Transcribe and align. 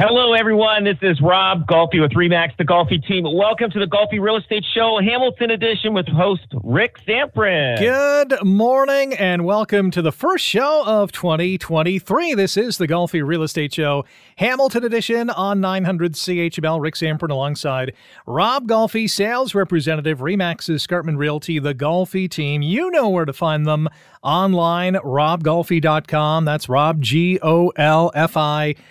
Hello, 0.00 0.32
everyone. 0.32 0.84
This 0.84 0.98
is 1.02 1.20
Rob 1.20 1.66
Golfi 1.66 2.00
with 2.00 2.14
RE/MAX, 2.14 2.54
the 2.56 2.62
Golfi 2.62 3.04
team. 3.04 3.24
Welcome 3.24 3.68
to 3.72 3.80
the 3.80 3.86
Golfi 3.86 4.20
Real 4.20 4.36
Estate 4.36 4.64
Show, 4.72 5.00
Hamilton 5.02 5.50
edition 5.50 5.92
with 5.92 6.06
host 6.06 6.46
Rick 6.62 7.04
Zamperin. 7.04 7.80
Good 7.80 8.44
morning 8.44 9.12
and 9.14 9.44
welcome 9.44 9.90
to 9.90 10.00
the 10.00 10.12
first 10.12 10.44
show 10.44 10.84
of 10.86 11.10
2023. 11.10 12.34
This 12.34 12.56
is 12.56 12.78
the 12.78 12.86
Golfi 12.86 13.26
Real 13.26 13.42
Estate 13.42 13.74
Show, 13.74 14.04
Hamilton 14.36 14.84
edition 14.84 15.30
on 15.30 15.60
900 15.60 16.12
CHML. 16.12 16.80
Rick 16.80 16.94
Zamperin 16.94 17.32
alongside 17.32 17.92
Rob 18.24 18.68
Golfi, 18.68 19.10
sales 19.10 19.52
representative, 19.52 20.22
RE/MAX's 20.22 20.76
Escarpment 20.76 21.18
Realty, 21.18 21.58
the 21.58 21.74
Golfi 21.74 22.30
team. 22.30 22.62
You 22.62 22.92
know 22.92 23.08
where 23.08 23.24
to 23.24 23.32
find 23.32 23.66
them 23.66 23.88
online, 24.22 24.94
robgolfi.com. 24.94 26.44
That's 26.44 26.68
Rob, 26.68 27.02
G 27.02 27.40
O 27.42 27.70
L 27.70 28.12
F 28.14 28.36
I.com. 28.36 28.84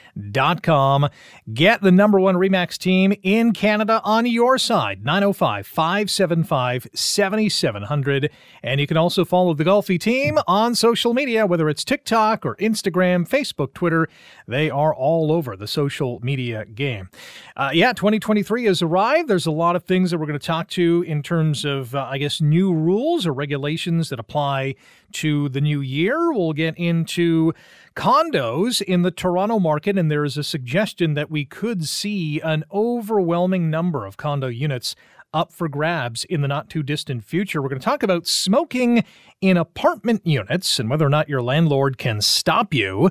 Get 1.53 1.81
the 1.81 1.91
number 1.91 2.19
one 2.19 2.37
RE/MAX 2.37 2.77
team 2.77 3.13
in 3.21 3.53
Canada 3.53 4.01
on 4.03 4.25
your 4.25 4.57
side, 4.57 5.05
905 5.05 5.67
575 5.67 6.87
7700. 6.93 8.31
And 8.63 8.81
you 8.81 8.87
can 8.87 8.97
also 8.97 9.23
follow 9.23 9.53
the 9.53 9.63
Golfi 9.63 9.99
team 9.99 10.39
on 10.47 10.73
social 10.75 11.13
media, 11.13 11.45
whether 11.45 11.69
it's 11.69 11.83
TikTok 11.83 12.45
or 12.45 12.55
Instagram, 12.55 13.27
Facebook, 13.27 13.73
Twitter. 13.73 14.09
They 14.47 14.69
are 14.69 14.93
all 14.93 15.31
over 15.31 15.55
the 15.55 15.67
social 15.67 16.19
media 16.21 16.65
game. 16.65 17.09
Uh, 17.55 17.69
yeah, 17.73 17.93
2023 17.93 18.65
has 18.65 18.81
arrived. 18.81 19.27
There's 19.27 19.45
a 19.45 19.51
lot 19.51 19.75
of 19.75 19.83
things 19.83 20.11
that 20.11 20.17
we're 20.17 20.25
going 20.25 20.39
to 20.39 20.45
talk 20.45 20.67
to 20.69 21.03
in 21.07 21.21
terms 21.21 21.63
of, 21.63 21.93
uh, 21.93 22.07
I 22.09 22.17
guess, 22.17 22.41
new 22.41 22.73
rules 22.73 23.27
or 23.27 23.33
regulations 23.33 24.09
that 24.09 24.19
apply 24.19 24.75
to 25.13 25.49
the 25.49 25.61
new 25.61 25.81
year. 25.81 26.31
We'll 26.31 26.53
get 26.53 26.77
into 26.77 27.53
condos 27.97 28.79
in 28.79 29.01
the 29.01 29.09
Toronto 29.09 29.57
market, 29.57 29.97
and 29.97 30.09
there 30.09 30.23
is 30.23 30.37
a 30.37 30.43
suggestion 30.43 31.15
that 31.15 31.31
we 31.31 31.43
could 31.43 31.87
see 31.87 32.39
an 32.41 32.63
overwhelming 32.71 33.71
number 33.71 34.05
of 34.05 34.17
condo 34.17 34.47
units 34.47 34.95
up 35.33 35.51
for 35.51 35.67
grabs 35.67 36.23
in 36.25 36.41
the 36.41 36.47
not 36.47 36.69
too 36.69 36.83
distant 36.83 37.23
future. 37.23 37.59
We're 37.59 37.69
going 37.69 37.81
to 37.81 37.85
talk 37.85 38.03
about 38.03 38.27
smoking 38.27 39.03
in 39.41 39.57
apartment 39.57 40.21
units 40.25 40.79
and 40.79 40.91
whether 40.91 41.07
or 41.07 41.09
not 41.09 41.27
your 41.27 41.41
landlord 41.41 41.97
can 41.97 42.21
stop 42.21 42.71
you. 42.71 43.09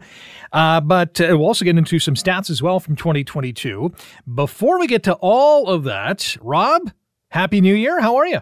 Uh, 0.52 0.80
but 0.80 1.20
uh, 1.20 1.26
we'll 1.30 1.46
also 1.46 1.64
get 1.64 1.76
into 1.76 1.98
some 1.98 2.14
stats 2.14 2.48
as 2.48 2.62
well 2.62 2.78
from 2.78 2.94
2022. 2.94 3.92
Before 4.32 4.78
we 4.78 4.86
get 4.86 5.02
to 5.02 5.14
all 5.14 5.68
of 5.68 5.82
that, 5.82 6.36
Rob, 6.40 6.92
Happy 7.30 7.60
New 7.60 7.74
Year. 7.74 8.00
How 8.00 8.16
are 8.16 8.26
you? 8.26 8.40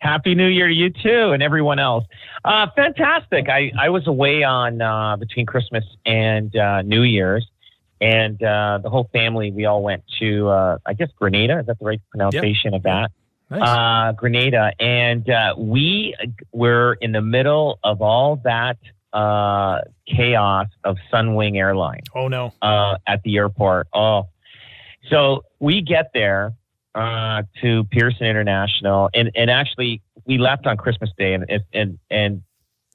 Happy 0.00 0.34
New 0.34 0.46
Year 0.46 0.66
to 0.66 0.74
you 0.74 0.90
too, 0.90 1.32
and 1.32 1.42
everyone 1.42 1.78
else. 1.78 2.04
Uh, 2.42 2.66
fantastic. 2.74 3.50
I, 3.50 3.70
I 3.78 3.90
was 3.90 4.06
away 4.06 4.42
on 4.42 4.80
uh, 4.80 5.16
between 5.16 5.44
Christmas 5.44 5.84
and 6.06 6.54
uh, 6.56 6.80
New 6.82 7.02
Year's, 7.02 7.46
and 8.00 8.42
uh, 8.42 8.78
the 8.82 8.88
whole 8.88 9.10
family 9.12 9.52
we 9.52 9.66
all 9.66 9.82
went 9.82 10.02
to 10.18 10.48
uh, 10.48 10.78
I 10.86 10.94
guess 10.94 11.10
Grenada. 11.18 11.60
Is 11.60 11.66
that 11.66 11.78
the 11.78 11.84
right 11.84 12.00
pronunciation 12.10 12.72
yep. 12.72 12.78
of 12.78 12.82
that? 12.84 13.10
Nice. 13.50 13.68
Uh, 13.68 14.12
Grenada, 14.12 14.72
and 14.80 15.28
uh 15.28 15.54
we 15.58 16.14
were 16.52 16.96
in 17.00 17.12
the 17.12 17.20
middle 17.20 17.78
of 17.84 18.00
all 18.00 18.36
that 18.44 18.78
chaos 19.12 20.68
of 20.84 20.96
Sunwing 21.12 21.58
Airline. 21.58 22.04
Oh 22.14 22.28
no! 22.28 22.54
at 22.62 23.22
the 23.24 23.36
airport. 23.36 23.88
Oh, 23.92 24.28
so 25.10 25.44
we 25.58 25.82
get 25.82 26.12
there 26.14 26.54
uh, 26.94 27.42
to 27.62 27.84
Pearson 27.84 28.26
International, 28.26 29.10
and 29.14 29.30
and 29.34 29.50
actually 29.50 30.02
we 30.26 30.38
left 30.38 30.66
on 30.66 30.76
Christmas 30.76 31.10
Day, 31.16 31.34
and 31.34 31.46
and 31.72 31.98
and 32.10 32.42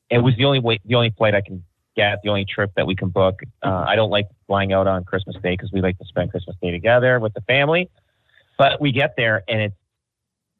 it 0.10 0.20
was 0.20 0.36
the 0.36 0.46
only 0.46 0.60
way, 0.60 0.80
the 0.86 0.96
only 0.96 1.14
flight 1.18 1.34
I 1.34 1.42
can 1.42 1.64
get, 1.96 2.20
the 2.24 2.30
only 2.30 2.46
trip 2.46 2.72
that 2.76 2.86
we 2.86 2.96
can 2.96 3.10
book. 3.10 3.40
Uh, 3.64 3.86
I 3.88 3.96
don't 3.96 4.10
like 4.10 4.28
flying 4.48 4.74
out 4.74 4.88
on 4.88 5.04
Christmas 5.04 5.36
Day 5.38 5.54
because 5.54 5.72
we 5.72 5.82
like 5.82 5.98
to 5.98 6.06
spend 6.06 6.32
Christmas 6.32 6.56
Day 6.62 6.72
together 6.72 7.20
with 7.20 7.34
the 7.34 7.42
family. 7.42 7.90
But 8.58 8.80
we 8.80 8.92
get 8.92 9.16
there, 9.18 9.44
and 9.48 9.74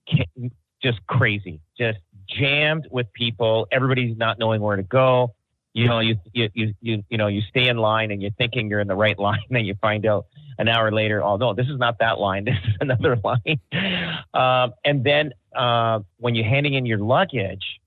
it's 0.08 0.54
just 0.82 1.06
crazy, 1.08 1.62
just 1.78 2.00
jammed 2.28 2.88
with 2.92 3.12
people. 3.14 3.68
Everybody's 3.72 4.18
not 4.18 4.40
knowing 4.40 4.62
where 4.62 4.76
to 4.76 4.84
go 4.84 5.35
you 5.76 5.88
know, 5.88 6.00
you, 6.00 6.16
you, 6.32 6.50
you, 6.54 6.74
you, 6.80 7.04
you 7.10 7.18
know, 7.18 7.28
you 7.28 7.42
stay 7.50 7.68
in 7.68 7.76
line 7.76 8.10
and 8.10 8.22
you're 8.22 8.32
thinking 8.38 8.70
you're 8.70 8.80
in 8.80 8.88
the 8.88 8.96
right 8.96 9.20
line. 9.28 9.42
and 9.52 9.68
you 9.68 9.76
find 9.82 10.06
out 10.06 10.26
an 10.58 10.70
hour 10.70 10.90
later, 10.92 11.22
oh 11.22 11.36
no, 11.36 11.54
this 11.54 11.68
is 11.68 11.78
not 11.78 12.00
that 12.00 12.18
line. 12.18 12.46
This 12.56 12.56
is 12.66 12.76
another 12.80 13.20
line. 13.24 13.60
Um, 14.34 14.74
and 14.86 15.04
then 15.04 15.34
uh, 15.54 16.00
when 16.18 16.34
you're 16.34 16.46
handing 16.46 16.76
in 16.76 16.86
your 16.86 17.00
luggage, 17.00 17.82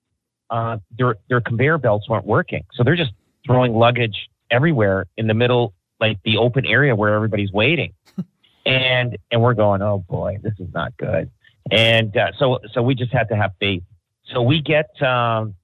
uh, 0.51 0.79
their, 0.99 1.17
their 1.29 1.41
conveyor 1.41 1.79
belts 1.79 2.09
weren't 2.09 2.27
working. 2.27 2.65
So 2.75 2.85
they're 2.85 2.97
just 2.97 3.13
throwing 3.47 3.75
luggage 3.75 4.29
everywhere 4.51 5.07
in 5.17 5.27
the 5.27 5.35
middle, 5.35 5.73
like 5.99 6.19
the 6.25 6.37
open 6.37 6.67
area 6.67 6.95
where 6.95 7.15
everybody's 7.15 7.53
waiting. 7.53 7.95
and, 8.67 9.17
and 9.31 9.41
we're 9.41 9.55
going, 9.55 9.81
oh 9.81 10.05
boy, 10.07 10.39
this 10.43 10.55
is 10.59 10.69
not 10.75 10.95
good. 10.99 11.31
And 11.71 12.15
uh, 12.15 12.33
so, 12.39 12.59
so 12.73 12.83
we 12.83 12.95
just 12.95 13.13
had 13.13 13.31
to 13.31 13.37
have 13.37 13.53
faith. 13.59 13.83
So 14.27 14.43
we 14.43 14.61
get, 14.61 14.91
um, 15.03 15.55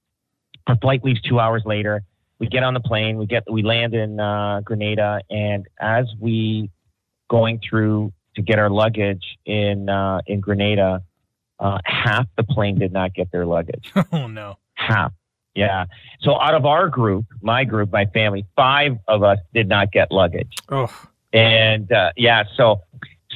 our 0.65 0.75
flight 0.81 1.03
leaves 1.03 1.21
two 1.21 1.39
hours 1.39 1.61
later 1.65 2.03
we 2.39 2.47
get 2.47 2.63
on 2.63 2.73
the 2.73 2.79
plane, 2.79 3.17
we 3.17 3.25
get 3.25 3.43
we 3.49 3.63
land 3.63 3.93
in 3.93 4.19
uh, 4.19 4.61
Grenada, 4.61 5.21
and 5.29 5.65
as 5.79 6.05
we 6.19 6.69
going 7.29 7.59
through 7.67 8.13
to 8.35 8.41
get 8.41 8.59
our 8.59 8.69
luggage 8.69 9.37
in 9.45 9.89
uh, 9.89 10.21
in 10.27 10.39
Grenada, 10.39 11.03
uh, 11.59 11.79
half 11.85 12.27
the 12.35 12.43
plane 12.43 12.77
did 12.77 12.91
not 12.91 13.13
get 13.13 13.31
their 13.31 13.45
luggage. 13.45 13.91
Oh 14.11 14.27
no, 14.27 14.57
half. 14.75 15.13
Yeah. 15.55 15.85
So 16.19 16.39
out 16.39 16.53
of 16.53 16.65
our 16.65 16.89
group, 16.89 17.25
my 17.41 17.63
group, 17.63 17.91
my 17.91 18.05
family, 18.07 18.45
five 18.57 18.97
of 19.07 19.23
us 19.23 19.39
did 19.53 19.69
not 19.69 19.91
get 19.91 20.11
luggage. 20.11 20.53
Oh. 20.69 20.91
And 21.31 21.89
uh, 21.91 22.11
yeah, 22.17 22.43
so 22.57 22.81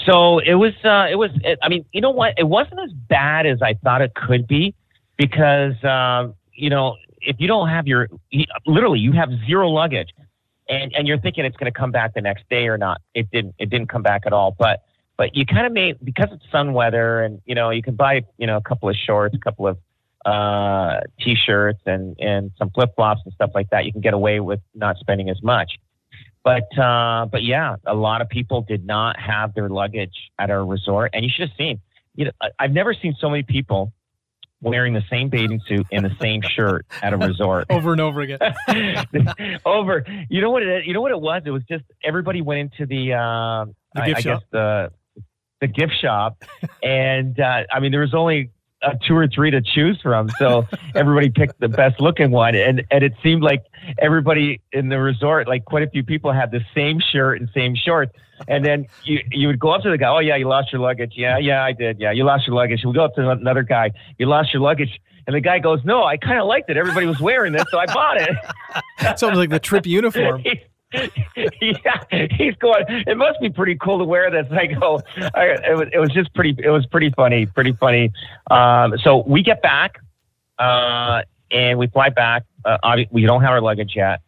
so 0.06 0.40
it 0.40 0.56
was 0.56 0.74
uh, 0.84 1.08
it 1.10 1.16
was. 1.16 1.32
It, 1.44 1.60
I 1.62 1.70
mean, 1.70 1.86
you 1.92 2.02
know 2.02 2.12
what? 2.12 2.34
It 2.38 2.48
wasn't 2.48 2.82
as 2.82 2.92
bad 2.92 3.46
as 3.46 3.62
I 3.62 3.74
thought 3.74 4.02
it 4.02 4.14
could 4.16 4.48
be 4.48 4.76
because 5.18 5.82
um, 5.84 6.36
you 6.54 6.70
know 6.70 6.96
if 7.22 7.38
you 7.40 7.48
don't 7.48 7.70
have 7.70 7.88
your 7.88 8.08
literally 8.66 9.00
you 9.00 9.12
have 9.12 9.30
zero 9.48 9.70
luggage 9.70 10.10
and 10.68 10.94
and 10.94 11.08
you're 11.08 11.20
thinking 11.20 11.46
it's 11.46 11.58
going 11.58 11.72
to 11.72 11.78
come 11.78 11.92
back 11.92 12.14
the 12.14 12.22
next 12.22 12.44
day 12.50 12.68
or 12.68 12.78
not 12.78 13.02
it 13.14 13.30
didn't 13.32 13.56
it 13.60 13.70
didn't 13.70 13.90
come 13.90 14.02
back 14.02 14.24
at 14.26 14.34
all. 14.34 14.56
But 14.58 14.84
but 15.18 15.36
you 15.36 15.46
kind 15.46 15.66
of 15.66 15.74
made 15.74 15.98
because 16.04 16.30
it's 16.32 16.44
sun 16.52 16.74
weather 16.74 17.22
and 17.22 17.42
you 17.46 17.56
know 17.56 17.70
you 17.70 17.82
can 17.82 17.96
buy 17.96 18.24
you 18.38 18.48
know 18.48 18.58
a 18.58 18.62
couple 18.62 18.90
of 18.90 18.96
shorts 18.96 19.36
a 19.36 19.40
couple 19.40 19.68
of 19.68 19.78
uh 20.26 21.00
t-shirts 21.22 21.82
and 21.86 22.16
and 22.20 22.52
some 22.58 22.70
flip-flops 22.72 23.22
and 23.24 23.34
stuff 23.34 23.52
like 23.56 23.70
that 23.70 23.86
you 23.86 23.92
can 23.92 24.02
get 24.02 24.14
away 24.14 24.40
with 24.40 24.60
not 24.76 24.98
spending 24.98 25.30
as 25.30 25.42
much. 25.42 25.80
But 26.44 26.78
uh 26.78 27.28
but 27.32 27.44
yeah 27.44 27.76
a 27.86 27.96
lot 27.96 28.22
of 28.22 28.30
people 28.30 28.62
did 28.62 28.86
not 28.86 29.20
have 29.20 29.54
their 29.54 29.70
luggage 29.70 30.32
at 30.38 30.50
our 30.50 30.66
resort 30.66 31.12
and 31.14 31.24
you 31.24 31.32
should 31.34 31.50
have 31.50 31.58
seen 31.58 31.82
you 32.16 32.26
know 32.26 32.32
i've 32.60 32.72
never 32.72 32.94
seen 32.94 33.16
so 33.20 33.30
many 33.30 33.44
people 33.44 33.94
wearing 34.62 34.94
the 34.94 35.04
same 35.10 35.30
bathing 35.30 35.62
suit 35.68 35.88
and 35.92 36.04
the 36.06 36.16
same 36.20 36.42
shirt 36.42 36.86
at 37.02 37.14
a 37.14 37.18
resort 37.18 37.66
over 37.70 37.92
and 37.92 38.02
over 38.02 38.22
again. 38.22 38.40
over. 39.66 40.06
You 40.30 40.42
know 40.42 40.50
what 40.50 40.64
it? 40.64 40.86
You 40.86 40.94
know 40.94 41.02
what 41.02 41.12
it 41.12 41.22
was? 41.22 41.44
It 41.46 41.52
was 41.52 41.64
just 41.70 41.84
everybody 42.04 42.42
went 42.42 42.74
into 42.74 42.86
the. 42.86 43.14
Uh, 43.14 43.66
the 43.96 44.02
gift 44.02 44.18
I, 44.18 44.22
shop. 44.22 44.32
I 44.32 44.36
guess 44.36 44.44
the 44.52 44.92
the 45.62 45.68
gift 45.68 45.94
shop, 46.02 46.44
and 46.84 47.40
uh, 47.40 47.64
I 47.72 47.80
mean 47.80 47.92
there 47.92 48.02
was 48.02 48.14
only 48.14 48.52
uh, 48.82 48.94
two 49.06 49.16
or 49.16 49.28
three 49.28 49.52
to 49.52 49.62
choose 49.62 50.00
from. 50.02 50.30
So 50.38 50.68
everybody 50.96 51.30
picked 51.30 51.60
the 51.60 51.68
best 51.68 52.00
looking 52.00 52.32
one, 52.32 52.56
and 52.56 52.84
and 52.92 53.04
it 53.04 53.14
seemed 53.22 53.44
like 53.44 53.64
everybody 53.98 54.62
in 54.72 54.90
the 54.90 55.00
resort, 55.00 55.48
like 55.48 55.66
quite 55.66 55.84
a 55.84 55.90
few 55.90 56.04
people, 56.04 56.32
had 56.32 56.52
the 56.52 56.62
same 56.74 57.00
shirt 57.00 57.40
and 57.40 57.50
same 57.54 57.76
shorts. 57.76 58.14
And 58.48 58.64
then 58.64 58.88
you 59.04 59.20
you 59.32 59.48
would 59.48 59.60
go 59.60 59.72
up 59.72 59.84
to 59.84 59.90
the 59.90 59.98
guy, 59.98 60.08
oh 60.08 60.20
yeah, 60.20 60.36
you 60.36 60.48
lost 60.48 60.72
your 60.72 60.82
luggage. 60.82 61.14
Yeah, 61.16 61.38
yeah, 61.38 61.64
I 61.64 61.74
did. 61.74 62.00
Yeah, 62.00 62.12
you 62.12 62.24
lost 62.24 62.48
your 62.48 62.56
luggage. 62.56 62.82
We 62.86 62.94
go 62.94 63.06
up 63.06 63.16
to 63.16 63.30
another 63.30 63.64
guy, 63.64 63.92
you 64.18 64.26
lost 64.26 64.54
your 64.54 64.62
luggage. 64.62 65.00
And 65.28 65.36
the 65.36 65.42
guy 65.42 65.60
goes, 65.60 65.80
no, 65.86 66.04
I 66.04 66.18
kind 66.18 66.40
of 66.40 66.48
liked 66.48 66.72
it. 66.72 66.78
Everybody 66.78 67.06
was 67.06 67.20
wearing 67.20 67.54
this, 67.54 67.64
so 67.70 67.78
I 67.78 67.86
bought 67.86 68.18
it. 68.20 69.20
Sounds 69.20 69.38
like 69.38 69.52
the 69.52 69.60
trip 69.60 69.86
uniform. 69.86 70.44
yeah, 71.62 72.28
he's 72.32 72.56
going. 72.56 72.84
It 72.88 73.16
must 73.16 73.40
be 73.40 73.50
pretty 73.50 73.76
cool 73.76 74.00
to 74.00 74.06
wear 74.06 74.32
this. 74.32 74.48
I 74.52 74.66
go. 74.66 75.00
I, 75.36 75.46
it 75.46 75.78
was. 75.78 75.88
It 75.94 76.00
was 76.00 76.10
just 76.10 76.34
pretty. 76.34 76.56
It 76.64 76.70
was 76.70 76.86
pretty 76.88 77.12
funny. 77.12 77.46
Pretty 77.46 77.74
funny. 77.74 78.12
Um, 78.50 78.96
so 79.04 79.24
we 79.28 79.44
get 79.44 79.62
back, 79.62 80.00
uh, 80.58 81.22
and 81.52 81.78
we 81.78 81.88
fly 81.88 82.10
back. 82.10 82.44
Uh, 82.66 82.98
we 83.12 83.22
don't 83.24 83.42
have 83.42 83.52
our 83.52 83.62
luggage 83.62 83.94
yet. 83.96 84.22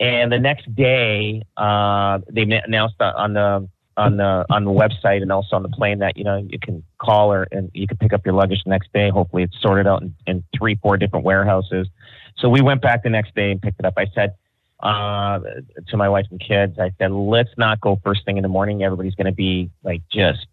And 0.00 0.32
the 0.32 0.38
next 0.38 0.74
day, 0.74 1.42
uh, 1.56 2.18
they 2.28 2.42
announced 2.42 2.96
on 3.00 3.34
the 3.34 3.68
on 3.96 4.16
the 4.16 4.46
on 4.50 4.64
the 4.64 4.70
website 4.70 5.22
and 5.22 5.30
also 5.30 5.54
on 5.56 5.62
the 5.62 5.68
plane 5.68 5.98
that 6.00 6.16
you 6.16 6.24
know 6.24 6.38
you 6.38 6.58
can 6.58 6.82
call 6.98 7.32
or 7.32 7.46
and 7.52 7.70
you 7.72 7.86
can 7.86 7.98
pick 7.98 8.12
up 8.12 8.24
your 8.24 8.34
luggage 8.34 8.62
the 8.64 8.70
next 8.70 8.92
day. 8.92 9.10
Hopefully, 9.10 9.44
it's 9.44 9.60
sorted 9.60 9.86
out 9.86 10.02
in, 10.02 10.14
in 10.26 10.44
three, 10.56 10.76
four 10.82 10.96
different 10.96 11.24
warehouses. 11.24 11.86
So 12.38 12.48
we 12.48 12.62
went 12.62 12.80
back 12.82 13.02
the 13.02 13.10
next 13.10 13.34
day 13.34 13.50
and 13.52 13.60
picked 13.60 13.78
it 13.78 13.84
up. 13.84 13.94
I 13.96 14.06
said 14.14 14.34
uh, 14.82 15.40
to 15.88 15.96
my 15.96 16.08
wife 16.08 16.26
and 16.30 16.40
kids. 16.40 16.78
I 16.78 16.92
said, 16.98 17.10
let's 17.10 17.50
not 17.56 17.80
go 17.80 18.00
first 18.04 18.24
thing 18.24 18.36
in 18.36 18.42
the 18.42 18.48
morning. 18.48 18.82
Everybody's 18.82 19.14
going 19.14 19.26
to 19.26 19.32
be 19.32 19.70
like 19.82 20.02
just 20.12 20.46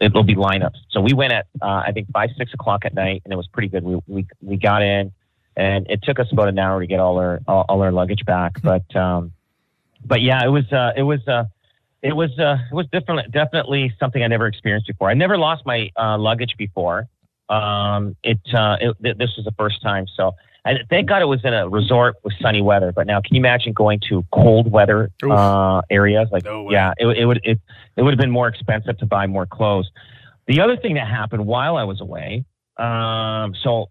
it'll 0.00 0.24
be 0.24 0.34
lineups. 0.34 0.78
So 0.90 1.00
we 1.00 1.12
went 1.12 1.32
at 1.32 1.46
uh, 1.60 1.82
I 1.86 1.92
think 1.92 2.10
five 2.12 2.30
six 2.36 2.52
o'clock 2.54 2.84
at 2.84 2.94
night, 2.94 3.22
and 3.24 3.32
it 3.32 3.36
was 3.36 3.46
pretty 3.46 3.68
good. 3.68 3.84
We 3.84 4.00
we 4.06 4.26
we 4.42 4.56
got 4.56 4.82
in, 4.82 5.12
and 5.56 5.86
it 5.90 6.02
took 6.02 6.18
us 6.18 6.26
about 6.32 6.48
an 6.48 6.58
hour 6.58 6.80
to 6.80 6.86
get 6.86 7.00
all 7.00 7.18
our 7.18 7.40
all, 7.46 7.64
all 7.68 7.82
our 7.82 7.92
luggage 7.92 8.24
back. 8.24 8.60
But 8.62 8.94
um, 8.96 9.32
but 10.04 10.22
yeah, 10.22 10.44
it 10.44 10.48
was 10.48 10.70
uh, 10.72 10.92
it 10.96 11.02
was 11.02 11.26
uh, 11.28 11.44
it 12.02 12.14
was 12.14 12.30
uh, 12.38 12.56
it 12.70 12.74
was 12.74 12.86
definitely 12.86 13.30
definitely 13.30 13.92
something 14.00 14.22
I 14.22 14.26
never 14.26 14.46
experienced 14.46 14.86
before. 14.86 15.10
I 15.10 15.14
never 15.14 15.36
lost 15.36 15.66
my 15.66 15.90
uh, 15.96 16.18
luggage 16.18 16.54
before. 16.56 17.08
Um, 17.48 18.16
it, 18.22 18.38
uh, 18.54 18.76
it 18.80 19.18
this 19.18 19.34
was 19.36 19.44
the 19.44 19.54
first 19.58 19.82
time. 19.82 20.06
So 20.16 20.34
and 20.64 20.78
thank 20.88 21.08
God 21.08 21.22
it 21.22 21.26
was 21.26 21.40
in 21.44 21.54
a 21.54 21.68
resort 21.68 22.16
with 22.22 22.34
sunny 22.40 22.62
weather. 22.62 22.92
But 22.92 23.06
now, 23.06 23.20
can 23.20 23.34
you 23.34 23.40
imagine 23.40 23.72
going 23.72 24.00
to 24.08 24.24
cold 24.32 24.70
weather 24.70 25.10
uh, 25.22 25.82
areas? 25.90 26.28
Like, 26.30 26.44
no 26.44 26.70
yeah, 26.70 26.92
it, 26.98 27.06
it 27.06 27.24
would 27.26 27.40
it 27.44 27.58
it 27.96 28.02
would 28.02 28.12
have 28.12 28.18
been 28.18 28.30
more 28.30 28.48
expensive 28.48 28.98
to 28.98 29.06
buy 29.06 29.26
more 29.26 29.46
clothes. 29.46 29.90
The 30.46 30.60
other 30.60 30.76
thing 30.76 30.94
that 30.94 31.06
happened 31.06 31.46
while 31.46 31.76
I 31.76 31.84
was 31.84 32.00
away, 32.00 32.44
um, 32.76 33.54
so 33.62 33.90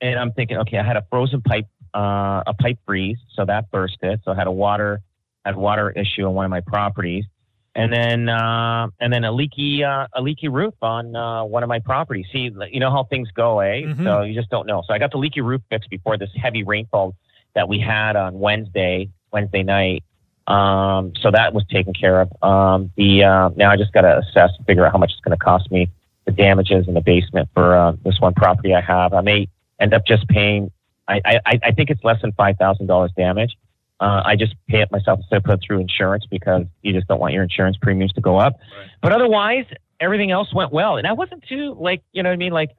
and 0.00 0.18
I'm 0.18 0.32
thinking, 0.32 0.58
okay, 0.58 0.78
I 0.78 0.84
had 0.84 0.96
a 0.96 1.06
frozen 1.10 1.40
pipe, 1.40 1.66
uh, 1.94 2.42
a 2.46 2.54
pipe 2.58 2.78
freeze, 2.86 3.18
so 3.34 3.44
that 3.44 3.70
burst 3.70 3.98
it. 4.02 4.20
So 4.24 4.32
I 4.32 4.34
had 4.34 4.46
a 4.46 4.52
water 4.52 5.02
had 5.44 5.56
water 5.56 5.90
issue 5.90 6.24
on 6.26 6.34
one 6.34 6.44
of 6.44 6.50
my 6.50 6.60
properties 6.60 7.24
and 7.74 7.92
then 7.92 8.28
uh, 8.28 8.88
and 9.00 9.12
then 9.12 9.24
a 9.24 9.32
leaky 9.32 9.82
uh, 9.82 10.06
a 10.12 10.22
leaky 10.22 10.48
roof 10.48 10.74
on 10.80 11.16
uh, 11.16 11.44
one 11.44 11.62
of 11.62 11.68
my 11.68 11.80
properties. 11.80 12.26
See, 12.32 12.50
you 12.70 12.80
know 12.80 12.90
how 12.90 13.04
things 13.04 13.28
go, 13.32 13.60
eh? 13.60 13.82
Mm-hmm. 13.82 14.04
So 14.04 14.22
you 14.22 14.34
just 14.34 14.50
don't 14.50 14.66
know. 14.66 14.82
So 14.86 14.94
I 14.94 14.98
got 14.98 15.10
the 15.10 15.18
leaky 15.18 15.40
roof 15.40 15.62
fixed 15.70 15.90
before 15.90 16.16
this 16.16 16.30
heavy 16.40 16.62
rainfall 16.62 17.14
that 17.54 17.68
we 17.68 17.80
had 17.80 18.16
on 18.16 18.38
Wednesday 18.38 19.10
Wednesday 19.32 19.62
night. 19.62 20.04
Um, 20.46 21.12
so 21.20 21.30
that 21.30 21.54
was 21.54 21.64
taken 21.70 21.94
care 21.94 22.20
of. 22.20 22.42
Um, 22.42 22.92
the 22.96 23.24
uh, 23.24 23.50
now 23.56 23.70
I 23.70 23.76
just 23.76 23.92
got 23.92 24.02
to 24.02 24.18
assess 24.18 24.50
and 24.56 24.66
figure 24.66 24.86
out 24.86 24.92
how 24.92 24.98
much 24.98 25.10
it's 25.10 25.20
going 25.20 25.36
to 25.36 25.42
cost 25.42 25.70
me 25.70 25.90
the 26.26 26.32
damages 26.32 26.86
in 26.86 26.94
the 26.94 27.00
basement 27.00 27.48
for 27.54 27.76
uh, 27.76 27.92
this 28.04 28.20
one 28.20 28.34
property 28.34 28.74
I 28.74 28.80
have. 28.80 29.14
I 29.14 29.20
may 29.20 29.48
end 29.80 29.94
up 29.94 30.06
just 30.06 30.28
paying. 30.28 30.70
I 31.08 31.20
I, 31.24 31.60
I 31.64 31.70
think 31.72 31.90
it's 31.90 32.04
less 32.04 32.20
than 32.22 32.32
five 32.32 32.56
thousand 32.56 32.86
dollars 32.86 33.10
damage. 33.16 33.56
Uh, 34.04 34.22
I 34.22 34.36
just 34.36 34.54
pay 34.68 34.82
it 34.82 34.92
myself 34.92 35.20
instead 35.20 35.36
of 35.38 35.44
put 35.44 35.54
it 35.54 35.60
through 35.66 35.80
insurance 35.80 36.26
because 36.30 36.66
you 36.82 36.92
just 36.92 37.08
don't 37.08 37.20
want 37.20 37.32
your 37.32 37.42
insurance 37.42 37.78
premiums 37.80 38.12
to 38.12 38.20
go 38.20 38.36
up. 38.36 38.58
Right. 38.76 38.90
But 39.00 39.12
otherwise, 39.12 39.64
everything 39.98 40.30
else 40.30 40.52
went 40.52 40.74
well, 40.74 40.98
and 40.98 41.06
I 41.06 41.14
wasn't 41.14 41.42
too 41.48 41.74
like 41.80 42.02
you 42.12 42.22
know 42.22 42.28
what 42.28 42.34
I 42.34 42.36
mean. 42.36 42.52
Like 42.52 42.72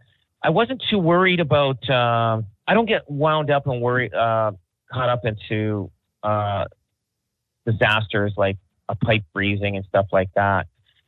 I 0.43 0.51
wasn't 0.51 0.83
too 0.87 0.99
worried 0.99 1.39
about. 1.39 1.89
Uh, 1.89 2.43
I 2.67 2.75
don't 2.75 2.85
get 2.85 3.09
wound 3.09 3.49
up 3.49 3.65
and 3.65 3.81
worried, 3.81 4.13
uh, 4.13 4.51
caught 4.93 5.09
up 5.09 5.25
into 5.25 5.89
uh, 6.21 6.65
disasters 7.65 8.33
like 8.37 8.57
a 8.87 8.93
pipe 8.93 9.23
freezing 9.33 9.77
and 9.77 9.85
stuff 9.85 10.05
like 10.11 10.29
that. 10.35 10.67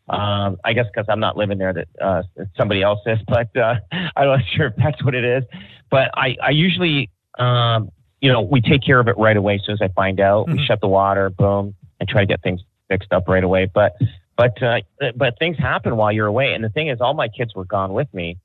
Um, 0.09 0.57
I 0.65 0.73
guess 0.73 0.87
because 0.91 1.05
I'm 1.09 1.19
not 1.19 1.37
living 1.37 1.59
there, 1.59 1.73
that 1.73 1.87
uh, 2.01 2.23
somebody 2.57 2.81
else 2.81 3.01
is, 3.05 3.19
but 3.27 3.55
uh, 3.55 3.75
I'm 3.91 4.25
not 4.25 4.39
sure 4.55 4.67
if 4.67 4.73
that's 4.77 5.03
what 5.05 5.13
it 5.13 5.25
is. 5.25 5.43
But 5.91 6.09
I, 6.15 6.37
I 6.41 6.49
usually 6.49 7.11
um, 7.37 7.91
you 8.21 8.31
know, 8.31 8.41
we 8.41 8.61
take 8.61 8.83
care 8.83 8.99
of 8.99 9.07
it 9.07 9.17
right 9.17 9.37
away 9.37 9.55
as 9.55 9.65
soon 9.65 9.73
as 9.73 9.81
I 9.81 9.89
find 9.89 10.19
out. 10.19 10.47
Mm-hmm. 10.47 10.57
We 10.57 10.65
shut 10.65 10.81
the 10.81 10.87
water, 10.87 11.29
boom, 11.29 11.75
and 11.99 12.09
try 12.09 12.21
to 12.21 12.27
get 12.27 12.41
things 12.41 12.61
fixed 12.87 13.11
up 13.11 13.27
right 13.27 13.43
away. 13.43 13.69
But 13.71 13.95
but 14.35 14.61
uh, 14.61 14.81
but 15.15 15.37
things 15.39 15.57
happen 15.57 15.97
while 15.97 16.11
you're 16.11 16.27
away. 16.27 16.53
And 16.53 16.63
the 16.63 16.69
thing 16.69 16.87
is, 16.87 17.01
all 17.01 17.13
my 17.13 17.27
kids 17.27 17.55
were 17.55 17.65
gone 17.65 17.93
with 17.93 18.11
me, 18.13 18.37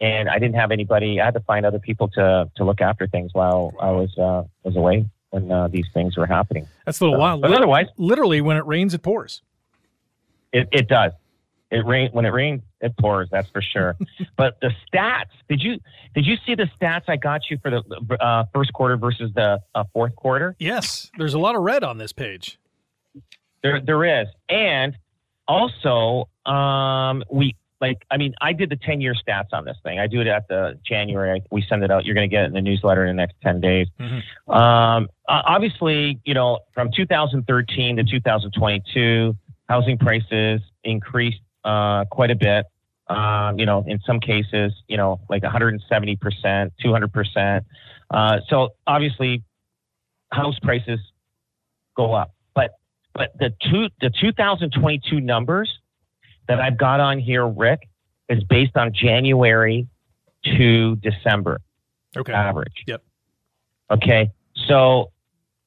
and 0.00 0.28
I 0.28 0.38
didn't 0.38 0.56
have 0.56 0.70
anybody. 0.70 1.20
I 1.20 1.26
had 1.26 1.34
to 1.34 1.40
find 1.40 1.64
other 1.66 1.78
people 1.78 2.08
to 2.10 2.50
to 2.56 2.64
look 2.64 2.80
after 2.80 3.06
things 3.06 3.32
while 3.32 3.74
I 3.80 3.90
was 3.90 4.16
uh, 4.18 4.44
was 4.64 4.76
away 4.76 5.06
when 5.30 5.50
uh, 5.50 5.68
these 5.68 5.86
things 5.94 6.16
were 6.16 6.26
happening. 6.26 6.68
That's 6.84 7.00
a 7.00 7.04
little 7.04 7.16
so, 7.16 7.20
wild. 7.20 7.42
But 7.42 7.52
otherwise, 7.52 7.86
literally, 7.96 8.40
when 8.40 8.56
it 8.56 8.66
rains, 8.66 8.94
it 8.94 9.02
pours. 9.02 9.42
It 10.52 10.68
it 10.72 10.88
does. 10.88 11.12
It 11.72 11.86
rain 11.86 12.10
when 12.12 12.26
it 12.26 12.34
rains, 12.34 12.60
it 12.82 12.94
pours. 12.98 13.28
That's 13.30 13.48
for 13.48 13.62
sure. 13.62 13.96
but 14.36 14.60
the 14.60 14.70
stats 14.86 15.30
did 15.48 15.62
you 15.62 15.80
did 16.14 16.26
you 16.26 16.36
see 16.44 16.54
the 16.54 16.68
stats 16.78 17.04
I 17.08 17.16
got 17.16 17.48
you 17.50 17.58
for 17.62 17.70
the 17.70 18.16
uh, 18.20 18.44
first 18.52 18.74
quarter 18.74 18.98
versus 18.98 19.32
the 19.34 19.58
uh, 19.74 19.84
fourth 19.94 20.14
quarter? 20.14 20.54
Yes, 20.58 21.10
there's 21.16 21.32
a 21.32 21.38
lot 21.38 21.56
of 21.56 21.62
red 21.62 21.82
on 21.82 21.96
this 21.96 22.12
page. 22.12 22.58
There 23.62 23.80
there 23.80 24.04
is, 24.20 24.28
and 24.50 24.98
also 25.48 26.28
um, 26.44 27.24
we 27.30 27.56
like 27.80 28.04
I 28.10 28.18
mean 28.18 28.34
I 28.42 28.52
did 28.52 28.68
the 28.68 28.76
ten 28.76 29.00
year 29.00 29.14
stats 29.14 29.54
on 29.54 29.64
this 29.64 29.78
thing. 29.82 29.98
I 29.98 30.06
do 30.06 30.20
it 30.20 30.26
at 30.26 30.48
the 30.48 30.78
January. 30.86 31.42
We 31.50 31.64
send 31.66 31.82
it 31.82 31.90
out. 31.90 32.04
You're 32.04 32.14
going 32.14 32.28
to 32.28 32.34
get 32.34 32.42
it 32.44 32.48
in 32.48 32.52
the 32.52 32.60
newsletter 32.60 33.06
in 33.06 33.16
the 33.16 33.20
next 33.22 33.36
ten 33.42 33.62
days. 33.62 33.86
Mm-hmm. 33.98 34.50
Um, 34.50 35.08
obviously, 35.26 36.20
you 36.26 36.34
know 36.34 36.58
from 36.74 36.90
2013 36.94 37.96
to 37.96 38.04
2022, 38.04 39.34
housing 39.70 39.96
prices 39.96 40.60
increased 40.84 41.40
uh, 41.64 42.04
quite 42.06 42.30
a 42.30 42.36
bit. 42.36 42.66
Um, 43.08 43.58
you 43.58 43.66
know, 43.66 43.84
in 43.86 44.00
some 44.06 44.20
cases, 44.20 44.72
you 44.88 44.96
know, 44.96 45.20
like 45.28 45.42
170 45.42 46.16
percent, 46.16 46.72
200 46.82 47.12
percent. 47.12 47.64
Uh, 48.10 48.38
so 48.48 48.70
obviously, 48.86 49.42
house 50.32 50.58
prices 50.60 51.00
go 51.96 52.14
up. 52.14 52.34
But 52.54 52.72
but 53.14 53.32
the 53.38 53.52
two 53.70 53.88
the 54.00 54.10
2022 54.20 55.20
numbers 55.20 55.78
that 56.48 56.60
I've 56.60 56.78
got 56.78 57.00
on 57.00 57.18
here, 57.18 57.46
Rick, 57.46 57.88
is 58.28 58.42
based 58.44 58.76
on 58.76 58.92
January 58.92 59.86
to 60.44 60.96
December. 60.96 61.60
Okay. 62.16 62.32
Average. 62.32 62.84
Yep. 62.86 63.02
Okay. 63.90 64.30
So 64.66 65.11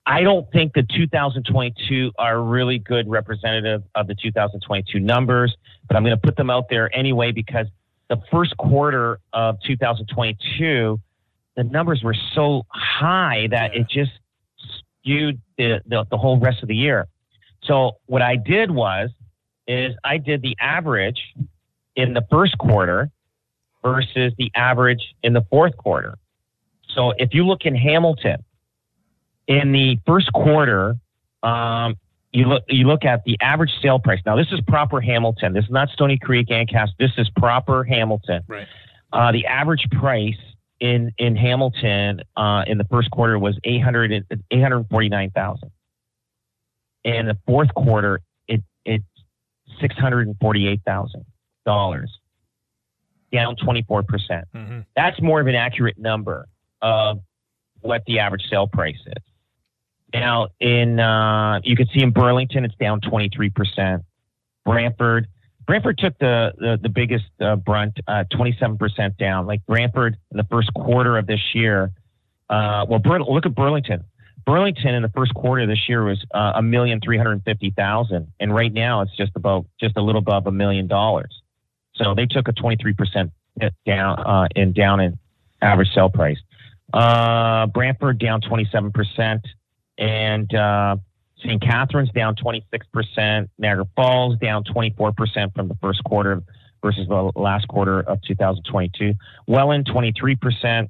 I 0.05 0.21
don't 0.21 0.49
think 0.51 0.73
the 0.73 0.83
2022 0.83 2.11
are 2.19 2.41
really 2.41 2.77
good 2.77 3.09
representative 3.09 3.83
of 3.95 4.07
the 4.07 4.15
2022 4.15 4.99
numbers, 4.99 5.55
but 5.87 5.97
I'm 5.97 6.03
going 6.03 6.15
to 6.15 6.21
put 6.21 6.35
them 6.35 6.49
out 6.49 6.69
there 6.69 6.95
anyway 6.95 7.31
because 7.31 7.65
the 8.07 8.21
first 8.31 8.55
quarter 8.57 9.19
of 9.33 9.57
2022, 9.65 10.99
the 11.55 11.63
numbers 11.63 12.03
were 12.03 12.15
so 12.33 12.65
high 12.69 13.47
that 13.49 13.73
yeah. 13.73 13.81
it 13.81 13.89
just 13.89 14.11
skewed 15.01 15.41
the, 15.57 15.81
the, 15.87 16.05
the 16.11 16.17
whole 16.17 16.39
rest 16.39 16.61
of 16.61 16.67
the 16.67 16.75
year. 16.75 17.07
So 17.63 17.97
what 18.05 18.21
I 18.21 18.35
did 18.35 18.69
was, 18.69 19.09
is 19.67 19.95
I 20.03 20.19
did 20.19 20.43
the 20.43 20.55
average 20.59 21.19
in 21.95 22.13
the 22.13 22.23
first 22.29 22.55
quarter 22.59 23.09
versus 23.83 24.33
the 24.37 24.51
average 24.55 25.15
in 25.23 25.33
the 25.33 25.43
fourth 25.49 25.75
quarter. 25.77 26.19
So 26.93 27.13
if 27.17 27.33
you 27.33 27.45
look 27.47 27.65
in 27.65 27.75
Hamilton, 27.75 28.44
in 29.47 29.71
the 29.71 29.99
first 30.05 30.31
quarter, 30.33 30.95
um, 31.43 31.95
you 32.31 32.45
look 32.45 32.63
you 32.67 32.85
look 32.85 33.05
at 33.05 33.23
the 33.23 33.37
average 33.41 33.71
sale 33.81 33.99
price. 33.99 34.19
Now 34.25 34.35
this 34.35 34.51
is 34.51 34.59
proper 34.67 34.99
Hamilton. 34.99 35.53
This 35.53 35.65
is 35.65 35.71
not 35.71 35.89
Stoney 35.89 36.17
Creek, 36.17 36.51
Ancaster. 36.51 36.95
This 36.99 37.11
is 37.17 37.29
proper 37.37 37.83
Hamilton. 37.83 38.43
Right. 38.47 38.67
Uh, 39.13 39.31
the 39.31 39.45
average 39.45 39.87
price 39.91 40.35
in 40.79 41.13
in 41.17 41.35
Hamilton 41.35 42.21
uh, 42.35 42.63
in 42.67 42.77
the 42.77 42.83
first 42.85 43.09
quarter 43.11 43.39
was 43.39 43.57
800 43.63 44.25
849,000. 44.51 45.71
In 47.05 47.27
the 47.27 47.37
fourth 47.45 47.73
quarter, 47.73 48.19
it 48.47 48.63
it's 48.83 49.05
six 49.79 49.95
hundred 49.95 50.27
and 50.27 50.35
forty 50.41 50.67
eight 50.67 50.81
thousand 50.85 51.23
dollars, 51.65 52.19
down 53.31 53.55
twenty 53.55 53.83
four 53.83 54.03
percent. 54.03 54.47
Mm-hmm. 54.53 54.79
That's 54.95 55.21
more 55.21 55.39
of 55.39 55.47
an 55.47 55.55
accurate 55.55 55.97
number 55.97 56.47
of 56.81 57.19
what 57.81 58.03
the 58.07 58.19
average 58.19 58.43
sale 58.49 58.67
price 58.67 58.97
is. 59.05 59.23
Now, 60.15 60.47
in 60.61 60.97
uh, 60.97 61.59
you 61.63 61.75
can 61.75 61.87
see 61.93 62.01
in 62.01 62.11
Burlington, 62.11 62.63
it's 62.63 62.75
down 62.75 63.01
23%. 63.01 64.01
Brantford, 64.63 65.27
Brantford 65.67 65.97
took 65.97 66.17
the 66.19 66.53
the, 66.57 66.79
the 66.81 66.89
biggest 66.89 67.25
uh, 67.41 67.57
brunt, 67.57 67.99
uh, 68.07 68.23
27% 68.31 69.17
down. 69.17 69.45
Like 69.45 69.65
Brantford 69.65 70.17
in 70.31 70.37
the 70.37 70.45
first 70.45 70.73
quarter 70.73 71.17
of 71.17 71.27
this 71.27 71.41
year. 71.53 71.91
Uh, 72.49 72.85
well, 72.87 72.99
Bur- 72.99 73.23
look 73.23 73.45
at 73.45 73.55
Burlington. 73.55 74.05
Burlington 74.45 74.95
in 74.95 75.01
the 75.01 75.09
first 75.09 75.33
quarter 75.33 75.63
of 75.63 75.67
this 75.67 75.89
year 75.89 76.05
was 76.05 76.23
uh, 76.33 76.53
a 76.55 76.61
million 76.61 77.01
three 77.01 77.17
hundred 77.17 77.43
fifty 77.43 77.71
thousand, 77.71 78.31
and 78.39 78.55
right 78.55 78.71
now 78.71 79.01
it's 79.01 79.15
just 79.17 79.33
about 79.35 79.65
just 79.81 79.97
a 79.97 80.01
little 80.01 80.19
above 80.19 80.47
a 80.47 80.51
million 80.51 80.87
dollars. 80.87 81.41
So 81.95 82.13
they 82.13 82.25
took 82.25 82.47
a 82.47 82.53
23% 82.53 83.31
down 83.85 84.19
uh, 84.19 84.47
in 84.55 84.71
down 84.71 84.99
in 85.01 85.17
average 85.61 85.89
sale 85.93 86.09
price. 86.09 86.37
Uh, 86.93 87.65
Brantford 87.67 88.19
down 88.19 88.41
27% 88.41 89.41
and 89.97 90.53
uh, 90.53 90.97
St. 91.39 91.61
Catharines 91.61 92.09
down 92.11 92.35
26%, 92.35 93.49
Niagara 93.57 93.85
Falls 93.95 94.37
down 94.39 94.63
24% 94.63 95.53
from 95.55 95.67
the 95.67 95.75
first 95.81 96.03
quarter 96.03 96.41
versus 96.81 97.07
the 97.07 97.31
last 97.35 97.67
quarter 97.67 98.01
of 98.01 98.21
2022. 98.23 99.13
Welland 99.47 99.87
23%, 99.87 100.89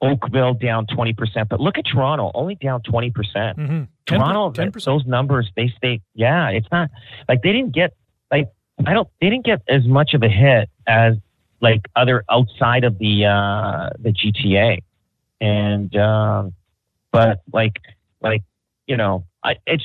Oakville 0.00 0.54
down 0.54 0.86
20%. 0.86 1.48
But 1.48 1.60
look 1.60 1.78
at 1.78 1.84
Toronto, 1.86 2.30
only 2.34 2.54
down 2.54 2.80
20%. 2.82 3.14
percent 3.14 3.58
mm 3.58 3.66
hmm 3.68 3.82
Toronto, 4.04 4.50
10%. 4.50 4.84
those 4.84 5.06
numbers, 5.06 5.48
they 5.54 5.72
stay, 5.76 6.00
yeah, 6.14 6.48
it's 6.48 6.66
not 6.72 6.90
like 7.28 7.40
they 7.42 7.52
didn't 7.52 7.72
get, 7.72 7.94
like, 8.32 8.50
I 8.84 8.94
don't, 8.94 9.08
they 9.20 9.30
didn't 9.30 9.44
get 9.44 9.62
as 9.68 9.86
much 9.86 10.14
of 10.14 10.24
a 10.24 10.28
hit 10.28 10.68
as 10.88 11.14
like 11.60 11.82
other 11.94 12.24
outside 12.28 12.82
of 12.82 12.98
the, 12.98 13.26
uh, 13.26 13.90
the 14.00 14.12
GTA. 14.12 14.82
And, 15.40 15.94
um, 15.94 16.52
but 17.12 17.42
like, 17.52 17.80
like, 18.22 18.42
you 18.86 18.96
know, 18.96 19.24
I, 19.44 19.56
it's 19.66 19.84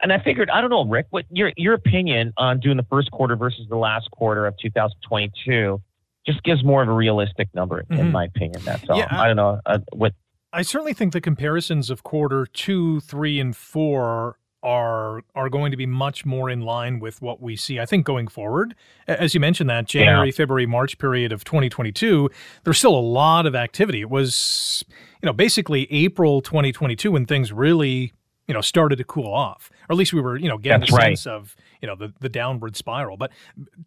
and 0.00 0.12
I 0.12 0.18
figured 0.18 0.50
I 0.50 0.60
don't 0.60 0.70
know, 0.70 0.84
Rick, 0.84 1.06
what 1.10 1.24
your 1.30 1.52
your 1.56 1.74
opinion 1.74 2.32
on 2.36 2.60
doing 2.60 2.76
the 2.76 2.86
first 2.90 3.10
quarter 3.10 3.36
versus 3.36 3.66
the 3.68 3.76
last 3.76 4.10
quarter 4.10 4.46
of 4.46 4.54
2022 4.58 5.80
just 6.26 6.42
gives 6.42 6.64
more 6.64 6.82
of 6.82 6.88
a 6.88 6.92
realistic 6.92 7.48
number, 7.54 7.82
mm-hmm. 7.82 8.00
in 8.00 8.12
my 8.12 8.24
opinion. 8.24 8.60
That's 8.64 8.88
all. 8.88 8.98
Yeah, 8.98 9.08
I, 9.10 9.24
I 9.24 9.26
don't 9.28 9.36
know 9.36 9.60
uh, 9.66 9.78
what. 9.92 10.14
I 10.52 10.62
certainly 10.62 10.94
think 10.94 11.12
the 11.12 11.20
comparisons 11.20 11.90
of 11.90 12.02
quarter 12.02 12.46
two, 12.46 13.00
three, 13.00 13.38
and 13.38 13.56
four 13.56 14.38
are 14.62 15.22
are 15.34 15.48
going 15.48 15.70
to 15.70 15.76
be 15.76 15.86
much 15.86 16.24
more 16.24 16.50
in 16.50 16.60
line 16.60 16.98
with 16.98 17.22
what 17.22 17.40
we 17.40 17.56
see. 17.56 17.78
I 17.78 17.86
think 17.86 18.04
going 18.04 18.26
forward, 18.26 18.74
as 19.06 19.34
you 19.34 19.40
mentioned, 19.40 19.70
that 19.70 19.86
January, 19.86 20.28
yeah. 20.28 20.34
February, 20.34 20.66
March 20.66 20.98
period 20.98 21.30
of 21.30 21.44
2022, 21.44 22.30
there's 22.64 22.78
still 22.78 22.96
a 22.96 23.00
lot 23.00 23.46
of 23.46 23.54
activity. 23.54 24.00
It 24.00 24.10
was, 24.10 24.84
you 25.22 25.26
know, 25.26 25.32
basically 25.32 25.90
April 25.92 26.40
2022 26.40 27.12
when 27.12 27.26
things 27.26 27.52
really, 27.52 28.12
you 28.46 28.54
know, 28.54 28.60
started 28.60 28.96
to 28.96 29.04
cool 29.04 29.32
off, 29.32 29.70
or 29.88 29.94
at 29.94 29.96
least 29.96 30.12
we 30.12 30.20
were, 30.20 30.36
you 30.36 30.48
know, 30.48 30.58
getting 30.58 30.80
That's 30.80 30.92
a 30.92 30.96
right. 30.96 31.18
sense 31.18 31.26
of, 31.26 31.56
you 31.80 31.88
know, 31.88 31.96
the 31.96 32.12
the 32.20 32.28
downward 32.28 32.76
spiral. 32.76 33.16
But 33.16 33.32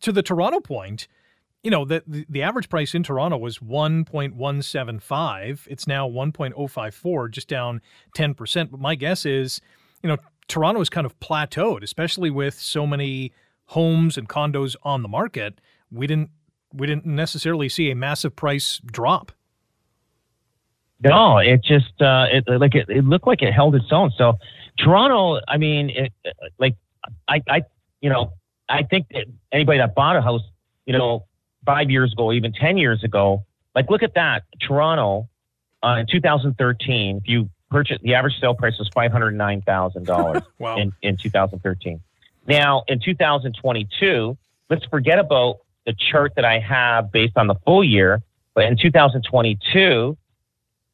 to 0.01 0.12
the 0.12 0.24
Toronto 0.24 0.59
point, 0.59 1.07
you 1.63 1.71
know, 1.71 1.86
the, 1.86 2.03
the, 2.07 2.25
the 2.29 2.41
average 2.41 2.69
price 2.69 2.95
in 2.95 3.03
Toronto 3.03 3.38
was 3.38 3.59
1.175. 3.59 5.67
It's 5.67 5.88
now 5.88 6.09
1.054, 6.09 7.31
just 7.31 7.50
down 7.50 7.81
10%. 8.15 8.71
But 8.71 8.79
my 8.79 8.95
guess 8.95 9.25
is, 9.25 9.59
you 10.01 10.07
know, 10.09 10.17
Toronto 10.48 10.79
has 10.79 10.89
kind 10.89 11.05
of 11.05 11.19
plateaued, 11.19 11.83
especially 11.83 12.29
with 12.29 12.53
so 12.55 12.88
many 12.88 13.31
homes 13.65 14.17
and 14.17 14.27
condos 14.27 14.75
on 14.83 15.03
the 15.03 15.07
market. 15.07 15.62
We 15.91 16.07
didn't 16.07 16.31
we 16.71 16.86
didn't 16.86 17.07
necessarily 17.07 17.67
see 17.67 17.89
a 17.89 17.95
massive 17.95 18.36
price 18.36 18.79
drop. 18.86 19.31
No, 21.01 21.37
it 21.37 21.63
just 21.63 22.01
uh, 22.01 22.27
it 22.31 22.43
like 22.47 22.75
it, 22.75 22.89
it 22.89 23.05
looked 23.05 23.25
like 23.25 23.41
it 23.41 23.53
held 23.53 23.75
its 23.75 23.91
own. 23.91 24.11
So 24.17 24.37
Toronto, 24.77 25.39
I 25.47 25.57
mean, 25.57 25.89
it, 25.89 26.13
like 26.57 26.75
I, 27.27 27.41
I, 27.47 27.61
you 28.01 28.09
know, 28.09 28.33
I 28.67 28.83
think 28.83 29.07
that 29.11 29.25
anybody 29.51 29.79
that 29.79 29.95
bought 29.95 30.17
a 30.17 30.21
house, 30.21 30.41
you 30.85 30.97
know, 30.97 31.25
five 31.65 31.89
years 31.89 32.11
ago, 32.11 32.33
even 32.33 32.51
ten 32.51 32.77
years 32.77 33.03
ago, 33.03 33.45
like 33.75 33.89
look 33.89 34.03
at 34.03 34.15
that, 34.15 34.43
Toronto 34.59 35.29
uh, 35.83 35.97
in 35.99 36.07
2013. 36.07 37.17
If 37.17 37.27
you 37.27 37.49
purchase 37.69 37.99
the 38.01 38.15
average 38.15 38.39
sale 38.39 38.53
price 38.53 38.77
was 38.77 38.89
five 38.89 39.11
hundred 39.11 39.31
nine 39.35 39.61
thousand 39.61 40.05
dollars 40.05 40.43
wow. 40.59 40.77
in 40.77 40.91
in 41.01 41.15
2013. 41.15 42.01
Now 42.45 42.83
in 42.87 42.99
2022, 42.99 44.37
let's 44.69 44.85
forget 44.85 45.19
about 45.19 45.59
the 45.85 45.93
chart 45.93 46.33
that 46.35 46.45
I 46.45 46.59
have 46.59 47.11
based 47.11 47.37
on 47.37 47.47
the 47.47 47.55
full 47.65 47.83
year. 47.83 48.21
But 48.53 48.65
in 48.65 48.77
2022, 48.77 50.17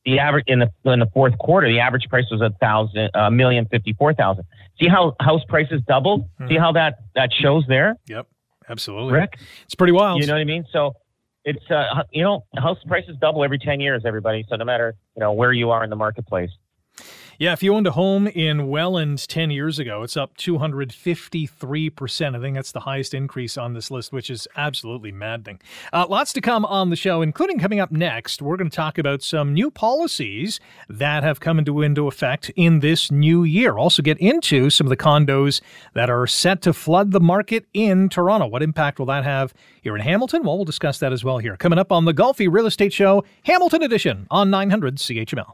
the 0.05 0.19
average 0.19 0.45
in 0.47 0.59
the 0.59 0.71
in 0.85 1.00
the 1.00 1.07
fourth 1.13 1.38
quarter, 1.38 1.67
the 1.67 1.79
average 1.79 2.07
price 2.09 2.25
was 2.31 2.41
a 2.41 2.51
thousand, 2.59 3.09
a 3.13 3.31
million 3.31 3.65
fifty 3.65 3.93
four 3.93 4.13
thousand. 4.13 4.45
See 4.81 4.88
how 4.88 5.15
house 5.19 5.43
prices 5.47 5.81
doubled? 5.88 6.24
Mm-hmm. 6.39 6.47
See 6.50 6.57
how 6.57 6.71
that 6.74 7.00
that 7.15 7.31
shows 7.33 7.65
there? 7.67 7.97
Yep, 8.07 8.27
absolutely. 8.69 9.13
Rick, 9.13 9.39
it's 9.63 9.75
pretty 9.75 9.93
wild. 9.93 10.21
You 10.21 10.27
know 10.27 10.33
what 10.33 10.41
I 10.41 10.45
mean? 10.45 10.65
So 10.71 10.95
it's 11.45 11.63
uh, 11.69 12.03
you 12.12 12.24
know 12.24 12.45
house 12.57 12.79
prices 12.88 13.15
double 13.21 13.43
every 13.43 13.59
10 13.59 13.79
years 13.79 14.01
everybody 14.03 14.45
so 14.50 14.55
no 14.55 14.65
matter 14.65 14.95
you 15.15 15.19
know 15.19 15.31
where 15.31 15.53
you 15.53 15.69
are 15.69 15.83
in 15.83 15.89
the 15.89 15.95
marketplace 15.95 16.50
yeah, 17.38 17.54
if 17.54 17.62
you 17.62 17.74
owned 17.75 17.88
a 17.88 17.92
home 17.92 18.27
in 18.27 18.68
Welland 18.70 19.27
10 19.27 19.51
years 19.51 19.77
ago, 19.77 20.04
it's 20.04 20.15
up 20.15 20.38
253%. 20.38 22.36
I 22.36 22.39
think 22.39 22.56
that's 22.56 22.72
the 22.72 22.80
highest 22.82 23.13
increase 23.13 23.58
on 23.58 23.74
this 23.74 23.92
list, 23.92 24.13
which 24.13 24.30
is 24.30 24.48
absolutely 24.56 25.12
maddening. 25.12 25.60
Uh, 25.92 26.06
lots 26.10 26.32
to 26.34 26.42
come 26.42 26.63
on 26.65 26.89
the 26.89 26.96
show, 26.96 27.22
including 27.22 27.60
coming 27.60 27.80
up 27.80 27.92
next. 27.92 28.42
We're 28.42 28.56
going 28.56 28.70
to 28.70 28.75
talk 28.75 28.98
about 28.98 29.22
some 29.22 29.54
new 29.54 29.70
policies 29.70 30.60
that 30.88 31.24
have 31.24 31.39
come 31.39 31.60
into, 31.60 31.82
into 31.82 32.08
effect 32.08 32.51
in 32.56 32.80
this 32.80 33.12
new 33.12 33.44
year. 33.44 33.77
Also, 33.77 34.01
get 34.01 34.18
into 34.20 34.70
some 34.70 34.88
of 34.88 34.89
the 34.89 34.98
condos 34.98 35.60
that 35.94 36.10
are 36.10 36.27
set 36.27 36.62
to 36.62 36.74
flood 36.74 37.12
the 37.12 37.20
market 37.20 37.65
in 37.74 38.08
Toronto. 38.08 38.48
What 38.48 38.63
impact 38.63 38.98
will 38.98 39.08
that 39.08 39.25
have 39.25 39.54
here 39.82 39.96
in 39.96 40.01
Hamilton? 40.01 40.44
Well, 40.44 40.56
we'll 40.56 40.65
discuss 40.65 41.00
that 41.00 41.12
as 41.12 41.24
well 41.24 41.39
here. 41.39 41.58
Coming 41.58 41.80
up 41.80 41.92
on 41.92 42.06
the 42.06 42.13
Golfi 42.13 42.48
Real 42.50 42.65
Estate 42.65 42.94
Show, 42.94 43.25
Hamilton 43.44 43.84
Edition 43.84 44.27
on 44.32 44.50
900 44.50 44.98
CHML. 44.98 45.54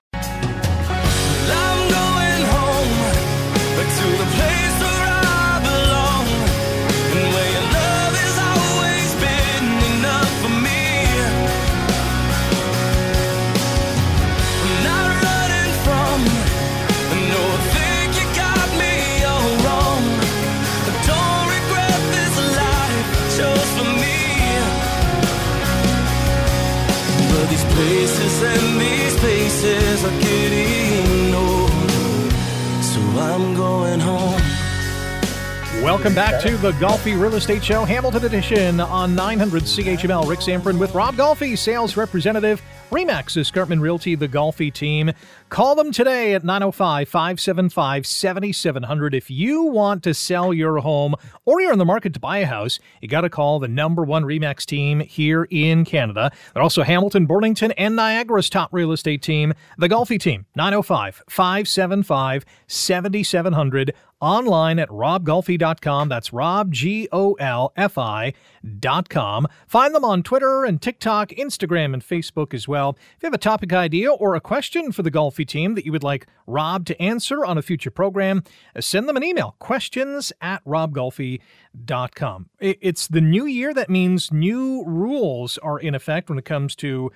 Welcome 36.01 36.15
back 36.15 36.41
to 36.41 36.57
the 36.57 36.71
Golfi 36.71 37.13
Real 37.13 37.35
Estate 37.35 37.63
Show, 37.63 37.85
Hamilton 37.85 38.25
Edition 38.25 38.79
on 38.79 39.13
900 39.13 39.61
CHML. 39.61 40.27
Rick 40.27 40.39
Zamperin 40.39 40.79
with 40.79 40.95
Rob 40.95 41.13
Golfi, 41.13 41.55
sales 41.55 41.95
representative 41.95 42.59
RE/MAX 42.89 43.37
Escarpment 43.37 43.83
Realty, 43.83 44.15
the 44.15 44.27
Golfi 44.27 44.73
team. 44.73 45.11
Call 45.49 45.75
them 45.75 45.91
today 45.91 46.33
at 46.33 46.43
905 46.43 47.07
575 47.07 48.07
7700. 48.07 49.13
If 49.13 49.29
you 49.29 49.61
want 49.65 50.01
to 50.01 50.15
sell 50.15 50.51
your 50.51 50.79
home 50.79 51.13
or 51.45 51.61
you're 51.61 51.71
in 51.71 51.77
the 51.77 51.85
market 51.85 52.15
to 52.15 52.19
buy 52.19 52.39
a 52.39 52.47
house, 52.47 52.79
you 52.99 53.07
got 53.07 53.21
to 53.21 53.29
call 53.29 53.59
the 53.59 53.67
number 53.67 54.03
one 54.03 54.25
RE/MAX 54.25 54.65
team 54.65 55.01
here 55.01 55.47
in 55.51 55.85
Canada. 55.85 56.31
They're 56.55 56.63
also 56.63 56.81
Hamilton, 56.81 57.27
Burlington, 57.27 57.73
and 57.73 57.95
Niagara's 57.95 58.49
top 58.49 58.73
real 58.73 58.91
estate 58.91 59.21
team, 59.21 59.53
the 59.77 59.87
Golfi 59.87 60.19
team, 60.19 60.47
905 60.55 61.21
575 61.29 62.43
7700 62.65 63.93
online 64.21 64.79
at 64.79 64.89
robgolfi.com. 64.89 66.09
That's 66.09 66.31
Rob, 66.31 66.71
G 66.71 67.07
O 67.11 67.33
L 67.33 67.73
F 67.75 67.97
I.com. 67.97 69.47
Find 69.67 69.95
them 69.95 70.05
on 70.05 70.23
Twitter 70.23 70.63
and 70.63 70.81
TikTok, 70.81 71.29
Instagram, 71.29 71.93
and 71.93 72.03
Facebook 72.05 72.53
as 72.53 72.67
well. 72.67 72.97
If 73.17 73.23
you 73.23 73.27
have 73.27 73.33
a 73.33 73.37
topic 73.37 73.73
idea 73.73 74.11
or 74.11 74.35
a 74.35 74.41
question 74.41 74.91
for 74.91 75.03
the 75.03 75.11
Golfi 75.11 75.47
team 75.47 75.75
that 75.75 75.85
you 75.85 75.91
would 75.91 76.03
like 76.03 76.27
Rob 76.47 76.85
to 76.85 77.01
answer 77.01 77.43
on 77.45 77.57
a 77.57 77.61
future 77.61 77.91
program, 77.91 78.43
send 78.79 79.09
them 79.09 79.17
an 79.17 79.23
email 79.23 79.55
questions 79.59 80.31
at 80.41 80.63
robgolfi.com. 80.65 82.49
It's 82.59 83.07
the 83.07 83.21
new 83.21 83.45
year. 83.45 83.73
That 83.73 83.89
means 83.89 84.31
new 84.31 84.83
rules 84.85 85.57
are 85.59 85.79
in 85.79 85.95
effect 85.95 86.29
when 86.29 86.37
it 86.37 86.45
comes 86.45 86.75
to 86.77 87.11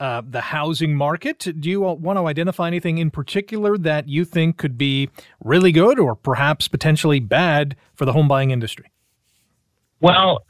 uh, 0.00 0.22
the 0.28 0.40
housing 0.40 0.94
market. 0.94 1.46
Do 1.60 1.70
you 1.70 1.80
want 1.80 2.18
to 2.18 2.26
identify 2.26 2.66
anything 2.66 2.98
in 2.98 3.10
particular 3.10 3.78
that 3.78 4.08
you 4.08 4.24
think 4.24 4.56
could 4.56 4.76
be 4.76 5.08
really 5.42 5.72
good 5.72 5.98
or 5.98 6.14
perhaps 6.14 6.68
potentially 6.68 7.20
bad 7.20 7.76
for 7.94 8.04
the 8.04 8.12
home 8.12 8.28
buying 8.28 8.50
industry? 8.50 8.90
Well, 10.00 10.44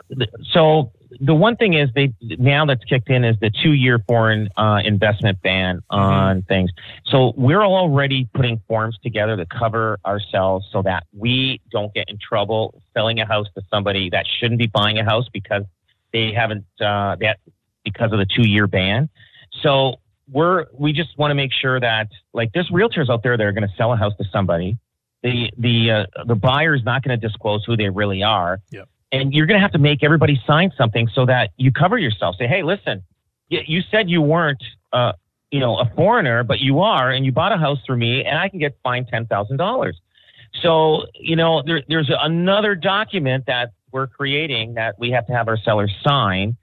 so 0.51 0.93
the 1.21 1.35
one 1.35 1.57
thing 1.57 1.75
is 1.75 1.89
they 1.95 2.13
now 2.21 2.67
that's 2.67 2.83
kicked 2.85 3.09
in 3.09 3.25
is 3.25 3.37
the 3.41 3.51
two-year 3.63 4.03
foreign 4.09 4.49
uh, 4.57 4.81
investment 4.85 5.41
ban 5.43 5.77
mm-hmm. 5.77 5.95
on 5.95 6.43
things. 6.43 6.71
So 7.07 7.35
we're 7.37 7.63
already 7.63 8.29
putting 8.35 8.61
forms 8.67 8.99
together 9.03 9.37
to 9.37 9.47
cover 9.47 9.99
ourselves 10.05 10.67
so 10.73 10.83
that 10.83 11.05
we 11.13 11.61
don't 11.71 11.93
get 11.95 12.09
in 12.09 12.19
trouble 12.19 12.83
selling 12.95 13.21
a 13.21 13.27
house 13.27 13.47
to 13.55 13.63
somebody 13.71 14.11
that 14.11 14.27
shouldn't 14.27 14.59
be 14.59 14.67
buying 14.67 14.99
a 14.99 15.05
house 15.05 15.29
because 15.33 15.65
they 16.13 16.33
haven't 16.33 16.65
uh, 16.81 17.17
that 17.21 17.39
because 17.85 18.13
of 18.13 18.19
the 18.19 18.27
two-year 18.27 18.67
ban. 18.67 19.09
So 19.63 19.97
we're 20.31 20.67
we 20.73 20.93
just 20.93 21.17
want 21.19 21.31
to 21.31 21.35
make 21.35 21.53
sure 21.53 21.79
that 21.81 22.09
like 22.33 22.53
there's 22.53 22.71
realtors 22.71 23.11
out 23.11 23.23
there 23.23 23.37
that 23.37 23.45
are 23.45 23.53
going 23.53 23.69
to 23.69 23.75
sell 23.77 23.93
a 23.93 23.97
house 23.97 24.17
to 24.19 24.25
somebody. 24.33 24.79
The 25.23 25.51
the 25.57 25.91
uh, 25.91 26.25
the 26.27 26.35
buyer 26.35 26.75
is 26.75 26.85
not 26.85 27.03
going 27.03 27.19
to 27.19 27.29
disclose 27.29 27.65
who 27.65 27.77
they 27.77 27.89
really 27.89 28.23
are. 28.23 28.61
Yep. 28.71 28.89
And 29.13 29.33
you're 29.33 29.47
going 29.47 29.59
to 29.59 29.63
have 29.63 29.73
to 29.73 29.79
make 29.79 30.03
everybody 30.03 30.41
sign 30.47 30.73
something 30.77 31.09
so 31.15 31.25
that 31.27 31.51
you 31.57 31.71
cover 31.71 31.99
yourself. 31.99 32.37
Say, 32.37 32.49
hey, 32.49 32.65
listen, 32.65 33.03
you 33.49 33.81
said 33.89 34.11
you 34.11 34.21
weren't, 34.21 34.63
uh, 34.93 35.13
you 35.53 35.61
know, 35.61 35.77
a 35.77 35.89
foreigner, 35.95 36.43
but 36.43 36.59
you 36.59 36.81
are, 36.81 37.11
and 37.11 37.25
you 37.25 37.31
bought 37.31 37.53
a 37.53 37.57
house 37.57 37.79
through 37.87 37.99
me, 37.99 38.25
and 38.25 38.37
I 38.37 38.49
can 38.49 38.59
get 38.59 38.77
fined 38.83 39.09
ten 39.09 39.27
thousand 39.27 39.59
dollars. 39.59 40.01
So, 40.63 41.07
you 41.15 41.37
know, 41.37 41.63
there, 41.65 41.83
there's 41.89 42.11
another 42.21 42.75
document 42.75 43.45
that 43.47 43.73
we're 43.93 44.07
creating 44.07 44.75
that 44.75 44.99
we 44.99 45.11
have 45.11 45.27
to 45.27 45.33
have 45.33 45.49
our 45.49 45.57
sellers 45.57 45.93
sign 46.03 46.57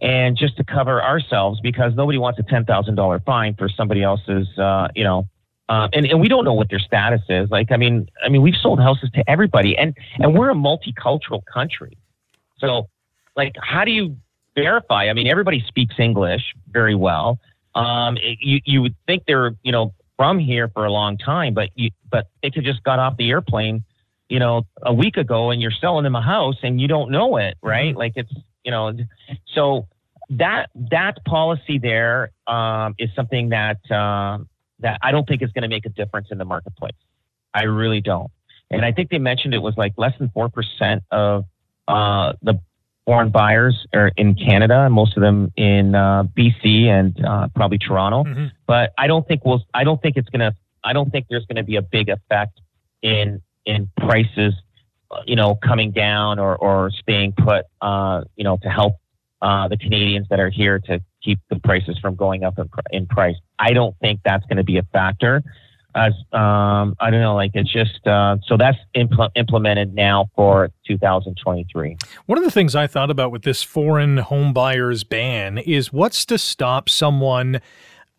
and 0.00 0.36
just 0.36 0.56
to 0.56 0.64
cover 0.64 1.02
ourselves 1.02 1.60
because 1.60 1.94
nobody 1.94 2.18
wants 2.18 2.38
a 2.38 2.42
ten 2.42 2.64
thousand 2.64 2.94
dollar 2.94 3.20
fine 3.20 3.54
for 3.54 3.68
somebody 3.68 4.02
else's, 4.02 4.46
uh, 4.58 4.88
you 4.94 5.04
know, 5.04 5.28
uh, 5.68 5.88
and 5.92 6.06
and 6.06 6.20
we 6.20 6.28
don't 6.28 6.44
know 6.44 6.54
what 6.54 6.70
their 6.70 6.78
status 6.78 7.22
is. 7.28 7.50
Like, 7.50 7.72
I 7.72 7.76
mean, 7.76 8.08
I 8.24 8.28
mean, 8.28 8.42
we've 8.42 8.56
sold 8.60 8.80
houses 8.80 9.10
to 9.14 9.28
everybody, 9.28 9.76
and 9.76 9.96
and 10.18 10.36
we're 10.36 10.50
a 10.50 10.54
multicultural 10.54 11.44
country, 11.44 11.96
so 12.58 12.88
like, 13.36 13.54
how 13.60 13.84
do 13.84 13.90
you 13.90 14.16
verify? 14.54 15.08
I 15.08 15.12
mean, 15.12 15.28
everybody 15.28 15.64
speaks 15.66 15.94
English 15.98 16.42
very 16.70 16.94
well. 16.94 17.38
Um, 17.74 18.16
it, 18.16 18.38
you 18.40 18.60
you 18.64 18.82
would 18.82 18.94
think 19.06 19.24
they're 19.26 19.54
you 19.62 19.72
know 19.72 19.94
from 20.16 20.38
here 20.38 20.68
for 20.68 20.84
a 20.84 20.90
long 20.90 21.16
time, 21.16 21.54
but 21.54 21.70
you 21.74 21.90
but 22.10 22.26
they 22.42 22.50
could 22.50 22.64
just 22.64 22.82
got 22.82 22.98
off 22.98 23.16
the 23.16 23.30
airplane, 23.30 23.84
you 24.28 24.38
know, 24.38 24.66
a 24.82 24.92
week 24.92 25.16
ago, 25.16 25.50
and 25.50 25.62
you're 25.62 25.70
selling 25.70 26.04
them 26.04 26.16
a 26.16 26.22
house, 26.22 26.56
and 26.62 26.80
you 26.80 26.88
don't 26.88 27.10
know 27.10 27.36
it, 27.36 27.56
right? 27.62 27.96
Like 27.96 28.12
it's 28.16 28.32
you 28.68 28.72
know, 28.72 28.92
so 29.54 29.88
that 30.28 30.68
that 30.90 31.24
policy 31.24 31.78
there 31.78 32.32
um, 32.46 32.94
is 32.98 33.08
something 33.16 33.48
that 33.48 33.78
uh, 33.90 34.36
that 34.80 34.98
I 35.00 35.10
don't 35.10 35.26
think 35.26 35.40
is 35.40 35.50
going 35.52 35.62
to 35.62 35.68
make 35.68 35.86
a 35.86 35.88
difference 35.88 36.28
in 36.30 36.36
the 36.36 36.44
marketplace. 36.44 36.92
I 37.54 37.62
really 37.62 38.02
don't. 38.02 38.30
And 38.70 38.84
I 38.84 38.92
think 38.92 39.08
they 39.08 39.16
mentioned 39.16 39.54
it 39.54 39.62
was 39.62 39.72
like 39.78 39.94
less 39.96 40.12
than 40.18 40.28
four 40.28 40.50
percent 40.50 41.02
of 41.10 41.46
uh, 41.88 42.34
the 42.42 42.60
foreign 43.06 43.30
buyers 43.30 43.86
are 43.94 44.12
in 44.18 44.34
Canada, 44.34 44.82
and 44.84 44.92
most 44.92 45.16
of 45.16 45.22
them 45.22 45.50
in 45.56 45.94
uh, 45.94 46.24
BC 46.24 46.88
and 46.88 47.24
uh, 47.24 47.48
probably 47.54 47.78
Toronto. 47.78 48.24
Mm-hmm. 48.24 48.46
But 48.66 48.92
I 48.98 49.06
don't 49.06 49.26
think 49.26 49.46
we'll. 49.46 49.64
I 49.72 49.84
don't 49.84 50.02
think 50.02 50.18
it's 50.18 50.28
going 50.28 50.40
to. 50.40 50.54
I 50.84 50.92
don't 50.92 51.10
think 51.10 51.24
there's 51.30 51.46
going 51.46 51.56
to 51.56 51.62
be 51.62 51.76
a 51.76 51.82
big 51.82 52.10
effect 52.10 52.60
in 53.00 53.40
in 53.64 53.90
prices 53.96 54.52
you 55.26 55.36
know, 55.36 55.54
coming 55.54 55.90
down 55.90 56.38
or, 56.38 56.56
or 56.56 56.90
staying 56.90 57.32
put, 57.32 57.66
uh, 57.80 58.24
you 58.36 58.44
know, 58.44 58.58
to 58.62 58.68
help 58.68 58.96
uh, 59.40 59.68
the 59.68 59.76
Canadians 59.76 60.26
that 60.30 60.40
are 60.40 60.50
here 60.50 60.78
to 60.80 61.00
keep 61.22 61.38
the 61.50 61.56
prices 61.60 61.98
from 62.00 62.14
going 62.14 62.44
up 62.44 62.58
in, 62.58 62.68
in 62.90 63.06
price. 63.06 63.36
I 63.58 63.72
don't 63.72 63.96
think 64.00 64.20
that's 64.24 64.44
going 64.46 64.56
to 64.56 64.64
be 64.64 64.78
a 64.78 64.82
factor. 64.92 65.42
As 65.94 66.12
um, 66.32 66.94
I 67.00 67.10
don't 67.10 67.20
know, 67.20 67.34
like 67.34 67.52
it's 67.54 67.72
just 67.72 68.06
uh, 68.06 68.36
so 68.46 68.56
that's 68.56 68.76
impl- 68.94 69.30
implemented 69.34 69.94
now 69.94 70.28
for 70.36 70.70
2023. 70.86 71.96
One 72.26 72.38
of 72.38 72.44
the 72.44 72.50
things 72.50 72.76
I 72.76 72.86
thought 72.86 73.10
about 73.10 73.32
with 73.32 73.42
this 73.42 73.62
foreign 73.62 74.18
home 74.18 74.52
buyers 74.52 75.02
ban 75.02 75.58
is 75.58 75.92
what's 75.92 76.26
to 76.26 76.38
stop 76.38 76.88
someone 76.88 77.60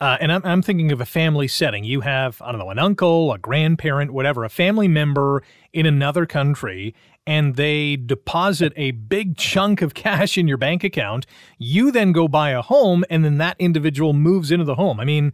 uh, 0.01 0.17
and 0.21 0.31
I'm, 0.31 0.41
I'm 0.45 0.61
thinking 0.61 0.91
of 0.91 1.01
a 1.01 1.05
family 1.05 1.47
setting. 1.47 1.83
You 1.83 2.01
have, 2.01 2.41
I 2.41 2.51
don't 2.51 2.59
know, 2.59 2.69
an 2.69 2.79
uncle, 2.79 3.33
a 3.33 3.37
grandparent, 3.37 4.11
whatever, 4.11 4.45
a 4.45 4.49
family 4.49 4.87
member 4.87 5.43
in 5.73 5.85
another 5.85 6.25
country, 6.25 6.95
and 7.27 7.55
they 7.57 7.97
deposit 7.97 8.71
a 8.77 8.91
big 8.91 9.35
chunk 9.35 9.81
of 9.81 9.93
cash 10.05 10.37
in 10.37 10.47
your 10.47 10.57
bank 10.57 10.83
account. 10.83 11.25
You 11.57 11.91
then 11.91 12.13
go 12.13 12.29
buy 12.29 12.51
a 12.51 12.61
home, 12.61 13.03
and 13.09 13.25
then 13.25 13.39
that 13.39 13.57
individual 13.59 14.13
moves 14.13 14.51
into 14.51 14.65
the 14.65 14.75
home. 14.75 14.99
I 14.99 15.05
mean, 15.05 15.33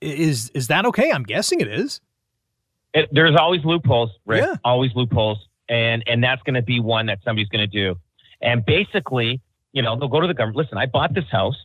is 0.00 0.50
is 0.50 0.66
that 0.66 0.84
okay? 0.86 1.12
I'm 1.12 1.22
guessing 1.22 1.60
it 1.60 1.68
is. 1.68 2.00
It, 2.92 3.08
there's 3.12 3.36
always 3.36 3.64
loopholes, 3.64 4.10
Rick. 4.26 4.42
Yeah. 4.42 4.56
Always 4.64 4.90
loopholes, 4.96 5.38
and 5.68 6.02
and 6.08 6.24
that's 6.24 6.42
going 6.42 6.54
to 6.54 6.62
be 6.62 6.80
one 6.80 7.06
that 7.06 7.20
somebody's 7.24 7.48
going 7.48 7.70
to 7.70 7.72
do. 7.72 7.96
And 8.40 8.66
basically, 8.66 9.40
you 9.72 9.80
know, 9.82 9.96
they'll 9.96 10.08
go 10.08 10.20
to 10.20 10.26
the 10.26 10.34
government. 10.34 10.56
Listen, 10.56 10.76
I 10.76 10.86
bought 10.86 11.14
this 11.14 11.28
house 11.30 11.56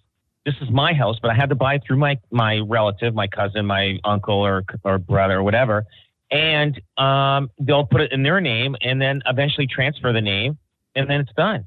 this 0.47 0.55
is 0.61 0.69
my 0.71 0.93
house, 0.93 1.17
but 1.21 1.29
I 1.29 1.33
had 1.33 1.49
to 1.49 1.55
buy 1.55 1.73
it 1.73 1.83
through 1.85 1.97
my 1.97 2.17
my 2.31 2.59
relative, 2.59 3.13
my 3.13 3.27
cousin, 3.27 3.65
my 3.65 3.99
uncle, 4.05 4.37
or 4.37 4.63
or 4.85 4.97
brother, 4.97 5.39
or 5.39 5.43
whatever, 5.43 5.85
and 6.31 6.79
um, 6.97 7.51
they'll 7.59 7.85
put 7.85 7.99
it 7.99 8.13
in 8.13 8.23
their 8.23 8.39
name, 8.39 8.77
and 8.79 9.01
then 9.01 9.21
eventually 9.25 9.67
transfer 9.67 10.13
the 10.13 10.21
name, 10.21 10.57
and 10.95 11.09
then 11.09 11.19
it's 11.19 11.33
done. 11.33 11.65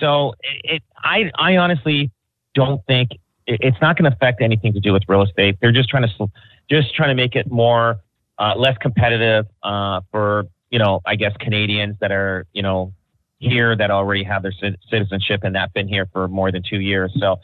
So 0.00 0.34
it, 0.64 0.82
I 0.96 1.30
I 1.38 1.58
honestly 1.58 2.10
don't 2.54 2.80
think 2.86 3.10
it, 3.46 3.60
it's 3.60 3.76
not 3.82 3.98
going 3.98 4.10
to 4.10 4.16
affect 4.16 4.40
anything 4.40 4.72
to 4.72 4.80
do 4.80 4.94
with 4.94 5.02
real 5.08 5.22
estate. 5.22 5.58
They're 5.60 5.70
just 5.70 5.90
trying 5.90 6.08
to 6.08 6.30
just 6.70 6.94
trying 6.94 7.10
to 7.10 7.22
make 7.22 7.36
it 7.36 7.52
more 7.52 8.00
uh, 8.38 8.54
less 8.56 8.78
competitive 8.78 9.44
uh, 9.62 10.00
for 10.10 10.46
you 10.70 10.78
know 10.78 11.02
I 11.04 11.16
guess 11.16 11.32
Canadians 11.38 11.96
that 12.00 12.12
are 12.12 12.46
you 12.54 12.62
know 12.62 12.94
here 13.40 13.76
that 13.76 13.90
already 13.90 14.24
have 14.24 14.42
their 14.42 14.54
citizenship 14.90 15.40
and 15.44 15.54
that 15.54 15.74
been 15.74 15.86
here 15.86 16.08
for 16.14 16.28
more 16.28 16.50
than 16.50 16.62
two 16.62 16.80
years. 16.80 17.12
So 17.18 17.38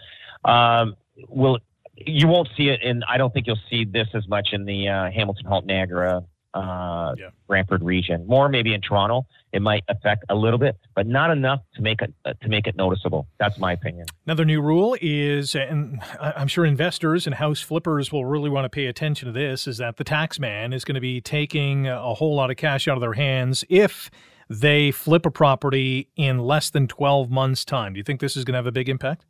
um, 0.45 0.97
will 1.29 1.59
you 1.97 2.27
won't 2.27 2.49
see 2.57 2.69
it 2.69 2.81
and 2.83 3.05
I 3.09 3.17
don't 3.17 3.33
think 3.33 3.47
you'll 3.47 3.61
see 3.71 3.85
this 3.85 4.09
as 4.15 4.27
much 4.29 4.49
in 4.53 4.65
the 4.65 4.89
uh, 4.89 5.11
Hamilton, 5.11 5.47
Halt, 5.47 5.67
Niagara, 5.67 6.23
uh, 6.55 7.15
yeah. 7.19 7.31
Brantford 7.47 7.83
region. 7.83 8.27
More 8.27 8.49
maybe 8.49 8.75
in 8.75 8.81
Toronto. 8.81 9.27
It 9.53 9.63
might 9.63 9.85
affect 9.89 10.25
a 10.29 10.35
little 10.35 10.59
bit, 10.59 10.77
but 10.95 11.07
not 11.07 11.31
enough 11.31 11.61
to 11.75 11.83
make 11.83 12.03
it 12.03 12.13
uh, 12.25 12.33
to 12.43 12.49
make 12.49 12.67
it 12.67 12.77
noticeable. 12.77 13.27
That's 13.39 13.59
my 13.59 13.73
opinion. 13.73 14.07
Another 14.27 14.45
new 14.45 14.61
rule 14.61 14.97
is, 15.01 15.55
and 15.55 16.01
I'm 16.21 16.49
sure 16.49 16.65
investors 16.65 17.27
and 17.27 17.35
house 17.35 17.61
flippers 17.61 18.13
will 18.13 18.25
really 18.25 18.51
want 18.51 18.65
to 18.65 18.71
pay 18.71 18.87
attention 18.87 19.27
to 19.27 19.33
this, 19.33 19.67
is 19.67 19.79
that 19.79 19.97
the 19.97 20.05
tax 20.05 20.39
man 20.39 20.73
is 20.73 20.85
going 20.85 20.95
to 20.95 21.01
be 21.01 21.21
taking 21.21 21.87
a 21.87 22.15
whole 22.15 22.35
lot 22.35 22.51
of 22.51 22.57
cash 22.57 22.89
out 22.89 22.97
of 22.97 23.01
their 23.01 23.15
hands 23.15 23.65
if 23.69 24.11
they 24.49 24.91
flip 24.91 25.25
a 25.25 25.31
property 25.31 26.09
in 26.17 26.39
less 26.39 26.69
than 26.69 26.87
12 26.87 27.31
months' 27.31 27.65
time. 27.65 27.95
Do 27.95 27.99
you 27.99 28.05
think 28.05 28.21
this 28.21 28.37
is 28.37 28.45
going 28.45 28.53
to 28.53 28.59
have 28.59 28.67
a 28.67 28.73
big 28.73 28.89
impact? 28.89 29.25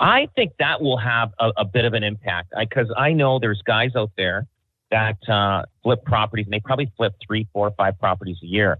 I 0.00 0.28
think 0.34 0.52
that 0.58 0.82
will 0.82 0.98
have 0.98 1.32
a, 1.38 1.52
a 1.58 1.64
bit 1.64 1.84
of 1.84 1.94
an 1.94 2.02
impact 2.02 2.52
because 2.58 2.92
I, 2.96 3.08
I, 3.08 3.12
know 3.12 3.38
there's 3.38 3.62
guys 3.62 3.90
out 3.96 4.10
there 4.16 4.46
that 4.90 5.16
uh, 5.28 5.64
flip 5.82 6.04
properties 6.04 6.46
and 6.46 6.52
they 6.52 6.60
probably 6.60 6.92
flip 6.96 7.14
three, 7.24 7.46
four, 7.52 7.70
five 7.76 7.98
properties 7.98 8.36
a 8.42 8.46
year. 8.46 8.78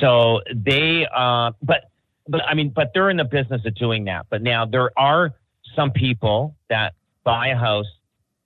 So 0.00 0.40
they, 0.54 1.06
uh, 1.14 1.52
but, 1.62 1.84
but 2.28 2.42
I 2.46 2.54
mean, 2.54 2.70
but 2.70 2.90
they're 2.92 3.10
in 3.10 3.16
the 3.16 3.24
business 3.24 3.62
of 3.64 3.74
doing 3.74 4.04
that. 4.04 4.26
But 4.28 4.42
now 4.42 4.66
there 4.66 4.90
are 4.98 5.32
some 5.74 5.90
people 5.90 6.54
that 6.68 6.94
buy 7.24 7.48
a 7.48 7.56
house, 7.56 7.86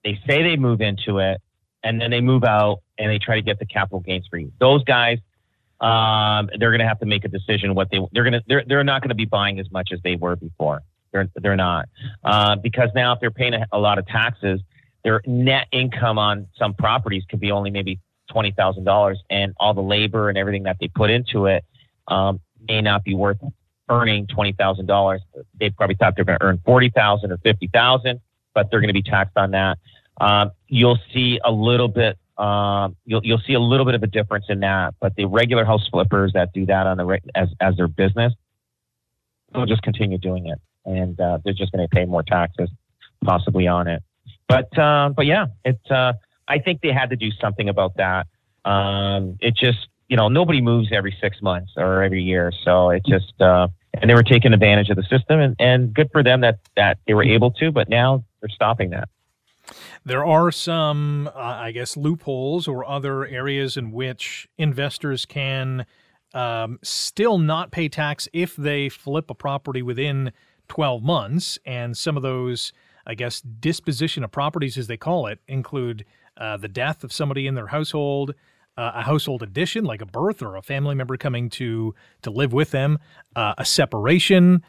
they 0.04 0.18
say 0.26 0.42
they 0.42 0.56
move 0.56 0.80
into 0.80 1.18
it, 1.18 1.40
and 1.82 2.00
then 2.00 2.10
they 2.10 2.20
move 2.20 2.44
out 2.44 2.80
and 2.98 3.10
they 3.10 3.18
try 3.18 3.36
to 3.36 3.42
get 3.42 3.58
the 3.58 3.66
capital 3.66 4.00
gains 4.00 4.26
free. 4.28 4.50
Those 4.58 4.82
guys, 4.84 5.18
um, 5.80 6.48
they're 6.58 6.70
going 6.70 6.80
to 6.80 6.88
have 6.88 7.00
to 7.00 7.06
make 7.06 7.24
a 7.24 7.28
decision 7.28 7.74
what 7.74 7.90
they 7.90 7.98
they're 8.12 8.22
going 8.22 8.32
to 8.32 8.42
they're 8.46 8.64
they're 8.66 8.84
not 8.84 9.02
going 9.02 9.10
to 9.10 9.14
be 9.14 9.26
buying 9.26 9.60
as 9.60 9.70
much 9.70 9.90
as 9.92 9.98
they 10.02 10.16
were 10.16 10.36
before. 10.36 10.82
They're 11.14 11.28
they're 11.36 11.56
not 11.56 11.88
uh, 12.24 12.56
because 12.56 12.90
now 12.94 13.12
if 13.12 13.20
they're 13.20 13.30
paying 13.30 13.54
a, 13.54 13.64
a, 13.72 13.78
lot 13.78 13.98
of 13.98 14.06
taxes, 14.06 14.60
their 15.04 15.22
net 15.26 15.68
income 15.70 16.18
on 16.18 16.48
some 16.58 16.74
properties 16.74 17.22
could 17.30 17.38
be 17.38 17.52
only 17.52 17.70
maybe 17.70 18.00
twenty 18.28 18.50
thousand 18.50 18.82
dollars, 18.82 19.22
and 19.30 19.54
all 19.58 19.72
the 19.72 19.80
labor 19.80 20.28
and 20.28 20.36
everything 20.36 20.64
that 20.64 20.76
they 20.80 20.88
put 20.88 21.10
into 21.10 21.46
it 21.46 21.64
um, 22.08 22.40
may 22.68 22.82
not 22.82 23.04
be 23.04 23.14
worth 23.14 23.38
earning 23.88 24.26
twenty 24.26 24.52
thousand 24.52 24.86
dollars. 24.86 25.22
They 25.60 25.70
probably 25.70 25.94
thought 25.94 26.16
they're 26.16 26.24
going 26.24 26.38
to 26.40 26.44
earn 26.44 26.60
forty 26.64 26.90
thousand 26.90 27.30
or 27.30 27.38
fifty 27.38 27.68
thousand, 27.68 28.20
but 28.52 28.70
they're 28.70 28.80
going 28.80 28.88
to 28.88 28.94
be 28.94 29.02
taxed 29.02 29.36
on 29.36 29.52
that. 29.52 29.78
Um, 30.20 30.50
you'll 30.66 30.98
see 31.12 31.38
a 31.44 31.52
little 31.52 31.88
bit. 31.88 32.18
Um, 32.38 32.96
you'll 33.04 33.24
you'll 33.24 33.42
see 33.46 33.54
a 33.54 33.60
little 33.60 33.86
bit 33.86 33.94
of 33.94 34.02
a 34.02 34.08
difference 34.08 34.46
in 34.48 34.58
that, 34.60 34.94
but 35.00 35.14
the 35.14 35.26
regular 35.26 35.64
house 35.64 35.88
flippers 35.92 36.32
that 36.32 36.52
do 36.52 36.66
that 36.66 36.88
on 36.88 36.96
the 36.96 37.20
as 37.36 37.50
as 37.60 37.76
their 37.76 37.86
business, 37.86 38.32
they'll 39.52 39.64
just 39.64 39.82
continue 39.82 40.18
doing 40.18 40.48
it 40.48 40.58
and 40.84 41.18
uh, 41.20 41.38
they're 41.44 41.54
just 41.54 41.72
going 41.72 41.86
to 41.86 41.94
pay 41.94 42.04
more 42.04 42.22
taxes 42.22 42.70
possibly 43.24 43.66
on 43.66 43.88
it. 43.88 44.02
But 44.48 44.76
uh, 44.78 45.10
but 45.16 45.26
yeah, 45.26 45.46
it's. 45.64 45.90
Uh, 45.90 46.14
I 46.46 46.58
think 46.58 46.82
they 46.82 46.92
had 46.92 47.10
to 47.10 47.16
do 47.16 47.30
something 47.40 47.68
about 47.70 47.96
that. 47.96 48.26
Um, 48.64 49.38
it 49.40 49.56
just 49.56 49.88
you 50.08 50.16
know 50.16 50.28
nobody 50.28 50.60
moves 50.60 50.88
every 50.92 51.16
six 51.20 51.40
months 51.40 51.72
or 51.76 52.02
every 52.02 52.22
year, 52.22 52.52
so 52.64 52.90
it 52.90 53.02
just 53.06 53.40
uh, 53.40 53.68
and 53.94 54.08
they 54.08 54.14
were 54.14 54.22
taking 54.22 54.52
advantage 54.52 54.90
of 54.90 54.96
the 54.96 55.02
system, 55.04 55.40
and, 55.40 55.56
and 55.58 55.94
good 55.94 56.10
for 56.12 56.22
them 56.22 56.42
that 56.42 56.58
that 56.76 56.98
they 57.06 57.14
were 57.14 57.24
able 57.24 57.50
to. 57.52 57.72
But 57.72 57.88
now 57.88 58.24
they're 58.40 58.50
stopping 58.50 58.90
that. 58.90 59.08
There 60.04 60.24
are 60.26 60.52
some, 60.52 61.30
uh, 61.34 61.38
I 61.38 61.72
guess, 61.72 61.96
loopholes 61.96 62.68
or 62.68 62.84
other 62.84 63.24
areas 63.24 63.78
in 63.78 63.92
which 63.92 64.46
investors 64.58 65.24
can 65.24 65.86
um, 66.34 66.78
still 66.82 67.38
not 67.38 67.70
pay 67.70 67.88
tax 67.88 68.28
if 68.34 68.56
they 68.56 68.90
flip 68.90 69.30
a 69.30 69.34
property 69.34 69.80
within 69.80 70.32
12 70.68 71.02
months. 71.02 71.58
And 71.64 71.96
some 71.96 72.16
of 72.16 72.22
those, 72.22 72.72
I 73.06 73.14
guess, 73.14 73.40
disposition 73.40 74.24
of 74.24 74.30
properties, 74.30 74.78
as 74.78 74.86
they 74.86 74.96
call 74.96 75.26
it, 75.26 75.38
include 75.48 76.04
uh, 76.36 76.56
the 76.56 76.68
death 76.68 77.04
of 77.04 77.12
somebody 77.12 77.46
in 77.46 77.54
their 77.54 77.68
household, 77.68 78.34
uh, 78.76 78.92
a 78.94 79.02
household 79.02 79.42
addition 79.42 79.84
like 79.84 80.00
a 80.02 80.06
birth 80.06 80.42
or 80.42 80.56
a 80.56 80.62
family 80.62 80.94
member 80.94 81.16
coming 81.16 81.48
to 81.48 81.94
to 82.22 82.30
live 82.30 82.52
with 82.52 82.70
them, 82.72 82.98
uh, 83.36 83.54
a 83.58 83.64
separation. 83.64 84.62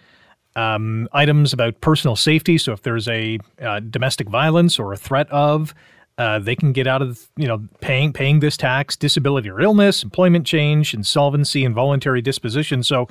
Um, 0.57 1.09
items 1.11 1.51
about 1.51 1.81
personal 1.81 2.15
safety. 2.15 2.57
So 2.57 2.71
if 2.71 2.81
there's 2.81 3.09
a 3.09 3.39
uh, 3.61 3.81
domestic 3.81 4.29
violence 4.29 4.79
or 4.79 4.93
a 4.93 4.95
threat 4.95 5.29
of, 5.29 5.75
uh, 6.17 6.39
they 6.39 6.55
can 6.55 6.71
get 6.71 6.87
out 6.87 7.01
of 7.01 7.29
you 7.35 7.47
know 7.47 7.67
paying 7.81 8.13
paying 8.13 8.39
this 8.39 8.55
tax, 8.55 8.95
disability 8.95 9.49
or 9.49 9.59
illness, 9.59 10.03
employment 10.03 10.47
change, 10.47 10.93
insolvency, 10.93 11.65
and 11.65 11.75
voluntary 11.75 12.21
disposition. 12.21 12.83
So 12.83 13.09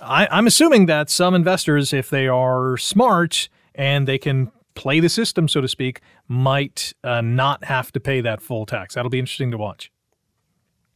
I, 0.00 0.28
I'm 0.30 0.46
assuming 0.46 0.86
that 0.86 1.10
some 1.10 1.34
investors, 1.34 1.92
if 1.92 2.10
they 2.10 2.28
are 2.28 2.76
smart 2.76 3.48
and 3.74 4.06
they 4.06 4.18
can 4.18 4.50
play 4.74 5.00
the 5.00 5.08
system, 5.08 5.48
so 5.48 5.60
to 5.60 5.68
speak, 5.68 6.00
might 6.28 6.92
uh, 7.02 7.20
not 7.20 7.64
have 7.64 7.90
to 7.92 8.00
pay 8.00 8.20
that 8.20 8.40
full 8.40 8.64
tax. 8.66 8.94
That'll 8.94 9.10
be 9.10 9.18
interesting 9.18 9.50
to 9.50 9.58
watch. 9.58 9.90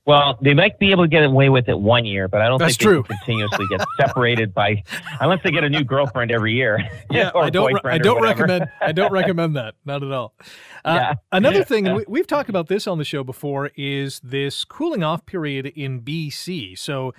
Well, 0.05 0.37
they 0.43 0.53
might 0.53 0.81
be 0.81 0.91
able 0.91 1.05
to 1.05 1.09
get 1.09 1.23
away 1.23 1.49
with 1.49 1.69
it 1.69 1.79
one 1.79 2.05
year, 2.05 2.27
but 2.27 2.41
I 2.41 2.49
don't 2.49 2.59
That's 2.59 2.77
think 2.77 2.91
true. 2.91 3.03
they 3.03 3.15
can 3.15 3.19
continuously 3.19 3.67
get 3.71 3.87
separated 4.01 4.53
by 4.53 4.83
unless 5.21 5.45
they 5.45 5.53
get 5.53 5.63
a 5.63 5.71
new 5.71 5.85
girlfriend 5.85 6.33
every 6.33 6.55
year. 6.55 6.79
Yeah, 7.11 7.31
I 7.35 7.51
don't. 7.51 7.79
I 7.85 7.99
don't 7.99 8.23
recommend. 8.23 8.69
I 8.81 8.91
don't 8.91 9.13
recommend 9.21 9.55
that. 9.57 9.75
Not 9.85 10.03
at 10.03 10.11
all. 10.11 10.35
Uh, 10.85 10.95
Yeah. 10.95 11.15
Another 11.31 11.63
thing, 11.63 11.87
and 11.87 11.97
we, 11.99 12.05
we've 12.09 12.27
talked 12.27 12.49
about 12.49 12.67
this 12.69 12.87
on 12.87 12.99
the 12.99 13.05
show 13.05 13.23
before, 13.23 13.71
is 13.77 14.19
this 14.25 14.65
cooling 14.65 15.05
off 15.05 15.25
period 15.27 15.67
in 15.67 16.01
BC. 16.01 16.77
So, 16.79 17.13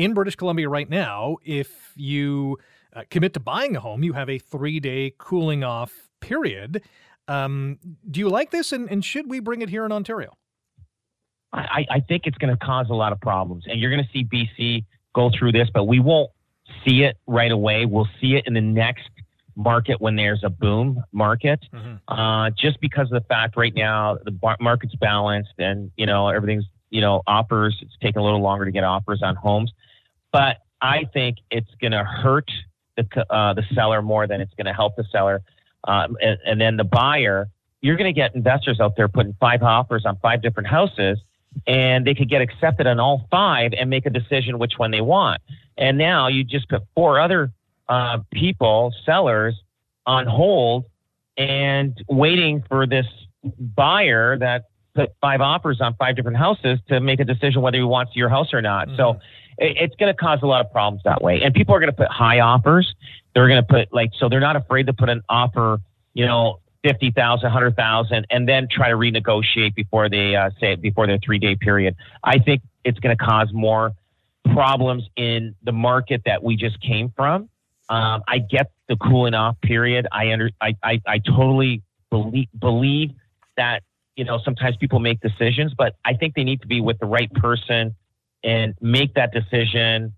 in 0.00 0.14
British 0.14 0.36
Columbia 0.36 0.68
right 0.68 0.88
now, 0.88 1.36
if 1.44 1.92
you 1.94 2.58
uh, 2.94 3.02
commit 3.10 3.34
to 3.34 3.40
buying 3.40 3.76
a 3.76 3.80
home, 3.80 4.02
you 4.02 4.14
have 4.14 4.30
a 4.30 4.38
three 4.38 4.80
day 4.80 5.12
cooling 5.18 5.62
off 5.62 5.92
period. 6.20 6.82
Um, 7.28 7.78
do 8.10 8.18
you 8.18 8.28
like 8.28 8.50
this, 8.50 8.72
and, 8.72 8.90
and 8.90 9.04
should 9.04 9.30
we 9.30 9.40
bring 9.40 9.62
it 9.62 9.68
here 9.68 9.84
in 9.84 9.92
Ontario? 9.92 10.36
I, 11.52 11.84
I 11.90 12.00
think 12.00 12.22
it's 12.26 12.38
going 12.38 12.56
to 12.56 12.64
cause 12.64 12.86
a 12.90 12.94
lot 12.94 13.12
of 13.12 13.20
problems, 13.20 13.64
and 13.66 13.80
you're 13.80 13.90
going 13.90 14.04
to 14.04 14.10
see 14.12 14.24
BC 14.24 14.84
go 15.14 15.30
through 15.36 15.52
this, 15.52 15.68
but 15.74 15.84
we 15.84 15.98
won't 16.00 16.30
see 16.86 17.02
it 17.02 17.16
right 17.26 17.50
away. 17.50 17.84
We'll 17.86 18.08
see 18.20 18.36
it 18.36 18.44
in 18.46 18.54
the 18.54 18.60
next 18.60 19.10
market 19.56 20.00
when 20.00 20.16
there's 20.16 20.42
a 20.44 20.48
boom 20.48 21.02
market, 21.12 21.60
uh, 22.08 22.50
just 22.56 22.80
because 22.80 23.06
of 23.06 23.22
the 23.22 23.26
fact 23.28 23.56
right 23.56 23.74
now 23.74 24.16
the 24.24 24.30
bar- 24.30 24.56
market's 24.60 24.94
balanced 24.94 25.52
and 25.58 25.90
you 25.96 26.06
know 26.06 26.28
everything's 26.28 26.64
you 26.90 27.00
know 27.00 27.22
offers. 27.26 27.76
It's 27.82 27.92
taking 28.00 28.20
a 28.20 28.24
little 28.24 28.40
longer 28.40 28.64
to 28.64 28.70
get 28.70 28.84
offers 28.84 29.20
on 29.22 29.34
homes, 29.36 29.72
but 30.32 30.58
I 30.80 31.04
think 31.12 31.38
it's 31.50 31.70
going 31.80 31.92
to 31.92 32.04
hurt 32.04 32.50
the 32.96 33.06
uh, 33.30 33.54
the 33.54 33.64
seller 33.74 34.02
more 34.02 34.26
than 34.26 34.40
it's 34.40 34.54
going 34.54 34.66
to 34.66 34.72
help 34.72 34.96
the 34.96 35.04
seller, 35.10 35.42
um, 35.84 36.16
and, 36.20 36.38
and 36.44 36.60
then 36.60 36.76
the 36.76 36.84
buyer. 36.84 37.48
You're 37.82 37.96
going 37.96 38.12
to 38.12 38.18
get 38.18 38.34
investors 38.34 38.78
out 38.78 38.96
there 38.96 39.08
putting 39.08 39.34
five 39.40 39.62
offers 39.62 40.04
on 40.04 40.18
five 40.18 40.42
different 40.42 40.68
houses 40.68 41.18
and 41.66 42.06
they 42.06 42.14
could 42.14 42.28
get 42.28 42.42
accepted 42.42 42.86
on 42.86 43.00
all 43.00 43.26
five 43.30 43.72
and 43.78 43.90
make 43.90 44.06
a 44.06 44.10
decision 44.10 44.58
which 44.58 44.74
one 44.76 44.90
they 44.90 45.00
want. 45.00 45.40
And 45.76 45.98
now 45.98 46.28
you 46.28 46.44
just 46.44 46.68
put 46.68 46.82
four 46.94 47.20
other 47.20 47.52
uh, 47.88 48.18
people, 48.32 48.94
sellers, 49.04 49.54
on 50.06 50.26
hold 50.26 50.84
and 51.36 52.02
waiting 52.08 52.62
for 52.68 52.86
this 52.86 53.06
buyer 53.58 54.38
that 54.38 54.66
put 54.94 55.12
five 55.20 55.40
offers 55.40 55.80
on 55.80 55.94
five 55.94 56.16
different 56.16 56.36
houses 56.36 56.78
to 56.88 57.00
make 57.00 57.20
a 57.20 57.24
decision 57.24 57.62
whether 57.62 57.78
he 57.78 57.84
wants 57.84 58.14
your 58.14 58.28
house 58.28 58.52
or 58.52 58.60
not. 58.60 58.88
So 58.96 59.10
it, 59.10 59.18
it's 59.60 59.94
going 59.96 60.12
to 60.12 60.16
cause 60.16 60.40
a 60.42 60.46
lot 60.46 60.64
of 60.64 60.72
problems 60.72 61.02
that 61.04 61.22
way. 61.22 61.42
And 61.42 61.54
people 61.54 61.74
are 61.74 61.80
going 61.80 61.92
to 61.92 61.96
put 61.96 62.08
high 62.08 62.40
offers. 62.40 62.94
They're 63.34 63.48
going 63.48 63.62
to 63.62 63.66
put 63.66 63.92
like, 63.92 64.10
so 64.18 64.28
they're 64.28 64.40
not 64.40 64.56
afraid 64.56 64.86
to 64.86 64.92
put 64.92 65.08
an 65.08 65.22
offer, 65.28 65.80
you 66.14 66.26
know, 66.26 66.60
50,000, 66.82 67.42
100,000, 67.42 68.26
and 68.30 68.48
then 68.48 68.66
try 68.70 68.88
to 68.88 68.96
renegotiate 68.96 69.74
before 69.74 70.08
they 70.08 70.34
uh, 70.34 70.48
say 70.58 70.76
before 70.76 71.06
their 71.06 71.18
three 71.18 71.38
day 71.38 71.54
period. 71.54 71.94
I 72.24 72.38
think 72.38 72.62
it's 72.84 72.98
going 73.00 73.16
to 73.16 73.22
cause 73.22 73.50
more 73.52 73.92
problems 74.54 75.04
in 75.16 75.54
the 75.62 75.72
market 75.72 76.22
that 76.24 76.42
we 76.42 76.56
just 76.56 76.80
came 76.80 77.12
from. 77.14 77.50
Um, 77.90 78.22
I 78.26 78.38
get 78.38 78.70
the 78.88 78.96
cooling 78.96 79.34
off 79.34 79.60
period. 79.60 80.06
I 80.10 80.32
under, 80.32 80.50
I, 80.60 80.74
I, 80.82 81.02
I 81.06 81.18
totally 81.18 81.82
believe, 82.08 82.48
believe 82.58 83.10
that, 83.58 83.82
you 84.16 84.24
know, 84.24 84.40
sometimes 84.42 84.76
people 84.76 85.00
make 85.00 85.20
decisions, 85.20 85.74
but 85.76 85.96
I 86.04 86.14
think 86.14 86.34
they 86.34 86.44
need 86.44 86.62
to 86.62 86.66
be 86.66 86.80
with 86.80 86.98
the 86.98 87.06
right 87.06 87.30
person 87.34 87.94
and 88.42 88.74
make 88.80 89.14
that 89.14 89.32
decision. 89.32 90.14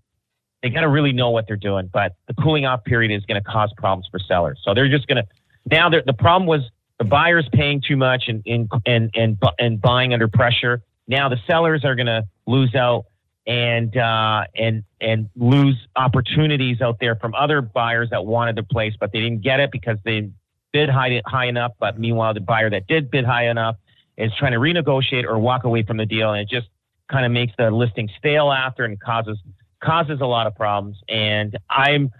They 0.61 0.69
got 0.69 0.81
to 0.81 0.89
really 0.89 1.11
know 1.11 1.29
what 1.29 1.45
they're 1.47 1.57
doing, 1.57 1.89
but 1.91 2.15
the 2.27 2.33
cooling 2.35 2.65
off 2.65 2.83
period 2.83 3.11
is 3.11 3.25
going 3.25 3.41
to 3.41 3.49
cause 3.49 3.71
problems 3.75 4.07
for 4.09 4.19
sellers. 4.19 4.59
So 4.63 4.73
they're 4.73 4.89
just 4.89 5.07
going 5.07 5.23
to, 5.23 5.27
now 5.69 5.89
the 5.89 6.13
problem 6.13 6.47
was 6.47 6.61
the 6.99 7.05
buyers 7.05 7.47
paying 7.51 7.81
too 7.85 7.97
much 7.97 8.25
and, 8.27 8.41
and, 8.45 8.69
and, 8.85 9.11
and, 9.13 9.37
and 9.59 9.81
buying 9.81 10.13
under 10.13 10.27
pressure. 10.27 10.81
Now 11.07 11.27
the 11.27 11.37
sellers 11.47 11.83
are 11.83 11.95
going 11.95 12.07
to 12.07 12.23
lose 12.47 12.73
out 12.75 13.05
and 13.45 13.95
uh, 13.97 14.43
and 14.55 14.83
and 15.01 15.29
lose 15.35 15.75
opportunities 15.95 16.81
out 16.81 16.97
there 16.99 17.15
from 17.15 17.35
other 17.35 17.61
buyers 17.61 18.09
that 18.11 18.25
wanted 18.25 18.55
the 18.55 18.63
place, 18.63 18.93
but 18.99 19.11
they 19.11 19.19
didn't 19.19 19.41
get 19.41 19.59
it 19.59 19.71
because 19.71 19.97
they 20.05 20.29
bid 20.71 20.89
high 20.89 21.21
high 21.25 21.47
enough. 21.47 21.73
But 21.79 21.99
meanwhile, 21.99 22.33
the 22.33 22.39
buyer 22.39 22.69
that 22.69 22.87
did 22.87 23.11
bid 23.11 23.25
high 23.25 23.49
enough 23.49 23.75
is 24.17 24.31
trying 24.37 24.53
to 24.53 24.59
renegotiate 24.59 25.25
or 25.25 25.37
walk 25.39 25.63
away 25.65 25.83
from 25.83 25.97
the 25.97 26.05
deal, 26.05 26.31
and 26.31 26.41
it 26.41 26.49
just 26.49 26.67
kind 27.11 27.25
of 27.25 27.31
makes 27.31 27.53
the 27.57 27.69
listing 27.71 28.09
stale 28.17 28.51
after 28.51 28.85
and 28.85 28.99
causes 28.99 29.37
causes 29.83 30.21
a 30.21 30.25
lot 30.25 30.47
of 30.47 30.55
problems. 30.55 30.97
And 31.09 31.57
I'm 31.69 32.11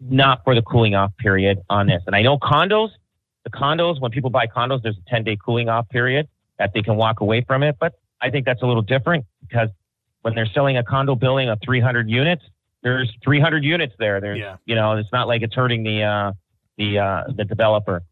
not 0.00 0.42
for 0.44 0.54
the 0.54 0.62
cooling 0.62 0.94
off 0.94 1.16
period 1.18 1.58
on 1.70 1.86
this. 1.86 2.02
And 2.06 2.16
I 2.16 2.22
know 2.22 2.36
condos, 2.38 2.90
the 3.44 3.50
condos, 3.50 4.00
when 4.00 4.10
people 4.10 4.30
buy 4.30 4.46
condos, 4.46 4.82
there's 4.82 4.96
a 4.96 5.10
10 5.10 5.24
day 5.24 5.36
cooling 5.42 5.68
off 5.68 5.88
period 5.88 6.28
that 6.58 6.72
they 6.74 6.82
can 6.82 6.96
walk 6.96 7.20
away 7.20 7.42
from 7.42 7.62
it. 7.62 7.76
But 7.78 7.94
I 8.20 8.30
think 8.30 8.44
that's 8.44 8.62
a 8.62 8.66
little 8.66 8.82
different 8.82 9.24
because 9.40 9.68
when 10.22 10.34
they're 10.34 10.46
selling 10.46 10.76
a 10.76 10.82
condo 10.84 11.14
building 11.14 11.48
of 11.48 11.58
300 11.64 12.08
units, 12.10 12.42
there's 12.82 13.12
300 13.22 13.62
units 13.64 13.94
there. 13.98 14.20
There's, 14.20 14.38
Yeah. 14.38 14.56
you 14.66 14.74
know, 14.74 14.96
it's 14.96 15.12
not 15.12 15.28
like 15.28 15.42
it's 15.42 15.54
hurting 15.54 15.84
the, 15.84 16.02
uh, 16.02 16.32
the, 16.76 16.98
uh, 16.98 17.24
the 17.36 17.44
developer. 17.44 18.02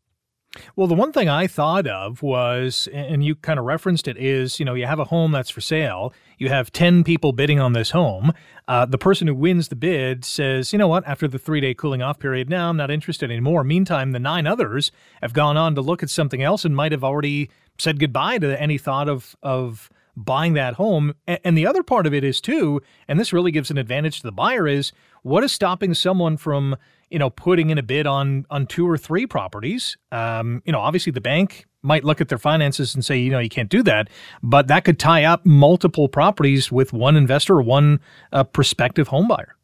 Well, 0.74 0.88
the 0.88 0.94
one 0.94 1.12
thing 1.12 1.28
I 1.28 1.46
thought 1.46 1.86
of 1.86 2.22
was, 2.22 2.88
and 2.92 3.24
you 3.24 3.36
kind 3.36 3.58
of 3.60 3.66
referenced 3.66 4.08
it, 4.08 4.16
is 4.16 4.58
you 4.58 4.64
know, 4.64 4.74
you 4.74 4.84
have 4.84 4.98
a 4.98 5.04
home 5.04 5.30
that's 5.30 5.50
for 5.50 5.60
sale. 5.60 6.12
You 6.38 6.48
have 6.48 6.72
10 6.72 7.04
people 7.04 7.32
bidding 7.32 7.60
on 7.60 7.72
this 7.72 7.90
home. 7.90 8.32
Uh, 8.66 8.84
the 8.84 8.98
person 8.98 9.28
who 9.28 9.34
wins 9.34 9.68
the 9.68 9.76
bid 9.76 10.24
says, 10.24 10.72
you 10.72 10.78
know 10.78 10.88
what, 10.88 11.06
after 11.06 11.28
the 11.28 11.38
three 11.38 11.60
day 11.60 11.72
cooling 11.72 12.02
off 12.02 12.18
period, 12.18 12.50
now 12.50 12.68
I'm 12.68 12.76
not 12.76 12.90
interested 12.90 13.30
anymore. 13.30 13.62
Meantime, 13.62 14.10
the 14.10 14.18
nine 14.18 14.46
others 14.46 14.90
have 15.22 15.32
gone 15.32 15.56
on 15.56 15.76
to 15.76 15.80
look 15.80 16.02
at 16.02 16.10
something 16.10 16.42
else 16.42 16.64
and 16.64 16.74
might 16.74 16.92
have 16.92 17.04
already 17.04 17.48
said 17.78 18.00
goodbye 18.00 18.38
to 18.38 18.60
any 18.60 18.76
thought 18.76 19.08
of, 19.08 19.36
of 19.44 19.88
buying 20.16 20.54
that 20.54 20.74
home. 20.74 21.14
And 21.28 21.56
the 21.56 21.66
other 21.66 21.84
part 21.84 22.06
of 22.06 22.14
it 22.14 22.24
is, 22.24 22.40
too, 22.40 22.80
and 23.06 23.20
this 23.20 23.32
really 23.32 23.52
gives 23.52 23.70
an 23.70 23.78
advantage 23.78 24.18
to 24.18 24.24
the 24.24 24.32
buyer, 24.32 24.66
is 24.66 24.92
what 25.22 25.44
is 25.44 25.52
stopping 25.52 25.94
someone 25.94 26.36
from 26.36 26.76
you 27.10 27.18
know, 27.18 27.30
putting 27.30 27.70
in 27.70 27.78
a 27.78 27.82
bid 27.82 28.06
on 28.06 28.46
on 28.50 28.66
two 28.66 28.88
or 28.88 28.96
three 28.96 29.26
properties. 29.26 29.96
Um, 30.12 30.62
you 30.64 30.72
know, 30.72 30.80
obviously 30.80 31.12
the 31.12 31.20
bank 31.20 31.66
might 31.82 32.04
look 32.04 32.20
at 32.20 32.28
their 32.28 32.38
finances 32.38 32.94
and 32.94 33.04
say, 33.04 33.18
you 33.18 33.30
know, 33.30 33.38
you 33.38 33.48
can't 33.48 33.68
do 33.68 33.82
that, 33.82 34.08
but 34.42 34.68
that 34.68 34.84
could 34.84 34.98
tie 34.98 35.24
up 35.24 35.44
multiple 35.44 36.08
properties 36.08 36.70
with 36.70 36.92
one 36.92 37.16
investor 37.16 37.54
or 37.54 37.62
one 37.62 38.00
uh, 38.32 38.44
prospective 38.44 39.08
home 39.08 39.28
buyer. 39.28 39.56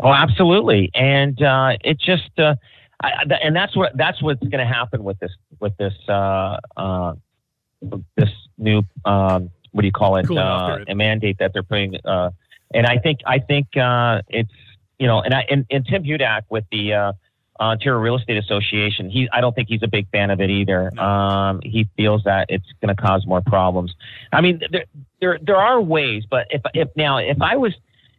Oh, 0.00 0.12
absolutely, 0.12 0.90
and 0.94 1.40
uh, 1.40 1.76
it 1.84 1.98
just 2.00 2.38
uh, 2.38 2.56
I, 3.00 3.24
th- 3.28 3.40
and 3.42 3.54
that's 3.54 3.76
what 3.76 3.96
that's 3.96 4.22
what's 4.22 4.40
going 4.40 4.66
to 4.66 4.72
happen 4.72 5.04
with 5.04 5.18
this 5.20 5.32
with 5.60 5.76
this 5.76 5.94
uh, 6.08 6.58
uh, 6.76 7.14
this 8.16 8.30
new 8.58 8.82
um, 9.04 9.50
what 9.72 9.82
do 9.82 9.86
you 9.86 9.92
call 9.92 10.16
it 10.16 10.30
uh, 10.30 10.78
a 10.88 10.94
mandate 10.94 11.38
that 11.38 11.52
they're 11.52 11.62
putting. 11.62 11.96
Uh, 12.04 12.30
and 12.72 12.86
I 12.86 12.98
think 12.98 13.20
I 13.26 13.38
think 13.38 13.76
uh, 13.76 14.22
it's 14.28 14.50
you 14.98 15.06
know, 15.06 15.20
and 15.20 15.34
I 15.34 15.46
and, 15.50 15.66
and 15.70 15.86
Tim 15.86 16.04
Hudak 16.04 16.42
with 16.48 16.64
the 16.70 16.92
uh, 16.92 17.12
Ontario 17.60 17.98
Real 18.00 18.16
Estate 18.16 18.38
Association, 18.38 19.10
he 19.10 19.28
I 19.32 19.40
don't 19.40 19.54
think 19.54 19.68
he's 19.68 19.82
a 19.82 19.88
big 19.88 20.08
fan 20.10 20.30
of 20.30 20.40
it 20.40 20.50
either. 20.50 20.98
Um, 20.98 21.60
he 21.62 21.88
feels 21.96 22.24
that 22.24 22.46
it's 22.48 22.66
going 22.80 22.94
to 22.94 23.00
cause 23.00 23.26
more 23.26 23.40
problems. 23.40 23.94
I 24.32 24.40
mean, 24.40 24.60
there 24.70 24.84
there 25.20 25.38
there 25.40 25.56
are 25.56 25.80
ways, 25.80 26.24
but 26.28 26.46
if 26.50 26.62
if 26.74 26.88
now 26.96 27.18
if 27.18 27.40
I 27.40 27.56
was 27.56 27.74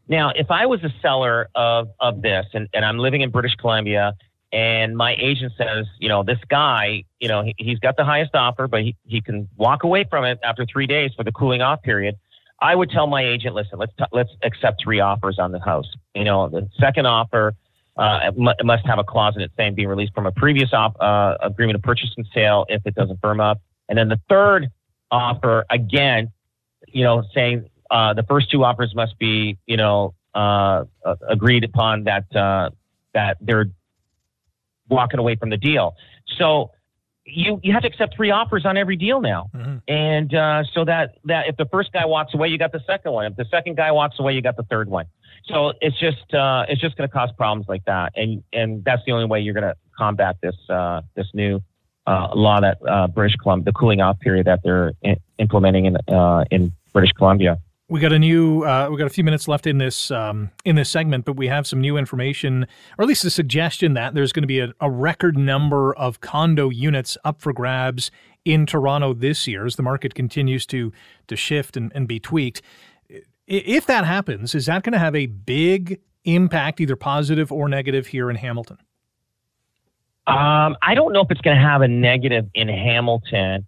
now, 0.07 0.31
if 0.35 0.51
I 0.51 0.65
was 0.65 0.83
a 0.83 0.93
seller 1.01 1.49
of, 1.55 1.89
of 1.99 2.21
this 2.21 2.45
and, 2.53 2.69
and 2.73 2.85
I'm 2.85 2.99
living 2.99 3.21
in 3.21 3.31
British 3.31 3.55
Columbia 3.55 4.15
and 4.53 4.95
my 4.95 5.15
agent 5.19 5.53
says, 5.57 5.87
you 5.99 6.09
know, 6.09 6.23
this 6.23 6.37
guy, 6.47 7.03
you 7.19 7.27
know, 7.27 7.43
he, 7.43 7.55
he's 7.57 7.79
got 7.79 7.97
the 7.97 8.05
highest 8.05 8.35
offer, 8.35 8.67
but 8.67 8.81
he, 8.81 8.95
he 9.05 9.21
can 9.21 9.49
walk 9.57 9.83
away 9.83 10.05
from 10.09 10.23
it 10.23 10.39
after 10.43 10.65
three 10.65 10.87
days 10.87 11.11
for 11.15 11.23
the 11.23 11.31
cooling 11.31 11.61
off 11.61 11.81
period. 11.81 12.17
I 12.59 12.75
would 12.75 12.89
tell 12.89 13.07
my 13.07 13.23
agent, 13.23 13.53
listen, 13.55 13.79
let's, 13.79 13.93
t- 13.97 14.05
let's 14.11 14.29
accept 14.43 14.81
three 14.83 14.99
offers 14.99 15.39
on 15.39 15.51
the 15.51 15.59
house. 15.59 15.91
You 16.13 16.23
know, 16.23 16.47
the 16.49 16.69
second 16.79 17.05
offer, 17.05 17.53
uh, 17.97 18.31
must 18.35 18.85
have 18.85 18.99
a 18.99 19.03
clause 19.03 19.35
in 19.35 19.41
it 19.41 19.51
saying 19.55 19.75
being 19.75 19.87
released 19.87 20.13
from 20.13 20.25
a 20.25 20.31
previous 20.31 20.73
op- 20.73 20.97
uh, 20.99 21.35
agreement 21.41 21.77
of 21.77 21.81
purchase 21.81 22.09
and 22.17 22.27
sale 22.33 22.65
if 22.67 22.85
it 22.85 22.93
doesn't 22.93 23.19
firm 23.21 23.39
up. 23.39 23.61
And 23.87 23.97
then 23.97 24.09
the 24.09 24.19
third 24.27 24.69
offer, 25.11 25.65
again, 25.69 26.31
you 26.87 27.03
know, 27.03 27.23
saying 27.33 27.69
uh, 27.89 28.13
the 28.13 28.23
first 28.23 28.51
two 28.51 28.63
offers 28.63 28.93
must 28.95 29.17
be, 29.17 29.57
you 29.65 29.77
know, 29.77 30.13
uh, 30.33 30.83
agreed 31.29 31.63
upon 31.63 32.03
that 32.03 32.35
uh, 32.35 32.69
that 33.13 33.37
they're 33.39 33.69
walking 34.89 35.19
away 35.19 35.35
from 35.35 35.49
the 35.49 35.57
deal. 35.57 35.95
So 36.37 36.71
you 37.25 37.59
you 37.63 37.73
have 37.73 37.81
to 37.81 37.87
accept 37.87 38.15
three 38.15 38.31
offers 38.31 38.65
on 38.65 38.77
every 38.77 38.95
deal 38.95 39.19
now, 39.21 39.49
Mhm. 39.55 39.81
and 39.87 40.33
uh, 40.33 40.63
so 40.73 40.85
that 40.85 41.15
that 41.25 41.47
if 41.47 41.57
the 41.57 41.65
first 41.65 41.91
guy 41.91 42.05
walks 42.05 42.33
away, 42.33 42.47
you 42.49 42.57
got 42.57 42.71
the 42.71 42.81
second 42.85 43.11
one. 43.13 43.25
If 43.25 43.35
the 43.35 43.45
second 43.45 43.75
guy 43.77 43.91
walks 43.91 44.19
away, 44.19 44.33
you 44.33 44.41
got 44.41 44.57
the 44.57 44.63
third 44.63 44.89
one. 44.89 45.05
So 45.45 45.73
it's 45.81 45.99
just 45.99 46.33
uh, 46.33 46.65
it's 46.69 46.79
just 46.81 46.95
going 46.97 47.09
to 47.09 47.13
cause 47.13 47.31
problems 47.31 47.67
like 47.67 47.83
that, 47.85 48.13
and 48.15 48.43
and 48.53 48.83
that's 48.83 49.03
the 49.05 49.11
only 49.11 49.25
way 49.25 49.39
you're 49.41 49.53
going 49.53 49.63
to 49.63 49.75
combat 49.97 50.37
this 50.41 50.55
uh, 50.69 51.01
this 51.15 51.27
new 51.33 51.61
uh, 52.07 52.29
law 52.35 52.59
that 52.61 52.77
uh, 52.87 53.07
British 53.07 53.35
Columbia, 53.37 53.65
the 53.65 53.73
cooling 53.73 54.01
off 54.01 54.19
period 54.19 54.45
that 54.45 54.61
they're 54.63 54.93
i- 55.03 55.17
implementing 55.39 55.85
in 55.85 55.97
uh, 56.07 56.45
in 56.51 56.71
British 56.93 57.11
Columbia. 57.13 57.57
We 57.87 57.99
got 57.99 58.11
a 58.11 58.17
new. 58.17 58.63
Uh, 58.63 58.87
we 58.89 58.97
got 58.97 59.05
a 59.05 59.11
few 59.11 59.23
minutes 59.23 59.47
left 59.47 59.67
in 59.67 59.77
this 59.77 60.09
um, 60.09 60.49
in 60.63 60.75
this 60.75 60.89
segment, 60.89 61.23
but 61.23 61.35
we 61.35 61.47
have 61.47 61.67
some 61.67 61.79
new 61.79 61.97
information, 61.97 62.65
or 62.97 63.03
at 63.03 63.07
least 63.07 63.23
a 63.25 63.29
suggestion 63.29 63.93
that 63.93 64.15
there's 64.15 64.31
going 64.33 64.41
to 64.41 64.47
be 64.47 64.59
a, 64.59 64.73
a, 64.81 64.89
record 64.89 65.37
number 65.37 65.95
of 65.95 66.19
condo 66.19 66.69
units 66.69 67.15
up 67.23 67.41
for 67.41 67.53
grabs 67.53 68.09
in 68.43 68.65
Toronto 68.65 69.13
this 69.13 69.45
year 69.45 69.67
as 69.67 69.75
the 69.75 69.83
market 69.83 70.15
continues 70.15 70.65
to 70.67 70.91
to 71.27 71.35
shift 71.35 71.77
and, 71.77 71.91
and 71.93 72.07
be 72.07 72.19
tweaked. 72.19 72.63
If 73.45 73.85
that 73.85 74.03
happens, 74.03 74.55
is 74.55 74.65
that 74.65 74.81
going 74.81 74.93
to 74.93 74.99
have 74.99 75.15
a 75.15 75.27
big 75.27 75.99
impact, 76.23 76.81
either 76.81 76.95
positive 76.95 77.51
or 77.51 77.69
negative, 77.69 78.07
here 78.07 78.31
in 78.31 78.35
Hamilton? 78.35 78.77
Um, 80.25 80.75
I 80.81 80.95
don't 80.95 81.13
know 81.13 81.21
if 81.21 81.29
it's 81.29 81.41
going 81.41 81.55
to 81.55 81.61
have 81.61 81.81
a 81.81 81.87
negative 81.87 82.49
in 82.55 82.67
Hamilton. 82.67 83.67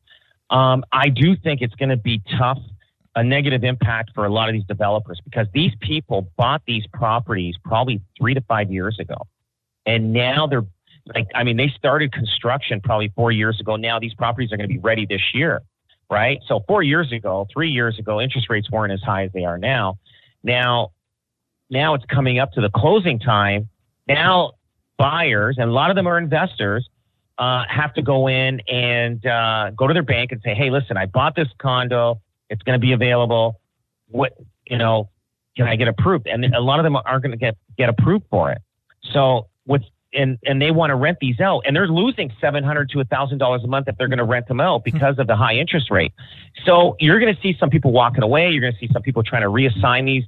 Um, 0.50 0.84
I 0.92 1.10
do 1.10 1.36
think 1.36 1.62
it's 1.62 1.76
going 1.76 1.90
to 1.90 1.98
be 1.98 2.24
tough 2.40 2.58
a 3.18 3.24
negative 3.24 3.64
impact 3.64 4.12
for 4.14 4.26
a 4.26 4.30
lot 4.30 4.48
of 4.48 4.54
these 4.54 4.64
developers 4.66 5.20
because 5.26 5.48
these 5.52 5.72
people 5.82 6.30
bought 6.38 6.62
these 6.68 6.86
properties 6.94 7.56
probably 7.64 8.00
three 8.16 8.36
to 8.36 8.42
five 8.42 8.72
years 8.72 9.00
ago. 9.00 9.16
And 9.88 10.14
now 10.14 10.46
they're 10.46 10.66
like, 11.16 11.26
I 11.34 11.44
mean, 11.44 11.58
they 11.58 11.70
started 11.76 12.12
construction 12.12 12.80
probably 12.80 13.12
four 13.16 13.32
years 13.32 13.60
ago. 13.60 13.76
Now 13.76 13.98
these 13.98 14.14
properties 14.14 14.52
are 14.54 14.58
going 14.58 14.70
to 14.70 14.74
be 14.74 14.80
ready 14.80 15.08
this 15.08 15.34
year, 15.34 15.64
right? 16.12 16.40
So 16.48 16.64
four 16.68 16.84
years 16.84 17.12
ago, 17.12 17.48
three 17.52 17.72
years 17.72 17.98
ago, 17.98 18.22
interest 18.22 18.52
rates 18.52 18.70
weren't 18.70 18.94
as 18.94 19.02
high 19.02 19.24
as 19.24 19.32
they 19.34 19.46
are 19.46 19.58
now. 19.58 19.98
Now, 20.44 20.92
now 21.72 21.96
it's 21.96 22.06
coming 22.06 22.38
up 22.38 22.52
to 22.52 22.62
the 22.62 22.70
closing 22.70 23.18
time. 23.18 23.68
Now 24.08 24.52
buyers, 25.00 25.56
and 25.58 25.72
a 25.72 25.74
lot 25.74 25.90
of 25.90 25.96
them 25.96 26.06
are 26.06 26.20
investors, 26.20 26.88
uh, 27.40 27.64
have 27.68 27.96
to 27.96 28.04
go 28.04 28.28
in 28.28 28.60
and 28.68 29.26
uh, 29.26 29.72
go 29.76 29.88
to 29.88 29.94
their 29.96 30.04
bank 30.04 30.32
and 30.32 30.42
say, 30.44 30.54
"Hey, 30.54 30.70
listen, 30.70 30.98
I 30.98 31.08
bought 31.08 31.36
this 31.36 31.48
condo. 31.58 32.22
It's 32.50 32.62
going 32.64 32.80
to 32.80 32.86
be 32.86 32.94
available. 32.94 33.60
What 34.10 34.38
you 34.66 34.78
know, 34.78 35.10
can 35.56 35.68
I 35.68 35.76
get 35.76 35.88
approved? 35.88 36.28
And 36.28 36.44
a 36.56 36.62
lot 36.62 36.80
of 36.80 36.84
them 36.84 36.96
aren't 36.96 37.24
going 37.24 37.32
to 37.32 37.38
get 37.38 37.58
get 37.78 37.90
approved 37.90 38.26
for 38.30 38.52
it. 38.52 38.62
So 39.12 39.48
with 39.66 39.84
and 40.14 40.38
and 40.46 40.62
they 40.62 40.72
want 40.72 40.92
to 40.92 40.96
rent 40.96 41.18
these 41.20 41.40
out, 41.40 41.64
and 41.66 41.76
they're 41.76 41.88
losing 41.88 42.32
seven 42.40 42.64
hundred 42.64 42.90
to 42.90 43.00
a 43.00 43.06
thousand 43.06 43.38
dollars 43.38 43.64
a 43.64 43.68
month 43.68 43.88
if 43.88 43.98
they're 43.98 44.08
going 44.08 44.18
to 44.18 44.24
rent 44.24 44.48
them 44.48 44.60
out 44.60 44.80
hmm. 44.80 44.92
because 44.92 45.20
of 45.20 45.28
the 45.28 45.36
high 45.36 45.56
interest 45.56 45.92
rate. 45.92 46.14
So 46.66 46.96
you're 47.00 47.20
going 47.20 47.34
to 47.34 47.42
see 47.42 47.56
some 47.60 47.70
people 47.70 47.92
walking 47.92 48.24
away. 48.24 48.50
You're 48.50 48.62
going 48.62 48.74
to 48.74 48.80
see 48.80 48.90
some 48.92 49.02
people 49.02 49.24
trying 49.24 49.44
to 49.44 49.50
reassign 49.50 50.06
these 50.06 50.24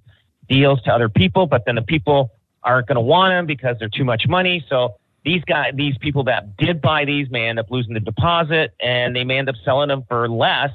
deals 0.47 0.81
to 0.83 0.91
other 0.91 1.09
people, 1.09 1.45
but 1.45 1.63
then 1.65 1.75
the 1.75 1.81
people 1.81 2.31
aren't 2.63 2.87
going 2.87 2.95
to 2.95 3.01
want 3.01 3.31
them 3.31 3.45
because 3.45 3.77
they're 3.79 3.89
too 3.89 4.03
much 4.03 4.27
money. 4.27 4.65
So 4.67 4.95
these 5.23 5.43
guys, 5.43 5.73
these 5.75 5.97
people 5.99 6.23
that 6.25 6.57
did 6.57 6.81
buy 6.81 7.05
these 7.05 7.29
may 7.29 7.47
end 7.47 7.59
up 7.59 7.69
losing 7.69 7.93
the 7.93 7.99
deposit, 7.99 8.73
and 8.81 9.15
they 9.15 9.23
may 9.23 9.37
end 9.37 9.49
up 9.49 9.55
selling 9.63 9.89
them 9.89 10.03
for 10.07 10.27
less 10.27 10.71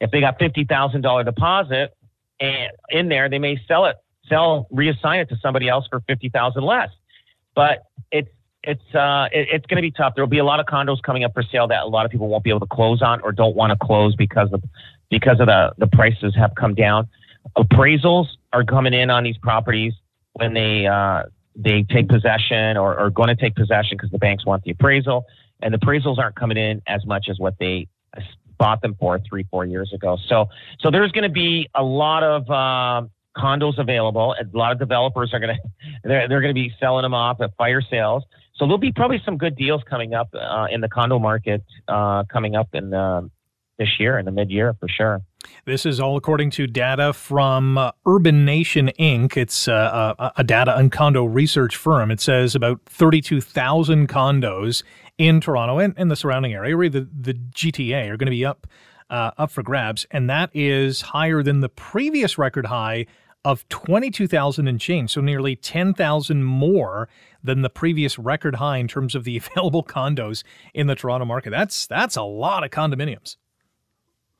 if 0.00 0.10
they 0.10 0.20
got 0.20 0.38
fifty 0.38 0.64
thousand 0.64 1.02
dollar 1.02 1.24
deposit 1.24 1.94
and 2.40 2.70
in 2.90 3.08
there, 3.08 3.28
they 3.28 3.38
may 3.38 3.60
sell 3.66 3.86
it, 3.86 3.96
sell, 4.28 4.68
reassign 4.72 5.22
it 5.22 5.28
to 5.30 5.36
somebody 5.40 5.68
else 5.68 5.86
for 5.88 6.00
fifty 6.00 6.28
thousand 6.28 6.64
less. 6.64 6.90
But 7.54 7.84
it's 8.10 8.28
it's 8.62 8.94
uh, 8.94 9.28
it, 9.32 9.48
it's 9.52 9.66
going 9.66 9.76
to 9.76 9.82
be 9.82 9.92
tough. 9.92 10.14
There 10.14 10.24
will 10.24 10.30
be 10.30 10.38
a 10.38 10.44
lot 10.44 10.60
of 10.60 10.66
condos 10.66 11.00
coming 11.02 11.24
up 11.24 11.32
for 11.32 11.42
sale 11.42 11.68
that 11.68 11.84
a 11.84 11.86
lot 11.86 12.04
of 12.04 12.10
people 12.10 12.28
won't 12.28 12.44
be 12.44 12.50
able 12.50 12.60
to 12.60 12.66
close 12.66 13.00
on 13.00 13.20
or 13.20 13.32
don't 13.32 13.56
want 13.56 13.70
to 13.70 13.86
close 13.86 14.14
because 14.16 14.52
of 14.52 14.62
because 15.10 15.40
of 15.40 15.46
the 15.46 15.72
the 15.78 15.86
prices 15.86 16.34
have 16.36 16.54
come 16.56 16.74
down. 16.74 17.08
Appraisals 17.56 18.26
are 18.52 18.64
coming 18.64 18.92
in 18.92 19.08
on 19.08 19.22
these 19.22 19.38
properties 19.38 19.94
when 20.32 20.52
they 20.52 20.86
uh, 20.86 21.22
they 21.54 21.84
take 21.84 22.08
possession 22.08 22.76
or 22.76 22.98
are 22.98 23.10
going 23.10 23.28
to 23.28 23.36
take 23.36 23.54
possession 23.54 23.96
because 23.96 24.10
the 24.10 24.18
banks 24.18 24.44
want 24.44 24.62
the 24.64 24.72
appraisal, 24.72 25.24
and 25.62 25.72
the 25.72 25.78
appraisals 25.78 26.18
aren't 26.18 26.36
coming 26.36 26.56
in 26.58 26.82
as 26.86 27.06
much 27.06 27.28
as 27.30 27.38
what 27.38 27.54
they 27.58 27.86
bought 28.58 28.82
them 28.82 28.96
for 28.98 29.20
three, 29.28 29.44
four 29.50 29.64
years 29.64 29.92
ago. 29.92 30.16
So, 30.28 30.48
so 30.80 30.90
there's 30.90 31.12
going 31.12 31.24
to 31.24 31.30
be 31.30 31.68
a 31.74 31.82
lot 31.82 32.22
of 32.22 32.50
uh, 32.50 33.06
condos 33.36 33.78
available. 33.78 34.34
A 34.40 34.56
lot 34.56 34.72
of 34.72 34.78
developers 34.78 35.32
are 35.32 35.40
going 35.40 35.56
to 35.56 35.88
they're, 36.04 36.28
they're 36.28 36.40
going 36.40 36.54
to 36.54 36.60
be 36.60 36.72
selling 36.80 37.02
them 37.02 37.14
off 37.14 37.40
at 37.40 37.54
fire 37.56 37.82
sales. 37.82 38.24
So 38.56 38.64
there'll 38.64 38.78
be 38.78 38.92
probably 38.92 39.20
some 39.24 39.36
good 39.36 39.56
deals 39.56 39.82
coming 39.88 40.14
up 40.14 40.28
uh, 40.34 40.66
in 40.70 40.80
the 40.80 40.88
condo 40.88 41.18
market 41.18 41.62
uh, 41.88 42.24
coming 42.24 42.56
up 42.56 42.68
in 42.72 42.90
the, 42.90 43.30
this 43.78 44.00
year 44.00 44.18
in 44.18 44.24
the 44.24 44.30
mid 44.30 44.50
year 44.50 44.74
for 44.80 44.88
sure. 44.88 45.20
This 45.64 45.86
is 45.86 46.00
all 46.00 46.16
according 46.16 46.50
to 46.52 46.66
data 46.66 47.12
from 47.12 47.78
uh, 47.78 47.92
Urbanation 48.06 48.94
Inc. 48.98 49.36
It's 49.36 49.68
uh, 49.68 50.14
a, 50.18 50.32
a, 50.38 50.44
data 50.44 50.76
and 50.76 50.90
condo 50.90 51.24
research 51.24 51.76
firm. 51.76 52.10
It 52.10 52.20
says 52.20 52.54
about 52.54 52.80
32,000 52.86 54.08
condos 54.08 54.82
in 55.18 55.40
Toronto 55.40 55.78
and, 55.78 55.94
and 55.96 56.10
the 56.10 56.16
surrounding 56.16 56.52
area, 56.52 56.76
or 56.76 56.88
the, 56.88 57.08
the 57.12 57.34
GTA, 57.34 58.08
are 58.10 58.16
going 58.16 58.26
to 58.26 58.30
be 58.30 58.44
up 58.44 58.66
uh, 59.08 59.30
up 59.38 59.50
for 59.50 59.62
grabs, 59.62 60.04
and 60.10 60.28
that 60.28 60.50
is 60.52 61.00
higher 61.00 61.42
than 61.42 61.60
the 61.60 61.68
previous 61.68 62.38
record 62.38 62.66
high 62.66 63.06
of 63.44 63.68
22,000 63.68 64.66
and 64.66 64.80
change, 64.80 65.12
so 65.12 65.20
nearly 65.20 65.54
10,000 65.54 66.42
more 66.42 67.08
than 67.40 67.62
the 67.62 67.70
previous 67.70 68.18
record 68.18 68.56
high 68.56 68.78
in 68.78 68.88
terms 68.88 69.14
of 69.14 69.22
the 69.22 69.36
available 69.56 69.84
condos 69.84 70.42
in 70.74 70.88
the 70.88 70.96
Toronto 70.96 71.24
market. 71.24 71.50
That's 71.50 71.86
that's 71.86 72.16
a 72.16 72.22
lot 72.22 72.64
of 72.64 72.70
condominiums. 72.70 73.36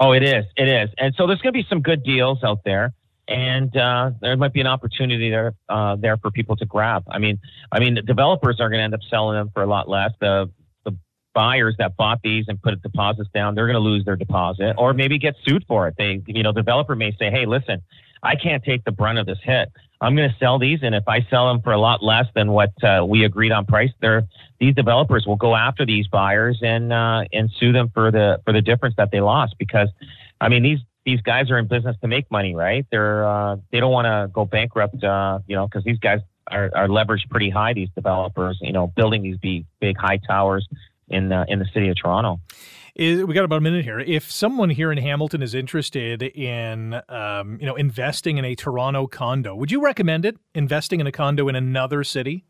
Oh, 0.01 0.13
it 0.13 0.23
is. 0.23 0.45
It 0.57 0.69
is. 0.69 0.91
And 0.99 1.15
so 1.17 1.27
there's 1.27 1.41
going 1.41 1.55
to 1.55 1.63
be 1.63 1.67
some 1.71 1.81
good 1.81 2.03
deals 2.03 2.43
out 2.45 2.65
there 2.65 2.93
and 3.29 3.77
uh, 3.77 4.11
there 4.21 4.37
might 4.37 4.53
be 4.53 4.61
an 4.61 4.67
opportunity 4.67 5.31
there 5.31 5.55
uh, 5.69 5.97
there 5.97 6.17
for 6.17 6.31
people 6.31 6.57
to 6.57 6.67
grab. 6.67 7.05
I 7.09 7.19
mean, 7.19 7.39
I 7.73 7.81
mean, 7.81 7.99
developers 8.07 8.61
are 8.61 8.69
going 8.69 8.79
to 8.79 8.85
end 8.85 8.95
up 8.95 9.01
selling 9.11 9.37
them 9.37 9.51
for 9.53 9.63
a 9.63 9.67
lot 9.67 9.89
less. 9.89 10.11
The 10.21 10.51
buyers 11.37 11.75
that 11.79 11.97
bought 11.99 12.21
these 12.23 12.47
and 12.49 12.61
put 12.61 12.83
deposits 12.83 13.29
down, 13.35 13.55
they're 13.55 13.67
going 13.67 13.75
to 13.75 13.89
lose 13.93 14.07
their 14.07 14.17
deposit 14.17 14.75
or 14.79 14.95
maybe 14.95 15.19
get 15.19 15.35
sued 15.47 15.65
for 15.69 15.87
it. 15.87 15.95
They, 15.99 16.23
you 16.27 16.43
know, 16.43 16.51
developer 16.51 16.97
may 16.97 17.13
say, 17.19 17.31
hey, 17.31 17.45
listen, 17.45 17.83
I 18.23 18.37
can't 18.37 18.65
take 18.65 18.85
the 18.85 18.91
brunt 18.91 19.19
of 19.19 19.27
this 19.27 19.39
hit. 19.43 19.71
I'm 20.01 20.17
going 20.17 20.31
to 20.31 20.37
sell 20.39 20.59
these, 20.59 20.81
and 20.83 20.95
if 20.95 21.05
I 21.07 21.27
sell 21.31 21.49
them 21.49 21.61
for 21.63 21.73
a 21.73 21.79
lot 21.79 22.03
less 22.03 22.27
than 22.35 22.53
what 22.53 22.73
uh, 22.83 23.05
we 23.07 23.25
agreed 23.25 23.53
on 23.53 23.67
price, 23.67 23.91
there 24.01 24.27
these 24.59 24.75
developers 24.75 25.27
will 25.27 25.37
go 25.37 25.55
after 25.55 25.87
these 25.87 26.07
buyers 26.09 26.59
and 26.63 26.93
uh, 26.93 27.25
and 27.33 27.51
sue 27.59 27.73
them 27.73 27.91
for 27.95 28.11
the 28.11 28.41
for 28.45 28.53
the 28.53 28.61
difference 28.61 28.95
that 28.97 29.11
they 29.11 29.21
lost. 29.21 29.55
Because, 29.59 29.89
I 30.41 30.49
mean, 30.51 30.63
these 30.63 30.81
these 31.07 31.21
guys 31.23 31.51
are 31.51 31.59
in 31.59 31.67
business 31.67 31.97
to 32.03 32.09
make 32.09 32.31
money, 32.31 32.55
right? 32.55 32.85
They're 32.91 33.27
uh, 33.27 33.57
they 33.71 33.81
don't 33.81 33.93
want 33.93 34.07
to 34.07 34.31
go 34.33 34.45
bankrupt, 34.45 35.03
uh, 35.03 35.39
you 35.47 35.57
know, 35.57 35.67
because 35.67 35.85
these 35.85 35.99
guys 35.99 36.21
are, 36.51 36.71
are 36.75 36.89
leveraged 36.89 37.31
pretty 37.31 37.49
high. 37.49 37.73
These 37.73 37.91
developers, 37.95 38.59
you 38.61 38.73
know, 38.73 38.89
building 38.89 39.23
these 39.23 39.39
big 39.39 39.65
big 39.81 39.97
high 39.97 40.19
towers 40.19 40.69
in 41.09 41.33
uh, 41.33 41.45
in 41.49 41.59
the 41.59 41.67
city 41.73 41.89
of 41.89 41.97
Toronto. 41.97 42.41
Is, 42.95 43.23
we 43.25 43.35
got 43.35 43.45
about 43.45 43.59
a 43.59 43.61
minute 43.61 43.85
here. 43.85 44.01
If 44.01 44.31
someone 44.31 44.71
here 44.71 44.91
in 44.91 44.97
Hamilton 44.97 45.43
is 45.43 45.55
interested 45.55 46.23
in, 46.23 46.99
um, 47.11 47.59
you 47.61 47.67
know, 47.67 47.75
investing 47.75 48.39
in 48.39 48.45
a 48.47 48.55
Toronto 48.55 49.07
condo, 49.07 49.55
would 49.55 49.71
you 49.71 49.83
recommend 49.83 50.25
it? 50.25 50.39
Investing 50.55 51.01
in 51.01 51.07
a 51.07 51.13
condo 51.13 51.49
in 51.49 51.57
another 51.57 52.05
city? 52.05 52.47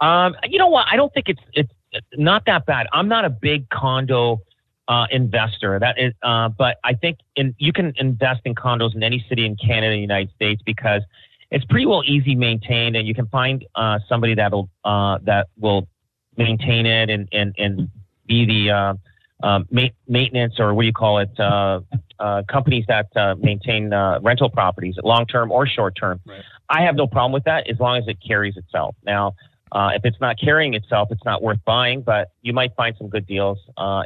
Um, 0.00 0.36
you 0.44 0.58
know 0.58 0.68
what? 0.68 0.86
I 0.90 0.96
don't 0.96 1.12
think 1.14 1.30
it's 1.30 1.40
it's 1.54 1.72
not 2.14 2.44
that 2.44 2.66
bad. 2.66 2.86
I'm 2.92 3.08
not 3.08 3.24
a 3.24 3.30
big 3.30 3.70
condo 3.70 4.42
uh, 4.88 5.06
investor. 5.10 5.78
That 5.78 5.98
is, 5.98 6.12
uh, 6.22 6.50
but 6.50 6.76
I 6.84 6.92
think 6.92 7.18
in, 7.36 7.54
you 7.58 7.72
can 7.72 7.94
invest 7.96 8.42
in 8.44 8.54
condos 8.54 8.94
in 8.94 9.02
any 9.02 9.24
city 9.28 9.46
in 9.46 9.56
Canada, 9.56 9.86
and 9.92 9.96
the 9.96 10.00
United 10.00 10.30
States, 10.34 10.60
because 10.64 11.02
it's 11.50 11.64
pretty 11.64 11.86
well 11.86 12.02
easy 12.04 12.34
maintained, 12.34 12.96
and 12.96 13.06
you 13.08 13.14
can 13.14 13.28
find 13.28 13.64
uh, 13.74 13.98
somebody 14.08 14.34
that'll 14.34 14.68
uh, 14.84 15.18
that 15.22 15.48
will 15.58 15.88
maintain 16.36 16.86
it 16.86 17.10
and 17.10 17.28
and 17.32 17.54
and 17.58 17.90
be 18.26 18.44
the 18.44 18.70
uh, 18.70 18.94
uh, 19.42 19.60
ma- 19.70 19.88
maintenance 20.08 20.54
or 20.58 20.74
what 20.74 20.82
do 20.82 20.86
you 20.86 20.92
call 20.92 21.18
it 21.18 21.30
uh, 21.38 21.80
uh 22.18 22.42
companies 22.50 22.84
that 22.88 23.08
uh, 23.16 23.34
maintain 23.38 23.92
uh, 23.92 24.18
rental 24.22 24.50
properties 24.50 24.96
long 25.02 25.26
term 25.26 25.50
or 25.50 25.66
short 25.66 25.94
term. 25.96 26.20
Right. 26.26 26.42
I 26.68 26.82
have 26.82 26.96
no 26.96 27.06
problem 27.06 27.32
with 27.32 27.44
that 27.44 27.68
as 27.70 27.78
long 27.78 27.98
as 27.98 28.08
it 28.08 28.18
carries 28.26 28.56
itself. 28.56 28.96
Now. 29.04 29.34
if 29.74 30.04
it's 30.04 30.20
not 30.20 30.38
carrying 30.38 30.74
itself, 30.74 31.08
it's 31.10 31.24
not 31.24 31.42
worth 31.42 31.58
buying, 31.64 32.02
but 32.02 32.30
you 32.42 32.52
might 32.52 32.74
find 32.74 32.96
some 32.96 33.08
good 33.08 33.26
deals 33.26 33.58